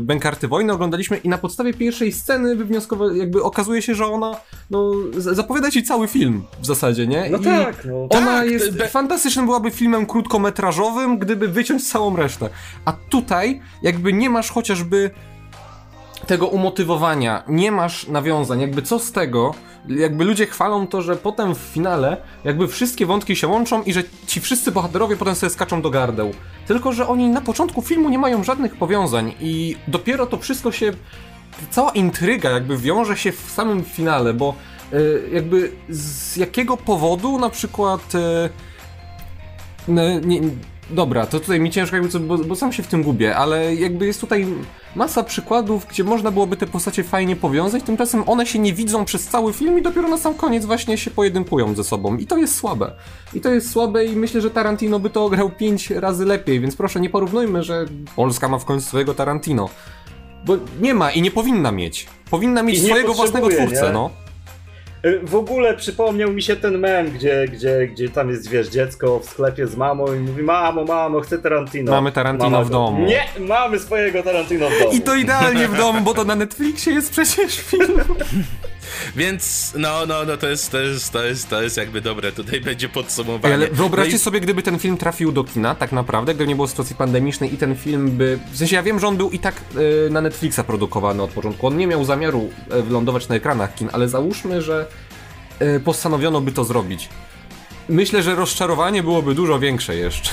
[0.01, 4.35] Bękarty Wojny, oglądaliśmy i na podstawie pierwszej sceny wywnioskowa- jakby okazuje się, że ona
[4.69, 6.22] no, zapowiada ci cały film
[6.61, 7.29] w zasadzie, nie?
[7.29, 8.07] No I tak, no.
[8.09, 12.49] Ona Tak, jest be- fantastycznym byłaby filmem krótkometrażowym, gdyby wyciąć całą resztę.
[12.85, 15.11] A tutaj jakby nie masz chociażby
[16.27, 19.53] tego umotywowania, nie masz nawiązań, jakby co z tego,
[19.87, 24.03] jakby ludzie chwalą to, że potem w finale jakby wszystkie wątki się łączą i że
[24.27, 26.31] ci wszyscy bohaterowie potem sobie skaczą do gardeł.
[26.67, 30.91] Tylko, że oni na początku filmu nie mają żadnych powiązań i dopiero to wszystko się,
[31.71, 34.55] cała intryga jakby wiąże się w samym finale, bo
[35.33, 38.15] jakby z jakiego powodu na przykład...
[38.15, 38.49] y,
[39.87, 40.41] no, nie,
[40.89, 43.75] dobra, to tutaj mi ciężko jakby co, bo, bo sam się w tym gubię, ale
[43.75, 44.47] jakby jest tutaj
[44.95, 49.27] masa przykładów, gdzie można byłoby te postacie fajnie powiązać, tymczasem one się nie widzą przez
[49.27, 52.17] cały film i dopiero na sam koniec właśnie się pojedynkują ze sobą.
[52.17, 52.91] I to jest słabe.
[53.33, 56.75] I to jest słabe i myślę, że Tarantino by to grał pięć razy lepiej, więc
[56.75, 57.85] proszę nie porównujmy, że
[58.15, 59.69] Polska ma w końcu swojego Tarantino.
[60.45, 62.07] Bo nie ma i nie powinna mieć.
[62.29, 63.93] Powinna mieć I swojego własnego twórcę, nie?
[63.93, 64.22] no.
[65.05, 69.19] Y, W ogóle przypomniał mi się ten mem, gdzie, gdzie, gdzie tam jest, wiesz, dziecko
[69.19, 71.91] w sklepie z mamą i mówi Mamo, mamo, chcę Tarantino.
[71.91, 73.05] Mamy Tarantino Mama w go, domu.
[73.05, 74.91] Nie, mamy swojego Tarantino w domu.
[74.91, 78.01] I to idealnie w domu, bo to na Netflixie jest przecież film.
[79.15, 82.61] Więc no, no, no to jest, to jest, to jest, to jest jakby dobre, tutaj
[82.61, 83.53] będzie podsumowanie.
[83.53, 86.55] ale wyobraźcie no i, sobie, gdyby ten film trafił do kina, tak naprawdę, gdyby nie
[86.55, 88.39] było sytuacji pandemicznej i ten film by...
[88.51, 91.67] W sensie ja wiem, że on był i tak e, na Netflixa produkowany od początku.
[91.67, 94.87] On nie miał zamiaru e, wylądować na ekranach kin, ale załóżmy, że
[95.59, 97.09] e, postanowiono by to zrobić.
[97.89, 100.29] Myślę, że rozczarowanie byłoby dużo większe jeszcze.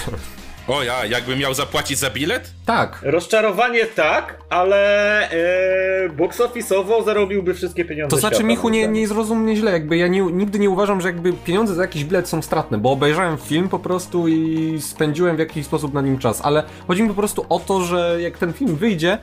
[0.71, 2.51] O ja, jakbym miał zapłacić za bilet?
[2.67, 2.99] Tak.
[3.03, 9.09] Rozczarowanie tak, ale e, box office'owo zarobiłby wszystkie pieniądze To znaczy, świata, Michu, nie, nie
[9.09, 12.29] zrozum mnie źle, jakby ja nie, nigdy nie uważam, że jakby pieniądze za jakiś bilet
[12.29, 16.41] są stratne, bo obejrzałem film po prostu i spędziłem w jakiś sposób na nim czas,
[16.45, 19.19] ale chodzi mi po prostu o to, że jak ten film wyjdzie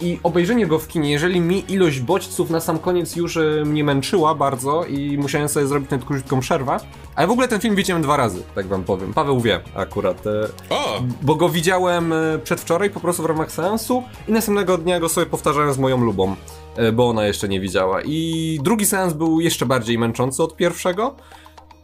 [0.00, 3.84] i obejrzenie go w kinie, jeżeli mi ilość bodźców na sam koniec już e, mnie
[3.84, 6.76] męczyła bardzo i musiałem sobie zrobić tę krótką przerwę,
[7.14, 9.14] ale w ogóle ten film widziałem dwa razy, tak wam powiem.
[9.14, 10.26] Paweł wie akurat.
[10.26, 10.30] E,
[10.70, 11.02] O!
[11.22, 15.26] bo go widziałem e, przedwczoraj po prostu w ramach seansu i następnego dnia go sobie
[15.26, 16.36] powtarzałem z moją lubą,
[16.76, 18.02] e, bo ona jeszcze nie widziała.
[18.04, 21.16] I drugi seans był jeszcze bardziej męczący od pierwszego,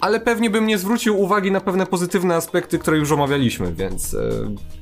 [0.01, 4.19] ale pewnie bym nie zwrócił uwagi na pewne pozytywne aspekty, które już omawialiśmy, więc e,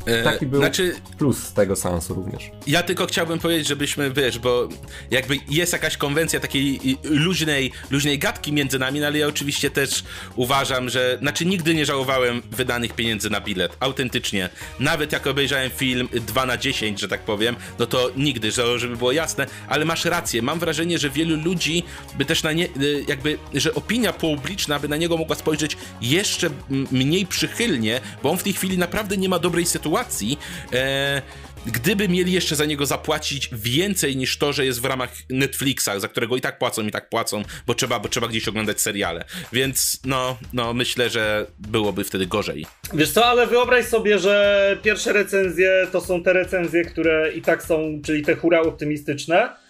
[0.07, 2.51] E, taki był Znaczy, plus tego seansu również.
[2.67, 4.69] Ja tylko chciałbym powiedzieć, żebyśmy, wiesz, bo
[5.11, 10.05] jakby jest jakaś konwencja takiej luźnej, luźnej gadki między nami, no ale ja oczywiście też
[10.37, 14.49] uważam, że, znaczy nigdy nie żałowałem wydanych pieniędzy na bilet, autentycznie.
[14.81, 18.97] Nawet jak obejrzałem film 2 na 10, że tak powiem, no to nigdy, że- żeby
[18.97, 21.83] było jasne, ale masz rację, mam wrażenie, że wielu ludzi
[22.19, 25.77] by też na nie, y, jakby, że opinia publiczna by na niego niego mogła spojrzeć
[26.01, 26.51] jeszcze
[26.93, 30.39] mniej przychylnie, bo on w tej chwili naprawdę nie ma dobrej sytuacji.
[30.73, 31.23] E,
[31.67, 36.09] gdyby mieli jeszcze za niego zapłacić więcej niż to, że jest w ramach Netflixa, za
[36.09, 39.25] którego i tak płacą, i tak płacą, bo trzeba, bo trzeba gdzieś oglądać seriale.
[39.53, 42.67] Więc no, no myślę, że byłoby wtedy gorzej.
[42.95, 47.63] Wiesz co, ale wyobraź sobie, że pierwsze recenzje to są te recenzje, które i tak
[47.63, 49.66] są, czyli te hura optymistyczne.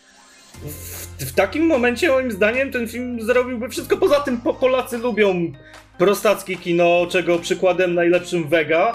[0.62, 3.96] W, w takim momencie, moim zdaniem, ten film zrobiłby wszystko.
[3.96, 5.52] Poza tym po, Polacy lubią
[5.98, 8.92] prostackie kino, czego przykładem najlepszym Vega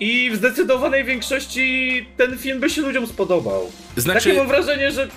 [0.00, 3.70] i w zdecydowanej większości ten film by się ludziom spodobał.
[3.96, 4.28] Znaczy...
[4.28, 5.08] Takie mam wrażenie, że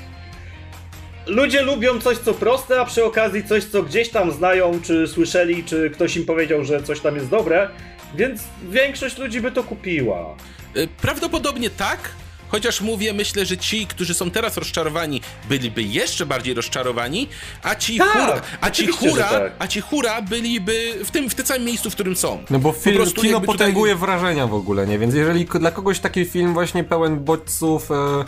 [1.27, 5.63] ludzie lubią coś, co proste, a przy okazji coś, co gdzieś tam znają, czy słyszeli,
[5.63, 7.69] czy ktoś im powiedział, że coś tam jest dobre,
[8.15, 10.35] więc większość ludzi by to kupiła.
[10.77, 11.99] Y, prawdopodobnie tak,
[12.47, 17.27] Chociaż mówię, myślę, że ci, którzy są teraz rozczarowani, byliby jeszcze bardziej rozczarowani,
[17.63, 19.53] a ci tak, hura, a ci hura, tak.
[19.59, 22.43] a ci hura byliby w tym, w tym samym miejscu, w którym są.
[22.49, 24.07] No bo film, po kino potęguje tutaj...
[24.07, 24.99] wrażenia w ogóle, nie?
[24.99, 28.25] Więc jeżeli dla kogoś taki film właśnie pełen bodźców, e,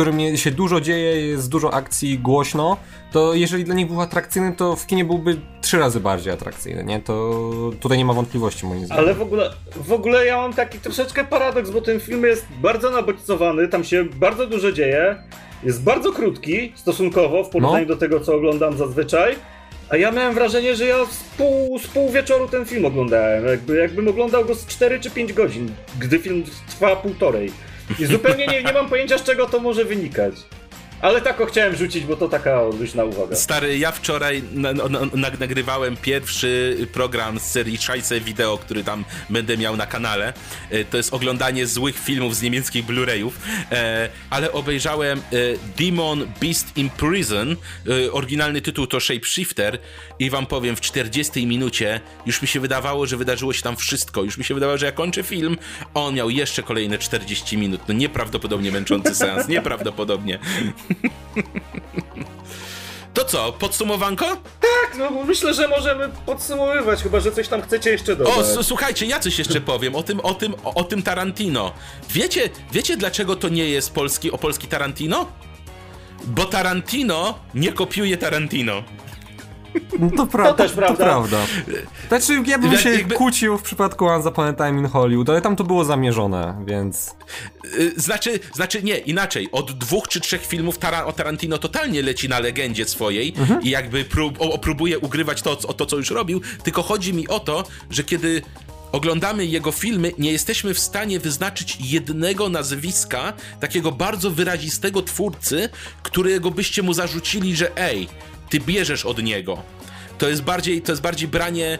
[0.00, 2.76] którym się dużo dzieje, jest dużo akcji, głośno,
[3.12, 7.00] to jeżeli dla nich był atrakcyjny, to w kinie byłby trzy razy bardziej atrakcyjny, nie?
[7.00, 7.40] To
[7.80, 9.04] tutaj nie ma wątpliwości moim zdaniem.
[9.04, 12.90] Ale w ogóle, w ogóle ja mam taki troszeczkę paradoks, bo ten film jest bardzo
[12.90, 15.16] nabodźcowany, tam się bardzo dużo dzieje,
[15.62, 17.94] jest bardzo krótki stosunkowo w porównaniu no.
[17.94, 19.36] do tego, co oglądam zazwyczaj.
[19.90, 23.46] A ja miałem wrażenie, że ja z pół, z pół wieczoru ten film oglądałem.
[23.46, 27.52] Jakby, jakbym oglądał go z 4 czy 5 godzin, gdy film trwa półtorej.
[27.98, 30.34] I zupełnie nie, nie mam pojęcia, z czego to może wynikać.
[31.02, 33.36] Ale tak chciałem rzucić, bo to taka luźna uwaga.
[33.36, 39.04] Stary, ja wczoraj na, na, na, nagrywałem pierwszy program z serii Szajce Wideo, który tam
[39.30, 40.32] będę miał na kanale.
[40.70, 43.30] E, to jest oglądanie złych filmów z niemieckich Blu-rayów,
[43.72, 45.22] e, ale obejrzałem e,
[45.78, 47.56] Demon Beast in Prison.
[48.12, 49.78] Oryginalny tytuł to Shapeshifter
[50.18, 54.22] i wam powiem, w 40 minucie już mi się wydawało, że wydarzyło się tam wszystko.
[54.22, 55.56] Już mi się wydawało, że ja kończę film,
[55.94, 57.80] on miał jeszcze kolejne 40 minut.
[57.88, 60.38] No nieprawdopodobnie męczący seans, nieprawdopodobnie.
[63.14, 64.26] To co, podsumowanko?
[64.60, 68.34] Tak, no myślę, że możemy podsumowywać, chyba że coś tam chcecie jeszcze dodać.
[68.36, 71.72] O, słuchajcie, ja coś jeszcze powiem o tym, o tym, o, o tym Tarantino.
[72.10, 75.26] Wiecie, wiecie dlaczego to nie jest polski, o polski Tarantino?
[76.24, 78.82] Bo Tarantino nie kopiuje Tarantino.
[79.98, 80.96] No to, pra- to też prawda.
[80.96, 81.36] To prawda.
[82.08, 83.14] Znaczy, ja bym się jakby...
[83.14, 87.14] kłócił w przypadku Once Upon a Time in Hollywood, ale tam to było zamierzone, więc...
[87.78, 89.48] Y, znaczy, znaczy nie, inaczej.
[89.52, 93.62] Od dwóch czy trzech filmów Tara o Tarantino totalnie leci na legendzie swojej mhm.
[93.62, 97.28] i jakby prób o, próbuje ugrywać to, o to, co już robił, tylko chodzi mi
[97.28, 98.42] o to, że kiedy
[98.92, 105.68] oglądamy jego filmy, nie jesteśmy w stanie wyznaczyć jednego nazwiska, takiego bardzo wyrazistego twórcy,
[106.02, 108.08] którego byście mu zarzucili, że ej,
[108.50, 109.62] ty bierzesz od niego.
[110.18, 111.78] To jest bardziej, to jest bardziej branie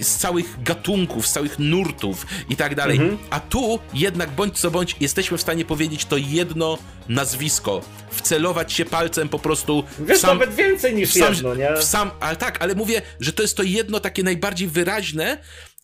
[0.00, 2.98] y, z całych gatunków, z całych nurtów i tak dalej.
[2.98, 3.18] Mhm.
[3.30, 8.84] A tu jednak bądź co bądź jesteśmy w stanie powiedzieć to jedno nazwisko, wcelować się
[8.84, 11.76] palcem po prostu Wiesz, sam, nawet więcej niż sam, jedno, nie?
[11.76, 15.38] W sam, ale tak, ale mówię, że to jest to jedno takie najbardziej wyraźne,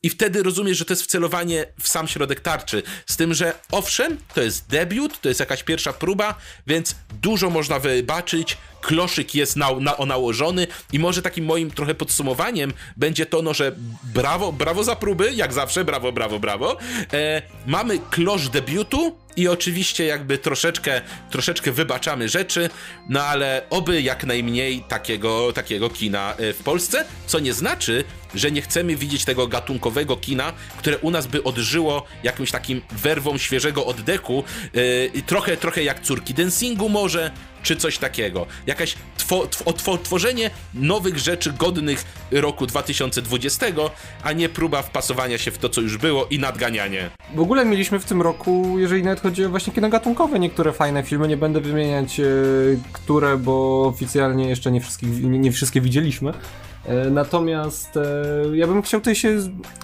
[0.04, 2.82] i wtedy rozumiesz, że to jest wcelowanie w sam środek tarczy.
[3.06, 6.34] Z tym, że owszem, to jest debiut, to jest jakaś pierwsza próba,
[6.66, 12.72] więc dużo można wybaczyć, kloszyk jest na, na, nałożony i może takim moim trochę podsumowaniem
[12.96, 13.72] będzie to, no, że
[14.14, 16.76] brawo, brawo za próby, jak zawsze, brawo, brawo, brawo.
[17.12, 21.00] E, mamy klosz debiutu i oczywiście jakby troszeczkę,
[21.30, 22.70] troszeczkę wybaczamy rzeczy,
[23.08, 28.04] no ale oby jak najmniej takiego, takiego kina e, w Polsce, co nie znaczy,
[28.34, 33.38] że nie chcemy widzieć tego gatunkowego kina, które u nas by odżyło jakimś takim werwą
[33.38, 37.30] świeżego oddechu, yy, trochę, trochę jak córki dancingu może,
[37.62, 38.46] czy coś takiego.
[38.66, 38.94] Jakaś
[39.28, 39.46] two,
[39.84, 43.66] two, tworzenie nowych rzeczy godnych roku 2020,
[44.22, 47.10] a nie próba wpasowania się w to, co już było i nadganianie.
[47.34, 51.02] W ogóle mieliśmy w tym roku, jeżeli nawet chodzi o właśnie kino gatunkowe, niektóre fajne
[51.02, 52.24] filmy, nie będę wymieniać e,
[52.92, 56.32] które, bo oficjalnie jeszcze nie, wszystkich, nie wszystkie widzieliśmy.
[56.86, 59.36] E, natomiast e, ja bym chciał tutaj się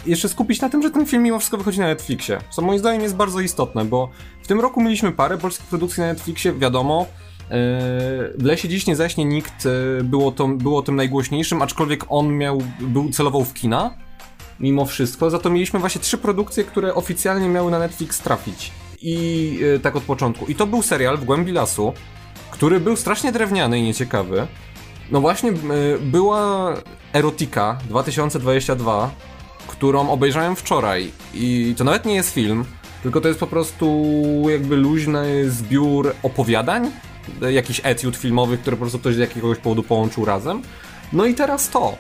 [0.07, 2.39] jeszcze skupić na tym, że ten film mimo wszystko wychodzi na Netflixie.
[2.51, 4.11] Co moim zdaniem jest bardzo istotne, bo
[4.43, 7.07] w tym roku mieliśmy parę polskich produkcji na Netflixie, wiadomo.
[7.41, 7.47] E,
[8.39, 9.69] w Lesie Dziś Nie Zaśnie Nikt
[10.05, 13.95] było, to, było tym najgłośniejszym, aczkolwiek on miał, był celował w kina,
[14.61, 15.31] mimo wszystko.
[15.31, 18.73] Za to mieliśmy właśnie trzy produkcje, które oficjalnie miały na Netflix trafić.
[19.03, 20.47] I tak od początku.
[20.47, 21.93] I to był serial W Głębi Lasu,
[22.51, 24.47] który był strasznie drewniany i nieciekawy.
[25.11, 25.53] No właśnie,
[26.01, 26.75] była
[27.13, 29.11] Erotika 2022,
[29.67, 32.65] którą obejrzałem wczoraj i to nawet nie jest film,
[33.03, 34.07] tylko to jest po prostu
[34.51, 36.91] jakby luźny zbiór opowiadań,
[37.51, 40.63] jakiś etiud filmowy, który po prostu ktoś z jakiegoś powodu połączył razem.
[41.13, 41.97] No i teraz to.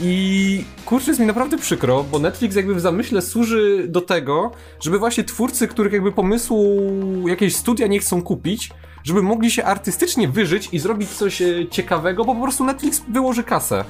[0.00, 4.50] I kurczę, jest mi naprawdę przykro, bo Netflix jakby w zamyśle służy do tego,
[4.80, 6.82] żeby właśnie twórcy, których jakby pomysłu
[7.28, 8.70] jakieś studia nie chcą kupić,
[9.04, 13.42] żeby mogli się artystycznie wyżyć i zrobić coś e, ciekawego, bo po prostu Netflix wyłoży
[13.42, 13.84] kasę.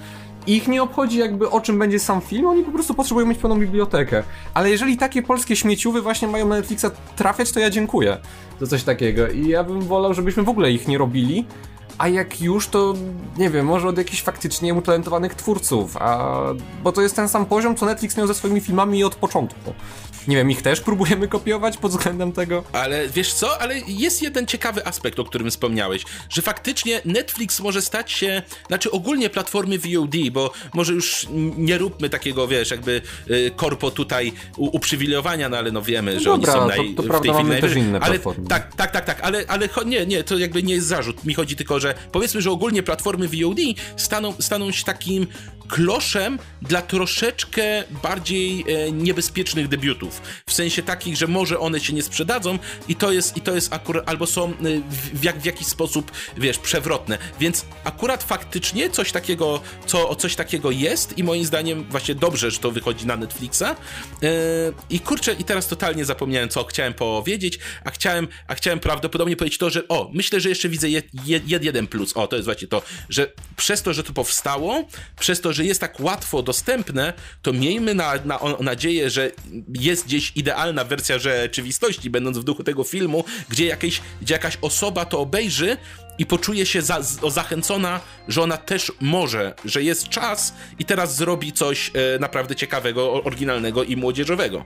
[0.47, 3.39] I ich nie obchodzi jakby o czym będzie sam film, oni po prostu potrzebują mieć
[3.39, 4.23] pełną bibliotekę.
[4.55, 6.87] Ale jeżeli takie polskie śmieciuwy właśnie mają na Netflixa
[7.17, 8.17] trafiać, to ja dziękuję
[8.61, 9.29] za coś takiego.
[9.29, 11.47] I ja bym wolał, żebyśmy w ogóle ich nie robili,
[11.99, 12.95] a jak już, to
[13.39, 16.35] nie wiem, może od jakichś faktycznie utalentowanych twórców, a
[16.83, 19.75] bo to jest ten sam poziom, co Netflix miał ze swoimi filmami od początku.
[20.29, 22.65] Nie wiem, ich też próbujemy kopiować pod względem tego.
[22.73, 23.61] Ale wiesz co?
[23.61, 28.91] Ale jest jeden ciekawy aspekt, o którym wspomniałeś, że faktycznie Netflix może stać się, znaczy
[28.91, 31.27] ogólnie platformy VOD, bo może już
[31.57, 36.25] nie róbmy takiego, wiesz, jakby y, korpo tutaj uprzywilejowania, no ale no wiemy, no że
[36.25, 38.49] dobra, oni są naj, to, to w tej chwili inne ale, platformy.
[38.49, 41.25] Tak, tak, tak, tak, ale, ale nie, nie, to jakby nie jest zarzut.
[41.25, 43.59] Mi chodzi tylko, że powiedzmy, że ogólnie platformy VOD
[43.97, 45.27] staną, staną się takim
[45.69, 50.14] kloszem dla troszeczkę bardziej e, niebezpiecznych debiutów.
[50.47, 52.59] W sensie takich, że może one się nie sprzedadzą
[52.89, 54.55] i to jest, i to jest akurat, albo są e,
[55.15, 57.19] w, jak, w jakiś sposób, wiesz, przewrotne.
[57.41, 62.59] Więc akurat faktycznie coś takiego, co, coś takiego jest i moim zdaniem właśnie dobrze, że
[62.59, 63.63] to wychodzi na Netflixa.
[63.63, 63.77] E,
[64.91, 69.59] I kurczę, i teraz totalnie zapomniałem, co chciałem powiedzieć, a chciałem, a chciałem prawdopodobnie powiedzieć
[69.59, 72.17] to, że o, myślę, że jeszcze widzę jed, jed, jeden plus.
[72.17, 74.85] O, to jest właśnie to, że przez to, że to powstało,
[75.19, 77.13] przez to, że jest tak łatwo dostępne,
[77.43, 79.31] to miejmy na, na, nadzieję, że
[79.75, 85.05] jest gdzieś idealna wersja rzeczywistości, będąc w duchu tego filmu, gdzie, jakieś, gdzie jakaś osoba
[85.05, 85.77] to obejrzy
[86.19, 91.53] i poczuje się za, zachęcona, że ona też może, że jest czas i teraz zrobi
[91.53, 94.65] coś e, naprawdę ciekawego, oryginalnego i młodzieżowego.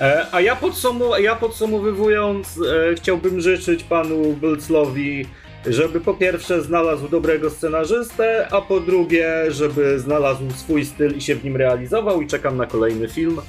[0.00, 5.26] E, a ja, podsumu ja podsumowując, e, chciałbym życzyć panu Bylclowi
[5.66, 11.34] żeby po pierwsze znalazł dobrego scenarzystę, a po drugie, żeby znalazł swój styl i się
[11.34, 13.40] w nim realizował i czekam na kolejny film.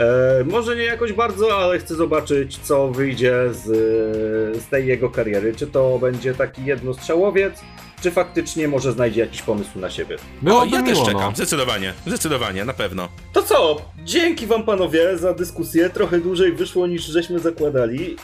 [0.00, 3.64] E, może nie jakoś bardzo, ale chcę zobaczyć, co wyjdzie z,
[4.62, 5.54] z tej jego kariery.
[5.56, 7.60] Czy to będzie taki jednostrzałowiec,
[8.02, 10.16] czy faktycznie może znajdzie jakiś pomysł na siebie.
[10.42, 11.32] No, ja też czekam, no.
[11.34, 13.08] zdecydowanie, zdecydowanie, na pewno.
[13.32, 13.76] To co?
[14.04, 15.90] Dzięki wam panowie za dyskusję.
[15.90, 18.16] Trochę dłużej wyszło niż żeśmy zakładali.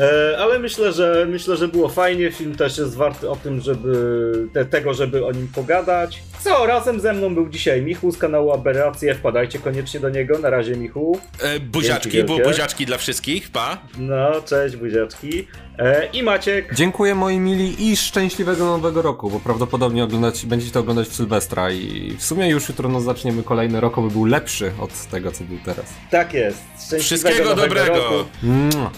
[0.00, 2.32] E, ale myślę, że myślę, że było fajnie.
[2.32, 6.22] Film też jest warty o tym, żeby te, tego, żeby o nim pogadać.
[6.44, 9.14] Co, razem ze mną był dzisiaj Michu z kanału Aberracje.
[9.14, 10.38] Wpadajcie koniecznie do niego.
[10.38, 11.20] Na razie, Michu.
[11.42, 13.78] E, buziaczki, bu, buziaczki dla wszystkich, pa.
[13.98, 15.46] No, cześć, buziaczki.
[15.78, 16.74] E, I Maciek.
[16.74, 21.70] Dziękuję moi mili i szczęśliwego nowego roku, bo prawdopodobnie oglądać, będziecie to oglądać w Sylwestra
[21.70, 25.44] i w sumie już jutro no, zaczniemy kolejny rok, by był lepszy od tego, co
[25.44, 25.86] był teraz.
[26.10, 26.58] Tak jest.
[27.00, 27.94] Wszystkiego dobrego.
[27.94, 28.28] Roku.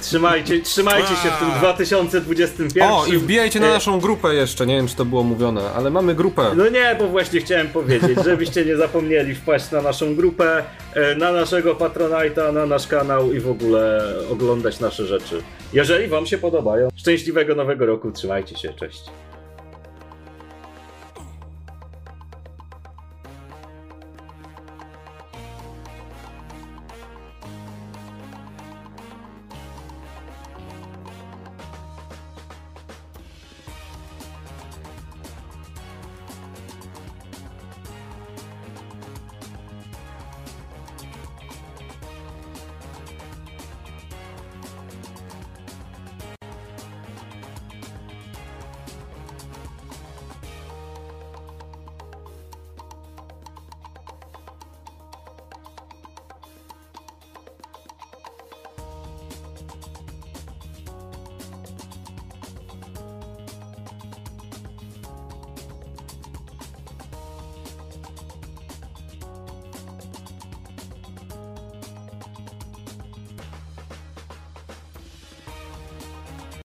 [0.01, 2.83] Trzymajcie, trzymajcie się w tym 2021.
[2.83, 5.91] O, i wbijajcie na e, naszą grupę jeszcze, nie wiem czy to było mówione, ale
[5.91, 6.51] mamy grupę.
[6.57, 10.65] No nie, bo właśnie chciałem powiedzieć, żebyście nie zapomnieli wpaść na naszą grupę,
[10.95, 15.43] e, na naszego Patronite'a, na nasz kanał i w ogóle oglądać nasze rzeczy.
[15.73, 16.89] Jeżeli wam się podobają.
[16.97, 19.03] Szczęśliwego nowego roku, trzymajcie się, cześć.